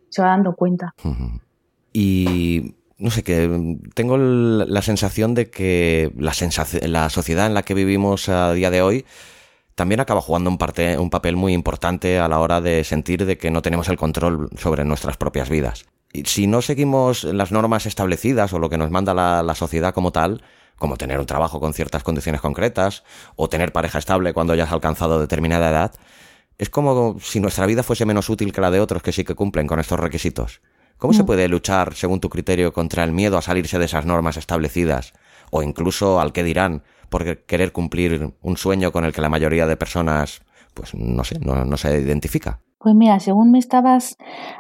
Se 0.09 0.21
va 0.21 0.29
dando 0.29 0.55
cuenta. 0.55 0.95
Y 1.93 2.75
no 2.99 3.11
sé, 3.11 3.23
que 3.23 3.79
tengo 3.95 4.17
la 4.17 4.83
sensación 4.83 5.35
de 5.35 5.51
que 5.51 6.13
la, 6.17 6.33
la 6.89 7.11
sociedad 7.11 7.47
en 7.47 7.55
la 7.55 7.63
que 7.63 7.75
vivimos 7.75 8.29
a 8.29 8.53
día 8.53 8.71
de 8.71 8.83
hoy 8.83 9.05
también 9.77 10.01
acaba 10.01 10.23
jugando 10.23 10.51
un, 10.51 10.59
parte, 10.59 10.99
un 10.99 11.11
papel 11.11 11.37
muy 11.37 11.53
importante 11.53 12.19
a 12.19 12.29
la 12.29 12.41
hora 12.41 12.61
de 12.63 12.83
sentir 12.83 13.27
de 13.27 13.37
que 13.37 13.51
no 13.51 13.61
tenemos 13.61 13.89
el 13.89 13.99
control 13.99 14.49
sobre 14.57 14.85
nuestras 14.85 15.19
propias 15.19 15.51
vidas. 15.51 15.85
Y 16.15 16.25
si 16.25 16.47
no 16.47 16.63
seguimos 16.63 17.25
las 17.25 17.53
normas 17.53 17.85
establecidas 17.85 18.55
o 18.55 18.59
lo 18.59 18.71
que 18.71 18.79
nos 18.79 18.91
manda 18.91 19.13
la, 19.13 19.55
sociedad 19.55 19.93
como 19.93 20.13
tal, 20.13 20.43
como 20.79 20.97
tener 20.97 21.21
un 21.21 21.27
trabajo 21.27 21.61
con 21.61 21.75
ciertas 21.75 22.03
condiciones 22.03 22.41
concretas 22.41 23.05
o 23.37 23.51
tener 23.51 23.73
pareja 23.73 23.99
estable 23.99 24.33
cuando 24.33 24.55
hayas 24.55 24.73
alcanzado 24.73 25.21
determinada 25.21 25.69
edad, 25.69 25.95
es 26.57 26.71
como 26.71 27.19
si 27.21 27.39
nuestra 27.41 27.67
vida 27.67 27.83
fuese 27.83 28.07
menos 28.07 28.31
útil 28.31 28.55
que 28.55 28.63
la 28.63 28.71
de 28.71 28.81
otros 28.81 29.03
que 29.03 29.13
sí 29.13 29.25
que 29.25 29.35
cumplen 29.35 29.67
con 29.67 29.79
estos 29.79 30.01
requisitos. 30.01 30.63
¿Cómo 30.97 31.13
se 31.13 31.23
mm. 31.23 31.27
puede 31.27 31.49
luchar, 31.49 31.95
según 31.95 32.21
tu 32.21 32.31
criterio, 32.31 32.73
contra 32.73 33.05
el 33.05 33.13
miedo 33.13 33.37
a 33.37 33.43
salirse 33.43 33.79
de 33.79 33.85
esas 33.85 34.07
normas 34.07 34.39
establecidas 34.39 35.13
o 35.51 35.63
incluso 35.63 36.19
al 36.19 36.33
que 36.33 36.45
dirán 36.45 36.83
por 37.09 37.45
querer 37.45 37.73
cumplir 37.73 38.35
un 38.41 38.57
sueño 38.57 38.93
con 38.93 39.05
el 39.05 39.13
que 39.13 39.21
la 39.21 39.29
mayoría 39.29 39.67
de 39.67 39.77
personas, 39.77 40.43
pues 40.75 40.95
no 40.95 41.25
sé, 41.25 41.39
no, 41.41 41.77
se 41.77 42.01
identifica. 42.01 42.61
Pues 42.79 42.95
mira, 42.95 43.19
según 43.19 43.51
me 43.51 43.59
estabas 43.59 44.17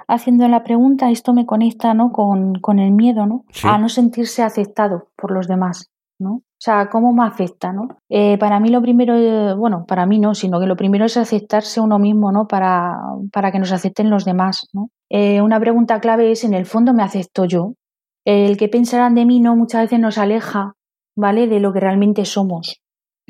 haciendo 0.09 0.49
la 0.49 0.65
pregunta, 0.65 1.11
esto 1.11 1.33
me 1.33 1.47
conecta 1.47 1.95
¿no? 1.95 2.11
con, 2.11 2.79
el 2.79 2.93
miedo, 2.93 3.27
¿no? 3.27 3.45
A 3.63 3.79
no 3.79 3.89
sentirse 3.89 4.43
aceptado 4.43 5.11
por 5.17 5.31
los 5.31 5.47
demás, 5.47 5.91
¿no? 6.19 6.43
O 6.59 6.59
sea, 6.59 6.89
¿cómo 6.89 7.13
me 7.13 7.27
afecta, 7.27 7.73
no? 7.73 7.89
Eh, 8.09 8.39
para 8.39 8.59
mí 8.61 8.71
lo 8.71 8.81
primero, 8.81 9.57
bueno, 9.59 9.85
para 9.87 10.07
mí 10.07 10.19
no, 10.19 10.35
sino 10.35 10.59
que 10.59 10.67
lo 10.67 10.75
primero 10.75 11.05
es 11.05 11.19
aceptarse 11.19 11.83
uno 11.83 11.99
mismo, 11.99 12.33
¿no? 12.33 12.49
Para, 12.49 12.97
para 13.31 13.53
que 13.53 13.59
nos 13.59 13.73
acepten 13.73 14.09
los 14.09 14.25
demás, 14.25 14.67
¿no? 14.73 14.89
Eh, 15.11 15.43
una 15.43 15.61
pregunta 15.61 16.01
clave 16.01 16.33
es, 16.33 16.45
¿en 16.45 16.55
el 16.55 16.65
fondo 16.65 16.95
me 16.95 17.03
acepto 17.03 17.45
yo? 17.45 17.75
El 18.25 18.57
que 18.57 18.69
pensarán 18.69 19.15
de 19.15 19.27
mí, 19.27 19.39
¿no? 19.39 19.55
Muchas 19.55 19.83
veces 19.83 20.01
nos 20.01 20.17
aleja 20.17 20.73
¿vale? 21.16 21.48
De 21.48 21.59
lo 21.59 21.72
que 21.72 21.81
realmente 21.81 22.24
somos. 22.24 22.81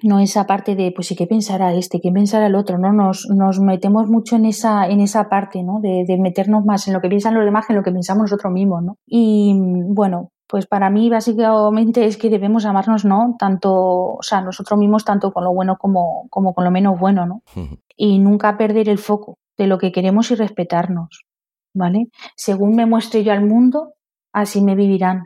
No 0.02 0.18
esa 0.18 0.46
parte 0.46 0.74
de, 0.74 0.92
pues, 0.94 1.10
¿y 1.10 1.16
qué 1.16 1.26
pensará 1.26 1.72
este? 1.72 2.00
¿Qué 2.02 2.12
pensará 2.12 2.48
el 2.48 2.54
otro? 2.54 2.76
¿No? 2.76 2.92
Nos, 2.92 3.26
nos 3.30 3.60
metemos 3.60 4.08
mucho 4.08 4.36
en 4.36 4.44
esa, 4.44 4.86
en 4.88 5.00
esa 5.00 5.30
parte, 5.30 5.62
¿no? 5.62 5.80
De, 5.80 6.04
de, 6.06 6.18
meternos 6.18 6.66
más 6.66 6.86
en 6.86 6.92
lo 6.92 7.00
que 7.00 7.08
piensan 7.08 7.34
los 7.34 7.46
demás 7.46 7.66
que 7.66 7.72
en 7.72 7.78
lo 7.78 7.82
que 7.82 7.92
pensamos 7.92 8.24
nosotros 8.24 8.52
mismos, 8.52 8.82
¿no? 8.82 8.98
Y 9.06 9.54
bueno, 9.88 10.32
pues 10.46 10.66
para 10.66 10.90
mí 10.90 11.10
básicamente 11.10 12.04
es 12.04 12.16
que 12.16 12.30
debemos 12.30 12.66
amarnos, 12.66 13.04
¿no? 13.04 13.36
Tanto, 13.38 13.72
o 13.72 14.22
sea, 14.22 14.40
nosotros 14.42 14.78
mismos, 14.78 15.04
tanto 15.04 15.32
con 15.32 15.44
lo 15.44 15.52
bueno 15.52 15.76
como, 15.76 16.26
como 16.30 16.54
con 16.54 16.64
lo 16.64 16.70
menos 16.70 16.98
bueno, 16.98 17.26
¿no? 17.26 17.42
Y 17.96 18.18
nunca 18.18 18.56
perder 18.56 18.88
el 18.88 18.98
foco 18.98 19.38
de 19.56 19.66
lo 19.66 19.78
que 19.78 19.92
queremos 19.92 20.30
y 20.30 20.34
respetarnos, 20.34 21.24
¿vale? 21.74 22.08
Según 22.36 22.76
me 22.76 22.86
muestre 22.86 23.24
yo 23.24 23.32
al 23.32 23.44
mundo, 23.44 23.94
así 24.32 24.62
me 24.62 24.74
vivirán. 24.74 25.24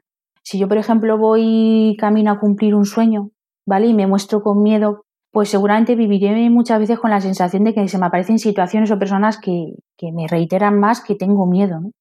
Si 0.50 0.58
yo, 0.58 0.66
por 0.66 0.78
ejemplo, 0.78 1.16
voy 1.16 1.96
camino 1.96 2.32
a 2.32 2.40
cumplir 2.40 2.74
un 2.74 2.84
sueño, 2.84 3.30
¿vale? 3.64 3.86
Y 3.86 3.94
me 3.94 4.08
muestro 4.08 4.42
con 4.42 4.64
miedo, 4.64 5.04
pues 5.30 5.48
seguramente 5.48 5.94
viviré 5.94 6.50
muchas 6.50 6.80
veces 6.80 6.98
con 6.98 7.10
la 7.10 7.20
sensación 7.20 7.62
de 7.62 7.72
que 7.72 7.86
se 7.86 7.98
me 7.98 8.06
aparecen 8.06 8.40
situaciones 8.40 8.90
o 8.90 8.98
personas 8.98 9.38
que, 9.38 9.76
me 10.12 10.26
reiteran 10.26 10.80
más 10.80 11.04
que 11.04 11.14
tengo 11.14 11.46
miedo. 11.46 11.78
¿no? 11.78 11.92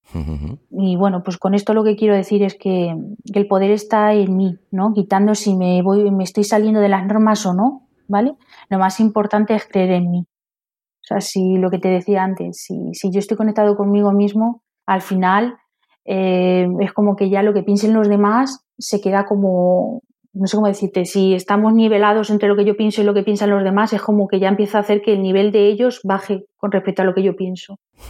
Y 0.71 0.95
bueno, 0.95 1.21
pues 1.21 1.37
con 1.37 1.53
esto 1.53 1.75
lo 1.75 1.83
que 1.83 1.95
quiero 1.95 2.15
decir 2.15 2.41
es 2.41 2.57
que, 2.57 2.95
el 3.31 3.47
poder 3.47 3.69
está 3.69 4.15
en 4.15 4.35
mí, 4.35 4.57
¿no? 4.71 4.93
Quitando 4.95 5.35
si 5.35 5.55
me 5.55 5.83
voy, 5.83 6.09
me 6.09 6.23
estoy 6.23 6.43
saliendo 6.43 6.79
de 6.79 6.89
las 6.89 7.05
normas 7.05 7.45
o 7.45 7.53
no, 7.53 7.87
¿vale? 8.07 8.33
Lo 8.67 8.79
más 8.79 8.99
importante 8.99 9.53
es 9.53 9.67
creer 9.67 9.91
en 9.91 10.09
mí. 10.09 10.21
O 10.21 11.03
sea, 11.03 11.21
si 11.21 11.57
lo 11.57 11.69
que 11.69 11.77
te 11.77 11.89
decía 11.89 12.23
antes, 12.23 12.63
si, 12.63 12.95
si 12.95 13.11
yo 13.11 13.19
estoy 13.19 13.37
conectado 13.37 13.77
conmigo 13.77 14.11
mismo, 14.11 14.63
al 14.87 15.01
final 15.03 15.58
eh, 16.11 16.67
es 16.79 16.91
como 16.91 17.15
que 17.15 17.29
ya 17.29 17.43
lo 17.43 17.53
que 17.53 17.61
piensen 17.61 17.93
los 17.93 18.09
demás 18.09 18.65
se 18.79 18.99
queda 18.99 19.25
como, 19.25 20.01
no 20.33 20.47
sé 20.47 20.55
cómo 20.57 20.65
decirte, 20.65 21.05
si 21.05 21.35
estamos 21.35 21.71
nivelados 21.71 22.31
entre 22.31 22.49
lo 22.49 22.55
que 22.55 22.65
yo 22.65 22.75
pienso 22.75 23.01
y 23.01 23.03
lo 23.03 23.13
que 23.13 23.21
piensan 23.21 23.51
los 23.51 23.63
demás, 23.63 23.93
es 23.93 24.01
como 24.01 24.27
que 24.27 24.39
ya 24.39 24.47
empieza 24.47 24.79
a 24.79 24.81
hacer 24.81 25.03
que 25.03 25.13
el 25.13 25.21
nivel 25.21 25.51
de 25.51 25.67
ellos 25.67 26.01
baje 26.03 26.45
con 26.57 26.71
respecto 26.71 27.03
a 27.03 27.05
lo 27.05 27.13
que 27.13 27.21
yo 27.21 27.35
pienso. 27.35 27.77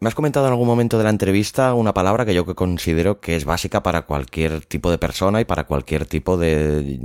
Me 0.00 0.08
has 0.08 0.14
comentado 0.14 0.46
en 0.46 0.52
algún 0.52 0.66
momento 0.66 0.98
de 0.98 1.04
la 1.04 1.10
entrevista 1.10 1.72
una 1.72 1.94
palabra 1.94 2.26
que 2.26 2.34
yo 2.34 2.44
considero 2.54 3.20
que 3.20 3.36
es 3.36 3.46
básica 3.46 3.82
para 3.82 4.02
cualquier 4.02 4.64
tipo 4.66 4.90
de 4.90 4.98
persona 4.98 5.40
y 5.40 5.46
para 5.46 5.64
cualquier 5.64 6.04
tipo 6.04 6.36
de, 6.36 6.98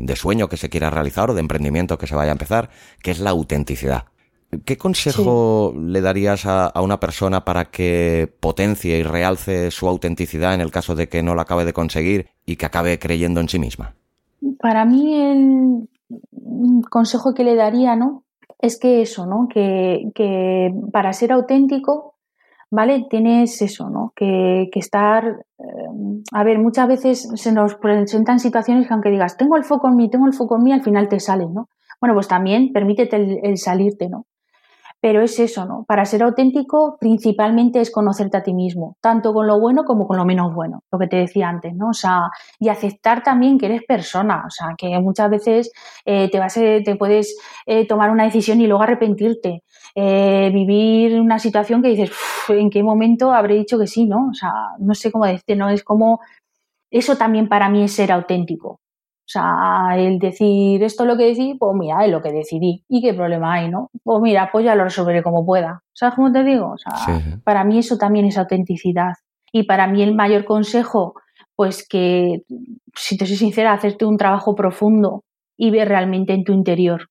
de 0.00 0.16
sueño 0.16 0.48
que 0.48 0.56
se 0.56 0.70
quiera 0.70 0.90
realizar 0.90 1.30
o 1.30 1.34
de 1.34 1.40
emprendimiento 1.40 1.98
que 1.98 2.06
se 2.06 2.14
vaya 2.14 2.30
a 2.30 2.32
empezar, 2.32 2.70
que 3.02 3.10
es 3.10 3.18
la 3.18 3.30
autenticidad. 3.30 4.04
¿Qué 4.64 4.76
consejo 4.76 5.72
le 5.76 6.00
darías 6.00 6.44
a, 6.44 6.72
una 6.82 6.98
persona 6.98 7.44
para 7.44 7.66
que 7.66 8.32
potencie 8.40 8.98
y 8.98 9.02
realce 9.04 9.70
su 9.70 9.86
autenticidad 9.86 10.54
en 10.54 10.60
el 10.60 10.72
caso 10.72 10.96
de 10.96 11.08
que 11.08 11.22
no 11.22 11.36
la 11.36 11.42
acabe 11.42 11.64
de 11.64 11.72
conseguir 11.72 12.30
y 12.44 12.56
que 12.56 12.66
acabe 12.66 12.98
creyendo 12.98 13.40
en 13.40 13.48
sí 13.48 13.60
misma? 13.60 13.94
Para 14.58 14.84
mí 14.84 15.14
el 15.14 15.88
consejo 16.90 17.32
que 17.32 17.44
le 17.44 17.54
daría, 17.54 17.94
¿no? 17.94 18.24
Es 18.58 18.78
que 18.78 19.02
eso, 19.02 19.24
¿no? 19.24 19.46
Que, 19.48 20.72
para 20.92 21.12
ser 21.12 21.30
auténtico, 21.30 22.16
¿vale? 22.72 23.06
Tienes 23.08 23.62
eso, 23.62 23.88
¿no? 23.88 24.12
Que, 24.16 24.68
estar, 24.74 25.46
eh, 25.60 26.22
a 26.32 26.42
ver, 26.42 26.58
muchas 26.58 26.88
veces 26.88 27.28
se 27.36 27.52
nos 27.52 27.76
presentan 27.76 28.40
situaciones 28.40 28.88
que 28.88 28.94
aunque 28.94 29.10
digas, 29.10 29.36
tengo 29.36 29.56
el 29.56 29.64
foco 29.64 29.88
en 29.88 29.94
mí, 29.94 30.10
tengo 30.10 30.26
el 30.26 30.34
foco 30.34 30.56
en 30.56 30.64
mí, 30.64 30.72
al 30.72 30.82
final 30.82 31.08
te 31.08 31.20
sale, 31.20 31.46
¿no? 31.46 31.68
Bueno, 32.00 32.14
pues 32.14 32.26
también 32.26 32.72
permítete 32.72 33.40
el 33.44 33.56
salirte, 33.56 34.08
¿no? 34.08 34.26
Pero 35.02 35.22
es 35.22 35.38
eso, 35.38 35.64
¿no? 35.64 35.84
Para 35.88 36.04
ser 36.04 36.22
auténtico, 36.22 36.98
principalmente 37.00 37.80
es 37.80 37.90
conocerte 37.90 38.36
a 38.36 38.42
ti 38.42 38.52
mismo, 38.52 38.96
tanto 39.00 39.32
con 39.32 39.46
lo 39.46 39.58
bueno 39.58 39.84
como 39.84 40.06
con 40.06 40.18
lo 40.18 40.26
menos 40.26 40.54
bueno, 40.54 40.82
lo 40.92 40.98
que 40.98 41.06
te 41.06 41.16
decía 41.16 41.48
antes, 41.48 41.74
¿no? 41.74 41.88
O 41.88 41.94
sea, 41.94 42.28
y 42.58 42.68
aceptar 42.68 43.22
también 43.22 43.58
que 43.58 43.66
eres 43.66 43.82
persona, 43.84 44.44
o 44.46 44.50
sea, 44.50 44.74
que 44.76 44.98
muchas 45.00 45.30
veces 45.30 45.72
eh, 46.04 46.28
te, 46.30 46.38
vas, 46.38 46.54
te 46.54 46.96
puedes 46.98 47.36
eh, 47.64 47.86
tomar 47.86 48.10
una 48.10 48.24
decisión 48.24 48.60
y 48.60 48.66
luego 48.66 48.82
arrepentirte, 48.82 49.62
eh, 49.94 50.50
vivir 50.52 51.20
una 51.20 51.38
situación 51.38 51.82
que 51.82 51.88
dices, 51.88 52.10
¿en 52.48 52.70
qué 52.70 52.82
momento 52.82 53.32
habré 53.32 53.54
dicho 53.54 53.78
que 53.78 53.86
sí, 53.86 54.06
no? 54.06 54.28
O 54.30 54.34
sea, 54.34 54.52
no 54.78 54.94
sé 54.94 55.10
cómo 55.10 55.24
decirte, 55.24 55.56
¿no? 55.56 55.70
Es 55.70 55.82
como, 55.82 56.20
eso 56.90 57.16
también 57.16 57.48
para 57.48 57.68
mí 57.70 57.84
es 57.84 57.92
ser 57.94 58.12
auténtico. 58.12 58.79
O 59.30 59.32
sea, 59.32 59.96
el 59.96 60.18
decir 60.18 60.82
esto 60.82 61.04
es 61.04 61.08
lo 61.08 61.16
que 61.16 61.26
decidí, 61.26 61.54
pues 61.54 61.76
mira, 61.78 62.04
es 62.04 62.10
lo 62.10 62.20
que 62.20 62.32
decidí. 62.32 62.82
¿Y 62.88 63.00
qué 63.00 63.14
problema 63.14 63.54
hay, 63.54 63.70
no? 63.70 63.88
Pues 64.02 64.20
mira, 64.20 64.50
pues 64.50 64.64
ya 64.64 64.74
lo 64.74 64.82
resolveré 64.82 65.22
como 65.22 65.46
pueda. 65.46 65.84
¿Sabes 65.92 66.16
cómo 66.16 66.32
te 66.32 66.42
digo? 66.42 66.72
O 66.72 66.76
sea, 66.76 67.20
para 67.44 67.62
mí 67.62 67.78
eso 67.78 67.96
también 67.96 68.26
es 68.26 68.36
autenticidad. 68.36 69.12
Y 69.52 69.68
para 69.68 69.86
mí 69.86 70.02
el 70.02 70.16
mayor 70.16 70.44
consejo, 70.44 71.14
pues 71.54 71.86
que, 71.88 72.42
si 72.96 73.16
te 73.16 73.24
soy 73.24 73.36
sincera, 73.36 73.72
hacerte 73.72 74.04
un 74.04 74.16
trabajo 74.16 74.56
profundo 74.56 75.22
y 75.56 75.70
ver 75.70 75.86
realmente 75.86 76.32
en 76.32 76.42
tu 76.42 76.52
interior, 76.52 77.06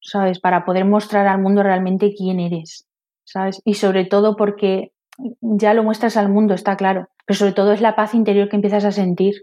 ¿sabes? 0.00 0.38
Para 0.38 0.64
poder 0.64 0.84
mostrar 0.84 1.26
al 1.26 1.42
mundo 1.42 1.64
realmente 1.64 2.14
quién 2.16 2.38
eres, 2.38 2.86
¿sabes? 3.24 3.60
Y 3.64 3.74
sobre 3.74 4.04
todo 4.04 4.36
porque 4.36 4.92
ya 5.40 5.74
lo 5.74 5.82
muestras 5.82 6.16
al 6.16 6.28
mundo, 6.28 6.54
está 6.54 6.76
claro, 6.76 7.08
pero 7.26 7.36
sobre 7.36 7.52
todo 7.52 7.72
es 7.72 7.80
la 7.80 7.96
paz 7.96 8.14
interior 8.14 8.48
que 8.48 8.54
empiezas 8.54 8.84
a 8.84 8.92
sentir. 8.92 9.42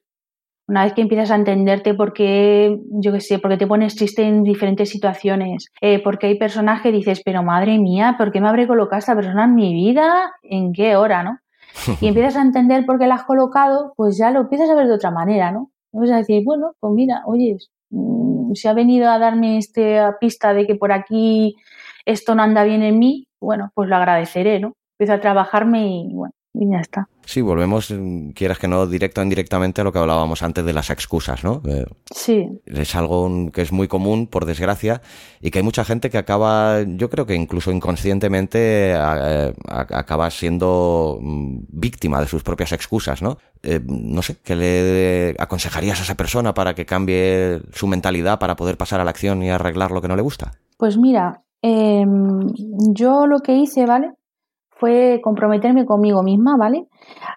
Una 0.68 0.84
vez 0.84 0.94
que 0.94 1.02
empiezas 1.02 1.30
a 1.30 1.36
entenderte 1.36 1.94
por 1.94 2.14
qué, 2.14 2.80
yo 2.90 3.12
qué 3.12 3.22
sé, 3.22 3.38
porque 3.38 3.58
te 3.58 3.68
pones 3.68 3.96
triste 3.96 4.24
en 4.24 4.44
diferentes 4.44 4.90
situaciones, 4.90 5.72
eh, 5.80 6.02
porque 6.04 6.28
hay 6.28 6.40
personas 6.40 6.82
que 6.82 6.92
dices, 6.92 7.22
pero 7.24 7.44
madre 7.44 7.78
mía, 7.78 8.16
¿por 8.18 8.32
qué 8.32 8.42
me 8.42 8.48
habré 8.48 8.66
colocado 8.66 8.98
esta 9.00 9.16
persona 9.16 9.46
en 9.46 9.54
mi 9.54 9.74
vida? 9.74 10.32
¿En 10.42 10.74
qué 10.74 10.96
hora, 10.96 11.24
no? 11.24 11.38
Y 12.02 12.08
empiezas 12.08 12.38
a 12.38 12.42
entender 12.42 12.86
por 12.86 12.98
qué 12.98 13.06
la 13.06 13.16
has 13.16 13.26
colocado, 13.26 13.94
pues 13.96 14.18
ya 14.18 14.32
lo 14.32 14.42
empiezas 14.42 14.70
a 14.70 14.76
ver 14.76 14.88
de 14.88 14.96
otra 14.96 15.12
manera, 15.12 15.52
¿no? 15.52 15.70
Vas 15.92 16.10
a 16.12 16.18
decir, 16.18 16.44
bueno, 16.44 16.74
pues 16.80 16.94
mira, 16.94 17.22
oye, 17.26 17.58
mm, 17.92 18.54
si 18.54 18.68
ha 18.68 18.74
venido 18.74 19.10
a 19.10 19.20
darme 19.20 19.58
esta 19.58 20.18
pista 20.20 20.54
de 20.54 20.66
que 20.66 20.76
por 20.76 20.92
aquí 20.92 21.56
esto 22.06 22.36
no 22.36 22.44
anda 22.44 22.64
bien 22.64 22.82
en 22.82 22.98
mí, 23.00 23.28
bueno, 23.40 23.72
pues 23.76 23.88
lo 23.88 23.96
agradeceré, 23.96 24.60
¿no? 24.60 24.74
Empiezo 24.98 25.14
a 25.14 25.22
trabajarme 25.22 25.88
y 25.88 26.14
bueno, 26.14 26.34
y 26.60 26.72
ya 26.72 26.80
está. 26.80 27.08
Sí, 27.26 27.42
volvemos, 27.42 27.92
mm, 27.92 28.30
quieras 28.30 28.60
que 28.60 28.68
no, 28.68 28.86
directo 28.86 29.22
o 29.22 29.24
indirectamente 29.24 29.82
a 29.82 29.84
lo 29.84 29.92
que 29.92 30.00
hablábamos 30.00 30.44
antes 30.44 30.64
de 30.64 30.74
las 30.74 30.90
excusas, 30.90 31.44
¿no? 31.44 31.62
Eh, 31.68 31.86
sí. 32.14 32.48
Es 32.66 32.96
algo 32.96 33.52
que 33.52 33.64
es 33.64 33.72
muy 33.72 33.88
común, 33.88 34.28
por 34.28 34.46
desgracia, 34.46 35.02
y 35.42 35.50
que 35.50 35.60
hay 35.60 35.64
mucha 35.64 35.84
gente 35.84 36.10
que 36.10 36.20
acaba, 36.20 36.84
yo 36.84 37.10
creo 37.10 37.26
que 37.26 37.36
incluso 37.36 37.72
inconscientemente, 37.72 38.94
eh, 38.94 39.54
acaba 39.68 40.30
siendo 40.30 41.18
mm, 41.20 41.58
víctima 41.70 42.22
de 42.22 42.28
sus 42.28 42.44
propias 42.44 42.72
excusas, 42.72 43.22
¿no? 43.22 43.38
Eh, 43.64 43.82
no 43.84 44.22
sé, 44.22 44.38
¿qué 44.44 44.56
le 44.56 45.36
aconsejarías 45.40 46.00
a 46.00 46.04
esa 46.04 46.16
persona 46.16 46.54
para 46.54 46.76
que 46.76 46.86
cambie 46.86 47.62
su 47.74 47.88
mentalidad 47.88 48.38
para 48.38 48.56
poder 48.56 48.78
pasar 48.78 49.02
a 49.02 49.04
la 49.04 49.10
acción 49.10 49.42
y 49.42 49.50
arreglar 49.50 49.92
lo 49.92 50.02
que 50.02 50.08
no 50.08 50.16
le 50.16 50.22
gusta? 50.22 50.52
Pues 50.78 50.98
mira, 50.98 51.42
em, 51.62 52.42
yo 52.94 53.26
lo 53.26 53.40
que 53.40 53.54
hice, 53.54 53.86
¿vale? 53.86 54.12
Comprometerme 55.22 55.86
conmigo 55.86 56.24
misma, 56.24 56.58
¿vale? 56.58 56.88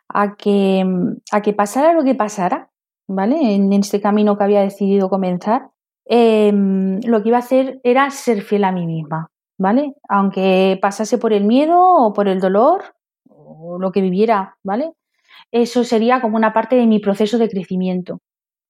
A 0.09 0.37
que, 0.37 0.85
a 1.33 1.43
que 1.43 1.53
pasara 1.53 1.93
lo 1.93 2.05
que 2.05 2.15
pasara, 2.15 2.71
¿vale? 3.09 3.55
En 3.55 3.73
este 3.73 4.01
camino 4.01 4.37
que 4.37 4.45
había 4.45 4.61
decidido 4.63 5.09
comenzar, 5.09 5.71
em, 6.07 7.01
lo 7.05 7.23
que 7.23 7.29
iba 7.29 7.39
a 7.39 7.41
hacer 7.41 7.81
era 7.85 8.11
ser 8.11 8.43
fiel 8.43 8.65
a 8.65 8.73
mí 8.73 8.87
misma, 8.87 9.31
¿vale? 9.59 9.95
Aunque 10.09 10.79
pasase 10.81 11.19
por 11.19 11.33
el 11.33 11.45
miedo 11.45 11.79
o 11.81 12.13
por 12.13 12.29
el 12.29 12.41
dolor 12.41 12.95
o 13.29 13.79
lo 13.79 13.93
que 13.93 14.01
viviera, 14.01 14.57
¿vale? 14.63 14.93
Eso 15.53 15.85
sería 15.85 16.21
como 16.21 16.37
una 16.37 16.53
parte 16.53 16.77
de 16.77 16.87
mi 16.87 16.99
proceso 17.01 17.39
de 17.39 17.49
crecimiento, 17.49 18.21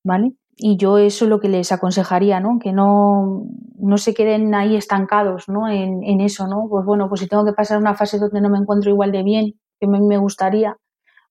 ¿vale? 0.05 0.33
Y 0.59 0.77
yo 0.77 0.99
eso 0.99 1.25
es 1.25 1.29
lo 1.31 1.39
que 1.39 1.49
les 1.49 1.71
aconsejaría, 1.71 2.41
¿no? 2.41 2.59
Que 2.61 2.73
no, 2.73 3.45
no 3.79 3.97
se 3.97 4.13
queden 4.13 4.55
ahí 4.55 4.77
estancados, 4.77 5.49
¿no? 5.49 5.69
En, 5.69 6.03
en, 6.03 6.21
eso, 6.21 6.49
¿no? 6.49 6.67
Pues 6.69 6.85
bueno, 6.85 7.09
pues 7.09 7.21
si 7.21 7.29
tengo 7.29 7.45
que 7.45 7.53
pasar 7.53 7.79
una 7.79 7.95
fase 7.95 8.19
donde 8.19 8.41
no 8.41 8.51
me 8.51 8.59
encuentro 8.59 8.91
igual 8.91 9.13
de 9.13 9.23
bien 9.23 9.53
que 9.81 9.87
me, 9.87 10.01
me 10.01 10.19
gustaría, 10.19 10.77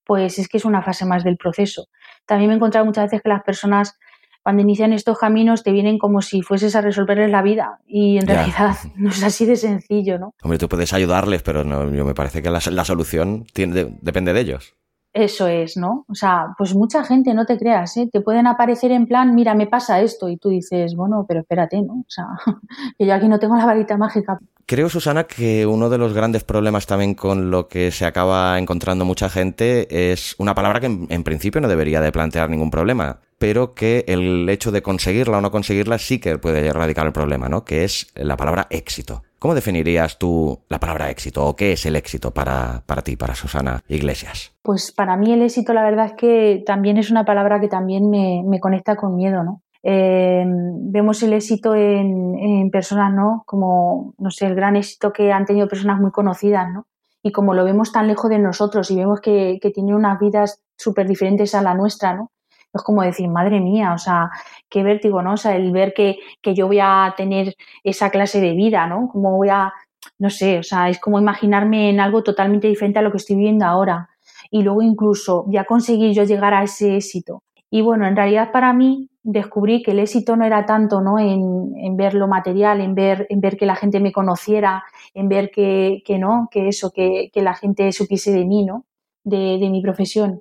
pues 0.06 0.40
es 0.40 0.48
que 0.48 0.58
es 0.58 0.66
una 0.66 0.82
fase 0.82 1.06
más 1.06 1.26
del 1.26 1.36
proceso. 1.36 1.88
También 2.26 2.48
me 2.48 2.54
he 2.54 2.58
encontrado 2.58 2.86
muchas 2.86 3.06
veces 3.06 3.22
que 3.22 3.30
las 3.30 3.44
personas 3.44 3.98
cuando 4.42 4.62
inician 4.62 4.94
estos 4.94 5.18
caminos 5.18 5.62
te 5.62 5.74
vienen 5.74 5.98
como 5.98 6.22
si 6.22 6.42
fueses 6.42 6.74
a 6.78 6.82
resolverles 6.82 7.30
la 7.30 7.42
vida 7.42 7.80
y 7.86 8.18
en 8.18 8.28
realidad 8.28 8.78
no 8.96 9.10
es 9.10 9.22
así 9.22 9.46
de 9.46 9.58
sencillo, 9.58 10.18
¿no? 10.20 10.34
Hombre, 10.42 10.58
tú 10.58 10.70
puedes 10.70 10.94
ayudarles, 10.94 11.44
pero 11.44 11.66
no, 11.66 11.94
yo 11.94 12.06
me 12.06 12.14
parece 12.14 12.42
que 12.42 12.50
la, 12.50 12.62
la 12.72 12.86
solución 12.86 13.44
tiene, 13.52 13.98
depende 14.02 14.32
de 14.32 14.40
ellos. 14.40 14.78
Eso 15.20 15.48
es, 15.48 15.78
¿no? 15.78 16.06
O 16.10 16.14
sea, 16.14 16.54
pues 16.60 16.76
mucha 16.76 17.04
gente, 17.04 17.34
no 17.34 17.48
te 17.48 17.58
creas, 17.58 17.98
¿eh? 17.98 18.08
Te 18.12 18.22
pueden 18.22 18.46
aparecer 18.46 18.92
en 18.92 19.08
plan, 19.08 19.34
mira, 19.34 19.56
me 19.56 19.66
pasa 19.66 20.00
esto, 20.00 20.30
y 20.30 20.38
tú 20.38 20.50
dices, 20.50 20.96
bueno, 20.96 21.26
pero 21.28 21.40
espérate, 21.40 21.82
¿no? 21.82 21.94
O 21.94 22.06
sea, 22.08 22.28
que 23.00 23.08
yo 23.08 23.16
aquí 23.16 23.28
no 23.28 23.40
tengo 23.40 23.56
la 23.58 23.66
varita 23.66 23.98
mágica. 23.98 24.40
Creo, 24.70 24.90
Susana, 24.90 25.24
que 25.24 25.66
uno 25.66 25.90
de 25.90 25.98
los 25.98 26.12
grandes 26.12 26.44
problemas 26.44 26.88
también 26.88 27.14
con 27.14 27.50
lo 27.52 27.70
que 27.70 27.90
se 27.90 28.06
acaba 28.06 28.60
encontrando 28.60 29.06
mucha 29.06 29.30
gente 29.30 30.12
es 30.12 30.36
una 30.40 30.56
palabra 30.56 30.82
que 30.82 30.88
en, 30.88 31.24
principio 31.24 31.62
no 31.62 31.70
debería 31.70 32.02
de 32.02 32.12
plantear 32.12 32.50
ningún 32.50 32.70
problema, 32.70 33.22
pero 33.38 33.74
que 33.74 34.04
el 34.10 34.50
hecho 34.50 34.74
de 34.74 34.82
conseguirla 34.82 35.38
o 35.38 35.42
no 35.42 35.52
conseguirla 35.52 35.98
sí 35.98 36.20
que 36.20 36.38
puede 36.38 36.68
erradicar 36.68 37.06
el 37.06 37.14
problema, 37.14 37.48
¿no? 37.48 37.64
Que 37.64 37.86
es 37.86 38.12
la 38.14 38.36
palabra 38.36 38.68
éxito. 38.70 39.24
¿Cómo 39.40 39.56
definirías 39.56 40.20
tú 40.20 40.60
la 40.68 40.82
palabra 40.82 41.10
éxito 41.12 41.46
o 41.46 41.56
qué 41.56 41.72
es 41.72 41.86
el 41.86 41.96
éxito 41.96 42.32
para, 42.32 42.84
para 42.86 43.04
ti, 43.04 43.16
para 43.16 43.36
Susana 43.36 43.82
Iglesias? 43.88 44.52
Pues 44.64 44.92
para 44.92 45.16
mí 45.16 45.32
el 45.32 45.44
éxito 45.44 45.74
la 45.74 45.84
verdad 45.84 46.08
es 46.08 46.14
que 46.18 46.62
también 46.66 46.98
es 46.98 47.10
una 47.10 47.24
palabra 47.24 47.62
que 47.62 47.70
también 47.70 48.10
me, 48.10 48.44
me 48.46 48.60
conecta 48.60 48.98
con 48.98 49.16
miedo, 49.16 49.46
¿no? 49.46 49.62
Eh, 49.90 50.44
vemos 50.46 51.24
el 51.24 51.32
éxito 51.32 51.74
en, 51.74 52.38
en, 52.38 52.70
personas, 52.72 53.14
¿no? 53.14 53.44
Como, 53.46 54.14
no 54.18 54.32
sé, 54.32 54.46
el 54.48 54.54
gran 54.54 54.76
éxito 54.76 55.14
que 55.14 55.32
han 55.32 55.46
tenido 55.46 55.70
personas 55.70 55.98
muy 56.02 56.12
conocidas, 56.12 56.68
¿no? 56.70 56.88
Y 57.24 57.32
como 57.32 57.54
lo 57.54 57.64
vemos 57.64 57.94
tan 57.94 58.06
lejos 58.10 58.30
de 58.30 58.38
nosotros 58.38 58.92
y 58.92 58.98
vemos 58.98 59.22
que, 59.22 59.60
que 59.62 59.72
tienen 59.72 59.96
unas 59.96 60.20
vidas 60.20 60.62
súper 60.76 61.08
diferentes 61.08 61.56
a 61.56 61.62
la 61.62 61.74
nuestra, 61.74 62.14
¿no? 62.14 62.32
es 62.74 62.84
como 62.84 63.02
decir, 63.02 63.30
madre 63.30 63.62
mía, 63.62 63.94
o 63.94 63.98
sea, 63.98 64.30
qué 64.70 64.84
vértigo, 64.84 65.22
¿no? 65.22 65.34
O 65.34 65.38
sea, 65.38 65.56
el 65.56 65.72
ver 65.72 65.94
que, 65.94 66.18
que 66.42 66.54
yo 66.54 66.68
voy 66.68 66.80
a 66.82 67.14
tener 67.16 67.56
esa 67.84 68.10
clase 68.10 68.42
de 68.42 68.54
vida, 68.54 68.88
¿no? 68.88 69.08
Como 69.08 69.38
voy 69.38 69.50
a, 69.50 69.72
no 70.20 70.30
sé, 70.30 70.60
o 70.60 70.64
sea, 70.64 70.90
es 70.90 71.00
como 71.00 71.18
imaginarme 71.18 71.90
en 71.90 72.02
algo 72.02 72.24
totalmente 72.24 72.68
diferente 72.68 73.00
a 73.00 73.02
lo 73.02 73.12
que 73.12 73.18
estoy 73.18 73.38
viviendo 73.38 73.66
ahora. 73.66 74.10
Y 74.52 74.64
luego 74.64 74.82
incluso 74.82 75.46
ya 75.48 75.64
conseguir 75.64 76.14
yo 76.14 76.26
llegar 76.26 76.54
a 76.54 76.64
ese 76.64 76.98
éxito. 76.98 77.42
Y 77.70 77.82
bueno, 77.82 78.06
en 78.06 78.16
realidad 78.16 78.52
para 78.52 78.74
mí 78.74 79.10
descubrí 79.30 79.84
que 79.84 79.92
el 79.92 80.00
éxito 80.00 80.38
no 80.38 80.46
era 80.46 80.66
tanto 80.66 81.02
¿no? 81.02 81.20
En, 81.20 81.74
en, 81.76 81.98
ver 81.98 82.14
lo 82.14 82.30
material, 82.30 82.80
en 82.80 82.96
ver, 82.96 83.28
en 83.30 83.42
ver 83.42 83.58
que 83.58 83.66
la 83.66 83.76
gente 83.76 84.00
me 84.00 84.14
conociera, 84.14 84.86
en 85.14 85.28
ver 85.28 85.52
que, 85.52 86.02
que 86.06 86.18
no, 86.18 86.48
que 86.50 86.70
eso, 86.70 86.92
que, 86.92 87.30
que, 87.34 87.42
la 87.42 87.54
gente 87.54 87.92
supiese 87.92 88.32
de 88.32 88.46
mí, 88.46 88.64
¿no? 88.64 88.86
De, 89.26 89.58
de 89.60 89.70
mi 89.70 89.82
profesión. 89.82 90.40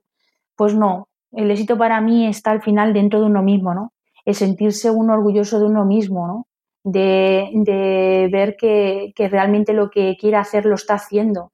Pues 0.55 0.77
no, 0.77 1.09
el 1.33 1.51
éxito 1.51 1.77
para 1.77 2.01
mí 2.01 2.29
está 2.29 2.53
al 2.53 2.63
final 2.63 2.93
dentro 2.93 3.19
de 3.19 3.27
uno 3.27 3.43
mismo, 3.43 3.75
¿no? 3.75 3.93
El 4.25 4.37
sentirse 4.37 4.89
uno 4.89 5.15
orgulloso 5.15 5.59
de 5.59 5.67
uno 5.67 5.85
mismo, 5.85 6.29
¿no? 6.29 6.47
De, 6.85 7.51
de 7.55 8.29
ver 8.31 8.55
que, 8.57 9.13
que, 9.17 9.29
realmente 9.29 9.73
lo 9.73 9.91
que 9.91 10.17
quiere 10.17 10.37
hacer 10.37 10.65
lo 10.65 10.77
está 10.77 10.95
haciendo. 10.95 11.51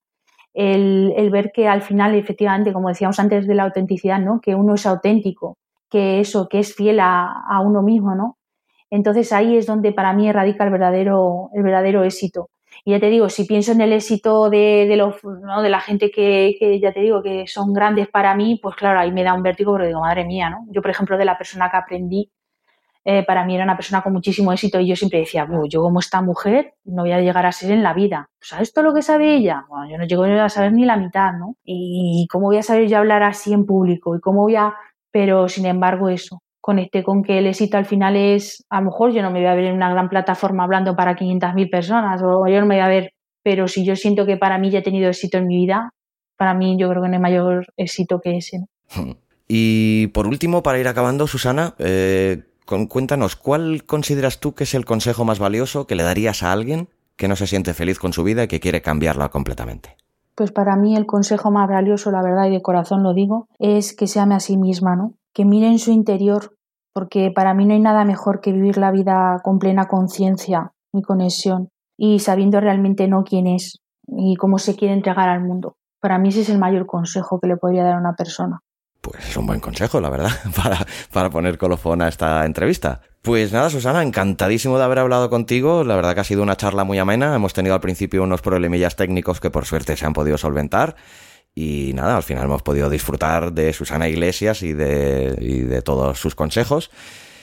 El, 0.52 1.14
el, 1.16 1.30
ver 1.30 1.50
que 1.50 1.66
al 1.66 1.80
final, 1.80 2.14
efectivamente, 2.14 2.74
como 2.74 2.88
decíamos 2.88 3.18
antes 3.18 3.46
de 3.46 3.54
la 3.54 3.62
autenticidad, 3.62 4.20
¿no? 4.20 4.38
Que 4.42 4.54
uno 4.54 4.74
es 4.74 4.84
auténtico, 4.84 5.56
que 5.92 6.20
eso, 6.20 6.48
que 6.48 6.58
es 6.60 6.74
fiel 6.74 7.00
a, 7.00 7.60
uno 7.64 7.82
mismo, 7.82 8.14
¿no? 8.14 8.38
Entonces 8.90 9.32
ahí 9.32 9.56
es 9.56 9.66
donde 9.66 9.92
para 9.92 10.12
mí 10.14 10.30
radica 10.32 10.64
el 10.64 10.70
verdadero, 10.70 11.50
el 11.54 11.62
verdadero 11.62 12.04
éxito. 12.04 12.50
Y 12.84 12.92
ya 12.92 13.00
te 13.00 13.10
digo, 13.10 13.28
si 13.28 13.44
pienso 13.44 13.72
en 13.72 13.82
el 13.82 13.92
éxito 13.92 14.48
de, 14.50 14.86
de, 14.88 14.96
los, 14.96 15.22
¿no? 15.22 15.62
de 15.62 15.68
la 15.68 15.80
gente 15.80 16.10
que, 16.10 16.56
que, 16.58 16.80
ya 16.80 16.92
te 16.92 17.00
digo, 17.00 17.22
que 17.22 17.46
son 17.46 17.72
grandes 17.74 18.08
para 18.08 18.34
mí, 18.34 18.58
pues 18.62 18.74
claro, 18.76 19.00
ahí 19.00 19.12
me 19.12 19.22
da 19.22 19.34
un 19.34 19.42
vértigo, 19.42 19.72
pero 19.74 19.86
digo, 19.86 20.00
madre 20.00 20.24
mía, 20.24 20.50
¿no? 20.50 20.66
Yo, 20.70 20.82
por 20.82 20.90
ejemplo, 20.90 21.18
de 21.18 21.26
la 21.26 21.38
persona 21.38 21.70
que 21.70 21.76
aprendí, 21.76 22.30
eh, 23.04 23.24
para 23.24 23.44
mí 23.44 23.54
era 23.56 23.64
una 23.64 23.76
persona 23.76 24.00
con 24.00 24.12
muchísimo 24.12 24.52
éxito 24.52 24.78
y 24.78 24.86
yo 24.86 24.94
siempre 24.94 25.18
decía, 25.20 25.46
yo 25.68 25.82
como 25.82 25.98
esta 25.98 26.22
mujer 26.22 26.74
no 26.84 27.02
voy 27.02 27.10
a 27.12 27.20
llegar 27.20 27.44
a 27.46 27.52
ser 27.52 27.72
en 27.72 27.82
la 27.82 27.94
vida. 27.94 28.30
¿Sabes 28.40 28.68
esto 28.68 28.82
lo 28.82 28.94
que 28.94 29.02
sabe 29.02 29.34
ella? 29.34 29.64
Bueno, 29.68 29.88
yo 29.88 29.98
no 29.98 30.04
llego 30.04 30.24
a 30.24 30.48
saber 30.48 30.72
ni 30.72 30.84
la 30.84 30.96
mitad, 30.96 31.32
¿no? 31.32 31.56
Y 31.64 32.28
cómo 32.30 32.46
voy 32.46 32.58
a 32.58 32.62
saber 32.62 32.88
yo 32.88 32.98
hablar 32.98 33.24
así 33.24 33.52
en 33.52 33.66
público 33.66 34.16
y 34.16 34.20
cómo 34.20 34.42
voy 34.42 34.56
a... 34.56 34.74
Pero, 35.12 35.48
sin 35.48 35.66
embargo, 35.66 36.08
eso, 36.08 36.42
conecté 36.60 37.02
con 37.02 37.22
que 37.22 37.38
el 37.38 37.46
éxito 37.46 37.76
al 37.76 37.84
final 37.84 38.16
es, 38.16 38.64
a 38.70 38.80
lo 38.80 38.86
mejor 38.86 39.12
yo 39.12 39.20
no 39.22 39.30
me 39.30 39.40
voy 39.40 39.48
a 39.48 39.54
ver 39.54 39.66
en 39.66 39.74
una 39.74 39.90
gran 39.90 40.08
plataforma 40.08 40.64
hablando 40.64 40.96
para 40.96 41.16
500.000 41.16 41.70
personas 41.70 42.22
o 42.22 42.46
yo 42.48 42.60
no 42.60 42.66
me 42.66 42.76
voy 42.76 42.84
a 42.84 42.88
ver, 42.88 43.12
pero 43.42 43.68
si 43.68 43.84
yo 43.84 43.96
siento 43.96 44.24
que 44.26 44.36
para 44.36 44.58
mí 44.58 44.70
ya 44.70 44.78
he 44.78 44.82
tenido 44.82 45.08
éxito 45.10 45.38
en 45.38 45.48
mi 45.48 45.56
vida, 45.56 45.90
para 46.36 46.54
mí 46.54 46.76
yo 46.78 46.88
creo 46.88 47.02
que 47.02 47.08
no 47.08 47.14
hay 47.14 47.20
mayor 47.20 47.66
éxito 47.76 48.20
que 48.20 48.36
ese. 48.38 48.60
¿no? 48.60 49.16
Y 49.48 50.06
por 50.08 50.26
último, 50.26 50.62
para 50.62 50.78
ir 50.78 50.88
acabando, 50.88 51.26
Susana, 51.26 51.74
eh, 51.78 52.42
cuéntanos, 52.64 53.36
¿cuál 53.36 53.84
consideras 53.84 54.40
tú 54.40 54.54
que 54.54 54.64
es 54.64 54.74
el 54.74 54.84
consejo 54.84 55.24
más 55.24 55.38
valioso 55.38 55.86
que 55.86 55.94
le 55.94 56.04
darías 56.04 56.42
a 56.42 56.52
alguien 56.52 56.88
que 57.16 57.28
no 57.28 57.36
se 57.36 57.46
siente 57.46 57.74
feliz 57.74 57.98
con 57.98 58.12
su 58.12 58.24
vida 58.24 58.44
y 58.44 58.48
que 58.48 58.60
quiere 58.60 58.82
cambiarla 58.82 59.28
completamente? 59.28 59.96
Pues 60.34 60.52
para 60.52 60.76
mí 60.76 60.96
el 60.96 61.06
consejo 61.06 61.50
más 61.50 61.68
valioso, 61.68 62.10
la 62.10 62.22
verdad 62.22 62.46
y 62.46 62.50
de 62.50 62.62
corazón 62.62 63.02
lo 63.02 63.12
digo, 63.14 63.48
es 63.58 63.94
que 63.94 64.06
se 64.06 64.20
ame 64.20 64.34
a 64.34 64.40
sí 64.40 64.56
misma, 64.56 64.96
¿no? 64.96 65.14
que 65.32 65.44
mire 65.44 65.66
en 65.66 65.78
su 65.78 65.90
interior, 65.92 66.56
porque 66.92 67.30
para 67.34 67.54
mí 67.54 67.64
no 67.64 67.74
hay 67.74 67.80
nada 67.80 68.04
mejor 68.04 68.40
que 68.40 68.52
vivir 68.52 68.76
la 68.76 68.90
vida 68.90 69.40
con 69.42 69.58
plena 69.58 69.88
conciencia 69.88 70.72
y 70.92 71.02
conexión 71.02 71.70
y 71.96 72.18
sabiendo 72.18 72.60
realmente 72.60 73.08
no 73.08 73.24
quién 73.24 73.46
es 73.46 73.78
y 74.06 74.36
cómo 74.36 74.58
se 74.58 74.76
quiere 74.76 74.94
entregar 74.94 75.28
al 75.28 75.42
mundo. 75.42 75.76
Para 76.00 76.18
mí 76.18 76.28
ese 76.28 76.42
es 76.42 76.50
el 76.50 76.58
mayor 76.58 76.86
consejo 76.86 77.40
que 77.40 77.48
le 77.48 77.56
podría 77.56 77.84
dar 77.84 77.94
a 77.94 78.00
una 78.00 78.14
persona. 78.14 78.60
Pues 79.02 79.28
es 79.28 79.36
un 79.36 79.46
buen 79.46 79.60
consejo, 79.60 80.00
la 80.00 80.08
verdad, 80.08 80.30
para, 80.56 80.86
para 81.12 81.28
poner 81.28 81.58
colofón 81.58 82.00
a 82.00 82.08
esta 82.08 82.46
entrevista. 82.46 83.02
Pues 83.20 83.52
nada, 83.52 83.68
Susana, 83.68 84.02
encantadísimo 84.02 84.78
de 84.78 84.84
haber 84.84 85.00
hablado 85.00 85.28
contigo. 85.28 85.84
La 85.84 85.96
verdad 85.96 86.14
que 86.14 86.20
ha 86.20 86.24
sido 86.24 86.42
una 86.42 86.56
charla 86.56 86.84
muy 86.84 86.98
amena. 86.98 87.34
Hemos 87.34 87.52
tenido 87.52 87.74
al 87.74 87.80
principio 87.80 88.22
unos 88.22 88.42
problemillas 88.42 88.96
técnicos 88.96 89.40
que 89.40 89.50
por 89.50 89.66
suerte 89.66 89.96
se 89.96 90.06
han 90.06 90.12
podido 90.12 90.38
solventar. 90.38 90.96
Y 91.54 91.92
nada, 91.94 92.16
al 92.16 92.22
final 92.22 92.44
hemos 92.44 92.62
podido 92.62 92.88
disfrutar 92.88 93.52
de 93.52 93.72
Susana 93.72 94.08
Iglesias 94.08 94.62
y 94.62 94.72
de, 94.72 95.36
y 95.38 95.60
de 95.60 95.82
todos 95.82 96.18
sus 96.18 96.34
consejos. 96.34 96.90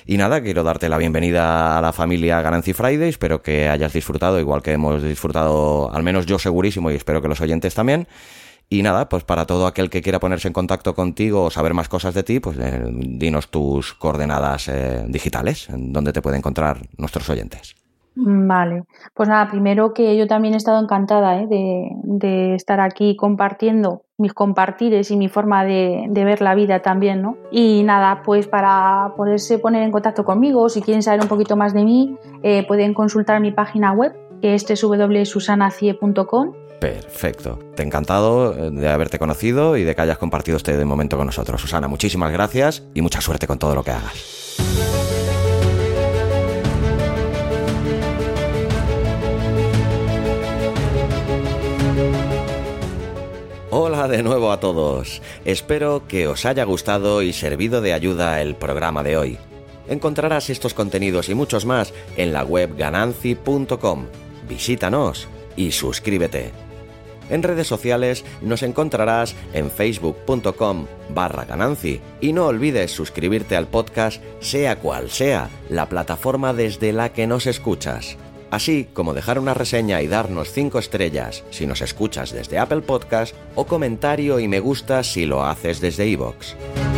Y 0.05 0.17
nada, 0.17 0.41
quiero 0.41 0.63
darte 0.63 0.89
la 0.89 0.97
bienvenida 0.97 1.77
a 1.77 1.81
la 1.81 1.93
familia 1.93 2.41
Ganancy 2.41 2.73
Friday. 2.73 3.09
Espero 3.09 3.41
que 3.41 3.69
hayas 3.69 3.93
disfrutado, 3.93 4.39
igual 4.39 4.63
que 4.63 4.71
hemos 4.71 5.03
disfrutado, 5.03 5.93
al 5.93 6.03
menos 6.03 6.25
yo 6.25 6.39
segurísimo, 6.39 6.89
y 6.89 6.95
espero 6.95 7.21
que 7.21 7.27
los 7.27 7.41
oyentes 7.41 7.75
también. 7.75 8.07
Y 8.71 8.83
nada, 8.83 9.09
pues 9.09 9.23
para 9.23 9.47
todo 9.47 9.65
aquel 9.65 9.89
que 9.89 10.03
quiera 10.03 10.19
ponerse 10.19 10.47
en 10.47 10.53
contacto 10.53 10.93
contigo 10.93 11.45
o 11.45 11.49
saber 11.49 11.73
más 11.73 11.89
cosas 11.89 12.13
de 12.13 12.21
ti, 12.21 12.39
pues 12.39 12.57
dinos 12.59 13.49
tus 13.49 13.95
coordenadas 13.95 14.67
eh, 14.67 15.05
digitales, 15.07 15.69
en 15.69 15.91
donde 15.91 16.13
te 16.13 16.21
pueden 16.21 16.37
encontrar 16.37 16.77
nuestros 16.97 17.27
oyentes. 17.31 17.75
Vale, 18.15 18.83
pues 19.13 19.29
nada, 19.29 19.47
primero 19.47 19.93
que 19.93 20.17
yo 20.17 20.27
también 20.27 20.53
he 20.53 20.57
estado 20.57 20.81
encantada 20.83 21.41
¿eh? 21.41 21.47
de, 21.47 22.53
estar 22.53 22.81
aquí 22.81 23.15
compartiendo 23.15 24.01
mis 24.17 24.33
compartires 24.33 25.09
y 25.11 25.15
mi 25.15 25.29
forma 25.29 25.63
de, 25.63 26.09
ver 26.11 26.41
la 26.41 26.53
vida 26.53 26.81
también, 26.81 27.21
¿no? 27.21 27.37
Y 27.51 27.83
nada, 27.83 28.21
pues 28.23 28.47
para 28.47 29.13
poderse 29.15 29.57
poner 29.57 29.83
en 29.83 29.91
contacto 29.91 30.25
conmigo, 30.25 30.67
si 30.67 30.81
quieren 30.81 31.01
saber 31.01 31.21
un 31.21 31.29
poquito 31.29 31.55
más 31.55 31.73
de 31.73 31.85
mí, 31.85 32.17
eh, 32.43 32.67
pueden 32.67 32.93
consultar 32.93 33.39
mi 33.39 33.51
página 33.51 33.93
web, 33.93 34.13
que 34.41 34.55
es 34.55 34.65
www.susanacie.com. 34.65 36.53
Perfecto. 36.79 37.59
Te 37.75 37.83
encantado 37.83 38.53
eh, 38.53 38.71
de 38.71 38.87
haberte 38.87 39.19
conocido 39.19 39.75
y 39.77 39.83
de 39.83 39.95
que 39.95 40.01
hayas 40.01 40.17
compartido 40.17 40.57
este 40.57 40.83
momento 40.85 41.17
con 41.17 41.25
nosotros. 41.25 41.59
Susana, 41.61 41.87
muchísimas 41.87 42.31
gracias 42.31 42.83
y 42.93 43.01
mucha 43.01 43.21
suerte 43.21 43.47
con 43.47 43.59
todo 43.59 43.75
lo 43.75 43.83
que 43.83 43.91
hagas. 43.91 44.39
Hola 53.71 54.07
de 54.07 54.23
nuevo 54.23 54.51
a 54.51 54.59
todos. 54.59 55.21
Espero 55.45 56.07
que 56.07 56.27
os 56.27 56.45
haya 56.45 56.63
gustado 56.63 57.21
y 57.21 57.33
servido 57.33 57.81
de 57.81 57.93
ayuda 57.93 58.41
el 58.41 58.55
programa 58.55 59.03
de 59.03 59.17
hoy. 59.17 59.37
Encontrarás 59.87 60.49
estos 60.49 60.73
contenidos 60.73 61.29
y 61.29 61.35
muchos 61.35 61.65
más 61.65 61.93
en 62.15 62.33
la 62.33 62.43
web 62.43 62.75
gananci.com. 62.77 64.05
Visítanos 64.49 65.27
y 65.55 65.71
suscríbete. 65.71 66.51
En 67.29 67.43
redes 67.43 67.67
sociales 67.67 68.25
nos 68.41 68.63
encontrarás 68.63 69.35
en 69.53 69.69
facebook.com 69.69 70.87
barra 71.13 71.45
gananci 71.45 72.01
y 72.19 72.33
no 72.33 72.47
olvides 72.47 72.91
suscribirte 72.91 73.55
al 73.55 73.67
podcast 73.67 74.21
sea 74.39 74.77
cual 74.77 75.09
sea 75.11 75.49
la 75.69 75.87
plataforma 75.87 76.53
desde 76.53 76.91
la 76.91 77.13
que 77.13 77.27
nos 77.27 77.45
escuchas 77.45 78.17
así 78.51 78.87
como 78.93 79.13
dejar 79.13 79.39
una 79.39 79.53
reseña 79.53 80.01
y 80.01 80.07
darnos 80.07 80.51
5 80.51 80.79
estrellas 80.79 81.43
si 81.49 81.67
nos 81.67 81.81
escuchas 81.81 82.31
desde 82.31 82.57
Apple 82.57 82.81
Podcast 82.81 83.35
o 83.55 83.65
comentario 83.65 84.39
y 84.39 84.47
me 84.47 84.59
gusta 84.59 85.03
si 85.03 85.25
lo 85.25 85.43
haces 85.43 85.81
desde 85.81 86.07
iVoox. 86.07 86.88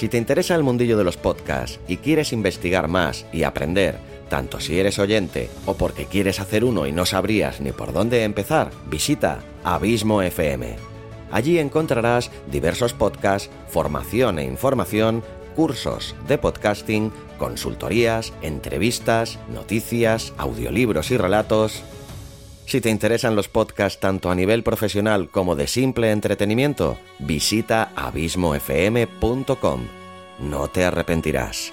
Si 0.00 0.08
te 0.08 0.16
interesa 0.16 0.54
el 0.54 0.62
mundillo 0.62 0.96
de 0.96 1.04
los 1.04 1.18
podcasts 1.18 1.78
y 1.86 1.98
quieres 1.98 2.32
investigar 2.32 2.88
más 2.88 3.26
y 3.34 3.42
aprender, 3.42 3.98
tanto 4.30 4.58
si 4.58 4.80
eres 4.80 4.98
oyente 4.98 5.50
o 5.66 5.74
porque 5.74 6.06
quieres 6.06 6.40
hacer 6.40 6.64
uno 6.64 6.86
y 6.86 6.92
no 6.92 7.04
sabrías 7.04 7.60
ni 7.60 7.72
por 7.72 7.92
dónde 7.92 8.24
empezar, 8.24 8.70
visita 8.86 9.40
Abismo 9.62 10.22
FM. 10.22 10.76
Allí 11.30 11.58
encontrarás 11.58 12.30
diversos 12.50 12.94
podcasts, 12.94 13.50
formación 13.68 14.38
e 14.38 14.44
información 14.44 15.22
cursos 15.54 16.16
de 16.26 16.38
podcasting, 16.38 17.12
consultorías, 17.38 18.32
entrevistas, 18.40 19.38
noticias, 19.52 20.32
audiolibros 20.38 21.10
y 21.10 21.18
relatos. 21.18 21.82
Si 22.66 22.80
te 22.80 22.90
interesan 22.90 23.34
los 23.34 23.48
podcasts 23.48 23.98
tanto 23.98 24.30
a 24.30 24.34
nivel 24.34 24.62
profesional 24.62 25.28
como 25.28 25.56
de 25.56 25.66
simple 25.66 26.12
entretenimiento, 26.12 26.98
visita 27.18 27.90
abismofm.com. 27.96 29.80
No 30.38 30.68
te 30.68 30.84
arrepentirás. 30.84 31.72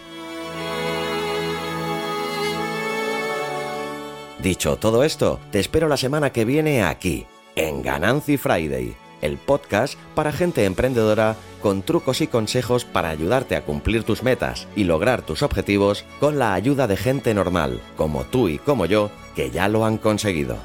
Dicho 4.39 4.77
todo 4.77 5.03
esto, 5.03 5.39
te 5.51 5.59
espero 5.59 5.87
la 5.87 5.97
semana 5.97 6.31
que 6.31 6.45
viene 6.45 6.83
aquí, 6.83 7.25
en 7.55 7.81
Ganancy 7.81 8.37
Friday 8.37 8.95
el 9.21 9.37
podcast 9.37 9.97
para 10.15 10.31
gente 10.31 10.65
emprendedora 10.65 11.35
con 11.61 11.81
trucos 11.81 12.21
y 12.21 12.27
consejos 12.27 12.85
para 12.85 13.09
ayudarte 13.09 13.55
a 13.55 13.63
cumplir 13.63 14.03
tus 14.03 14.23
metas 14.23 14.67
y 14.75 14.83
lograr 14.83 15.21
tus 15.21 15.41
objetivos 15.43 16.05
con 16.19 16.39
la 16.39 16.53
ayuda 16.53 16.87
de 16.87 16.97
gente 16.97 17.33
normal, 17.33 17.81
como 17.95 18.23
tú 18.23 18.47
y 18.47 18.57
como 18.57 18.85
yo, 18.85 19.09
que 19.35 19.49
ya 19.51 19.67
lo 19.67 19.85
han 19.85 19.97
conseguido. 19.97 20.57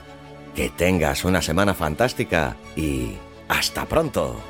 Que 0.54 0.68
tengas 0.68 1.24
una 1.24 1.42
semana 1.42 1.74
fantástica 1.74 2.56
y... 2.76 3.16
¡Hasta 3.48 3.84
pronto! 3.86 4.40